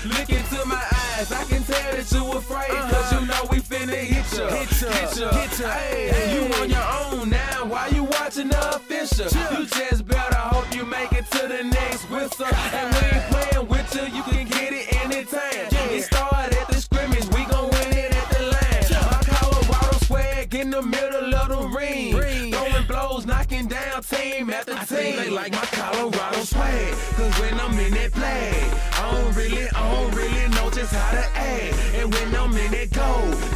Look 1.30 1.32
into 1.32 1.32
my 1.32 1.32
eyes, 1.32 1.32
I 1.32 1.44
can 1.44 1.64
tell 1.64 1.92
that 1.92 2.12
you 2.12 2.32
afraid. 2.32 2.90
Cause 2.90 3.12
you 3.12 3.26
know 3.26 3.42
we 3.50 3.58
finna 3.60 3.94
hit 3.94 4.38
ya. 4.38 4.48
Hit 4.48 4.80
ya, 4.80 4.90
hit 4.90 5.16
ya, 5.16 5.30
hit 5.32 5.60
ya. 5.60 5.70
Hey, 5.70 6.08
hey. 6.08 6.34
you 6.34 6.54
on 6.54 6.70
your 6.70 7.20
own 7.20 7.30
now. 7.30 7.64
Why 7.64 7.88
you 7.88 8.04
watching 8.04 8.48
the 8.48 8.76
official? 8.76 9.26
You 9.56 9.66
just 9.66 10.06
better 10.06 10.36
hope 10.36 10.74
you 10.74 10.84
make 10.84 11.12
it 11.12 11.26
to 11.32 11.48
the 11.48 11.64
next 11.64 12.10
whistle. 12.10 12.46
And 12.46 12.94
we 12.94 13.00
ain't 13.16 13.24
playing 13.30 13.68
with 13.68 13.94
you, 13.94 14.16
you 14.16 14.22
can 14.22 14.46
get 14.48 14.72
it 14.72 14.94
anytime. 15.04 15.90
It 15.90 16.02
started 16.02 16.56
at 16.56 16.68
the 16.68 16.80
scrimmage, 16.80 17.26
we 17.28 17.44
gon' 17.46 17.70
win 17.70 17.92
it 17.92 18.14
at 18.14 18.28
the 18.30 18.42
line. 18.44 19.02
My 19.10 19.20
Colorado 19.24 19.98
swag 20.04 20.54
in 20.54 20.70
the 20.70 20.82
middle 20.82 21.34
of 21.34 21.48
the 21.48 21.68
ring. 21.68 22.12
Throwing 22.52 22.86
blows, 22.86 23.26
knocking 23.26 23.66
down 23.66 24.02
team 24.02 24.50
after 24.50 24.74
team. 24.74 25.16
They 25.16 25.30
like 25.30 25.52
my 25.52 25.66
Colorado 25.72 26.40
swag. 26.44 26.94
Cause 27.16 27.40
when 27.40 27.58
I'm 27.60 27.78
in 27.78 27.93
just 30.84 30.94
how 30.94 31.10
to 31.12 31.24
act. 31.38 31.74
And 31.94 32.12
when 32.12 32.34
I'm 32.34 32.52
in 32.56 32.72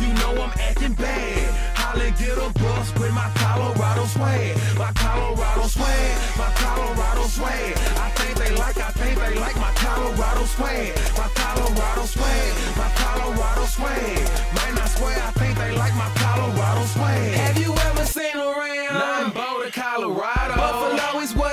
you 0.01 0.13
know 0.21 0.43
I'm 0.43 0.53
acting 0.59 0.95
bad. 0.95 1.77
Holla, 1.77 2.11
get 2.13 2.39
a 2.39 2.49
bus 2.61 2.93
with 2.99 3.13
my 3.13 3.31
Colorado 3.35 4.05
swag. 4.07 4.57
My 4.77 4.93
Colorado 4.93 5.67
swag, 5.69 6.11
my 6.39 6.51
Colorado 6.57 7.25
swag. 7.29 7.73
I 8.05 8.09
think 8.17 8.35
they 8.39 8.53
like, 8.57 8.77
I 8.79 8.91
think 9.01 9.19
they 9.21 9.35
like 9.39 9.57
my 9.57 9.73
Colorado 9.75 10.45
swag. 10.45 10.97
My 11.17 11.29
Colorado 11.35 12.05
swag, 12.07 12.49
my 12.77 12.89
Colorado 12.97 13.65
swag. 13.67 14.19
Man, 14.57 14.79
I 14.79 14.87
swear, 14.89 15.19
I 15.21 15.31
think 15.33 15.59
they 15.59 15.73
like 15.77 15.95
my 15.95 16.11
Colorado 16.17 16.85
swag. 16.87 17.33
Have 17.35 17.59
you 17.59 17.73
ever 17.89 18.05
seen 18.07 18.37
around? 18.37 18.95
Nothing 18.95 19.33
Boulder, 19.37 19.71
Colorado. 19.71 20.55
Buffalo 20.57 21.21
is 21.21 21.35
what 21.35 21.48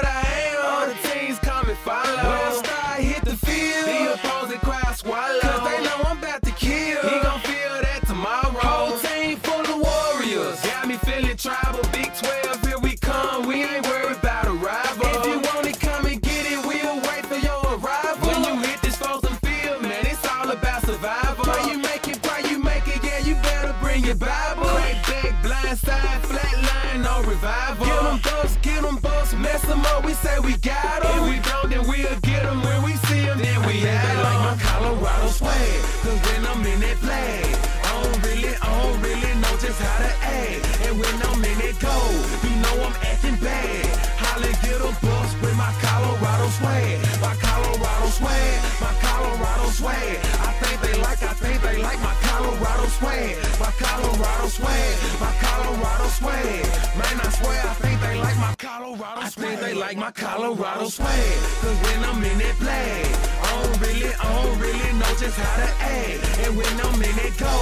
We 30.46 30.58
got 30.58 31.02
them. 31.02 31.10
If 31.10 31.24
we 31.26 31.38
don't, 31.41 31.70
then 31.74 31.84
we'll 31.89 32.20
get 32.22 32.43
them 32.46 32.62
when 32.62 32.84
we 32.84 32.93
see 33.10 33.26
them. 33.26 33.41
Then 33.41 33.66
we 33.66 33.82
have 33.82 34.14
them. 34.14 34.22
like 34.30 34.41
my 34.46 34.56
Colorado 34.62 35.28
swag. 35.34 35.82
Cause 36.06 36.22
when 36.22 36.46
I'm 36.46 36.62
in 36.62 36.80
that 36.86 36.98
flag, 37.02 37.50
I 37.82 37.89
don't 37.98 38.22
really, 38.22 38.54
I 38.54 38.70
don't 38.70 39.02
really 39.02 39.34
know 39.41 39.54
just 39.58 39.82
how 39.82 39.98
to 40.06 40.12
act. 40.22 40.62
And 40.86 41.02
when 41.02 41.16
I'm 41.26 41.41
in 41.41 41.58
that 41.66 41.76
goal, 41.82 42.14
you 42.46 42.54
know 42.62 42.76
I'm 42.86 42.93
acting 43.10 43.41
bad. 43.41 43.89
Holla, 44.22 44.54
get 44.62 44.86
a 44.86 44.93
bus 45.02 45.30
with 45.41 45.58
my 45.58 45.74
Colorado 45.82 46.48
swag. 46.62 46.93
My 47.26 47.34
Colorado 47.41 48.08
swag, 48.14 48.58
my 48.78 48.93
Colorado 49.02 49.68
swag. 49.74 50.14
I 50.46 50.52
think 50.62 50.78
they 50.86 50.96
like, 51.02 51.26
I 51.26 51.34
think 51.41 51.58
they 51.66 51.82
like 51.82 51.98
my 52.06 52.14
Colorado 52.22 52.86
swag. 53.02 53.34
My 53.58 53.74
Colorado 53.82 54.46
swag, 54.54 54.93
my 55.18 55.34
Colorado 55.41 56.06
swag. 56.14 56.62
Man, 57.02 57.18
I 57.18 57.30
swear 57.34 57.62
I 57.66 57.84
my 58.46 58.56
Colorado. 58.56 59.22
I 59.22 59.30
think 59.30 59.60
they 59.60 59.74
like 59.74 59.98
my 59.98 60.12
Colorado 60.12 60.88
swag. 60.89 61.38
Cause 61.62 61.78
when 61.86 62.00
I'm 62.10 62.24
in 62.24 62.39
it 62.41 62.56
play, 62.62 63.02
I 63.41 63.50
don't 63.58 63.78
really, 63.82 64.12
I 64.14 64.28
don't 64.38 64.58
really 64.60 64.91
know 65.00 65.12
just 65.18 65.38
how 65.38 65.56
to 65.64 65.70
act. 65.82 66.20
And 66.43 66.52
when 66.58 66.76
I'm 66.86 67.02
in 67.02 67.18
it 67.26 67.34
go, 67.41 67.56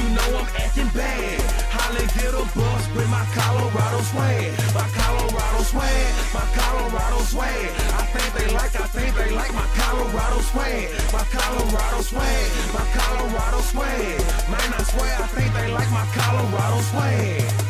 you 0.00 0.06
know 0.16 0.28
I'm 0.40 0.48
acting 0.64 0.90
bad. 0.96 1.40
Holly 1.76 2.06
get 2.16 2.32
a 2.32 2.44
bus 2.56 2.84
with 2.96 3.10
my 3.16 3.24
Colorado 3.36 4.00
swag. 4.10 4.48
My 4.72 4.86
Colorado 5.00 5.60
swag, 5.72 6.08
my 6.32 6.46
Colorado 6.56 7.20
swag. 7.32 7.68
I 8.00 8.04
think 8.14 8.30
they 8.36 8.48
like, 8.54 8.74
I 8.80 8.86
think 8.96 9.10
they 9.20 9.30
like 9.40 9.52
my 9.52 9.68
Colorado 9.76 10.40
swag. 10.50 10.88
My 11.12 11.24
Colorado 11.36 12.00
swag, 12.00 12.48
my 12.72 12.84
Colorado 12.96 13.60
swag. 13.72 14.18
Man, 14.48 14.68
I 14.72 14.82
swear 14.88 15.14
I 15.20 15.26
think 15.36 15.50
they 15.52 15.68
like 15.68 15.90
my 15.90 16.06
Colorado 16.16 16.80
swag. 16.90 17.69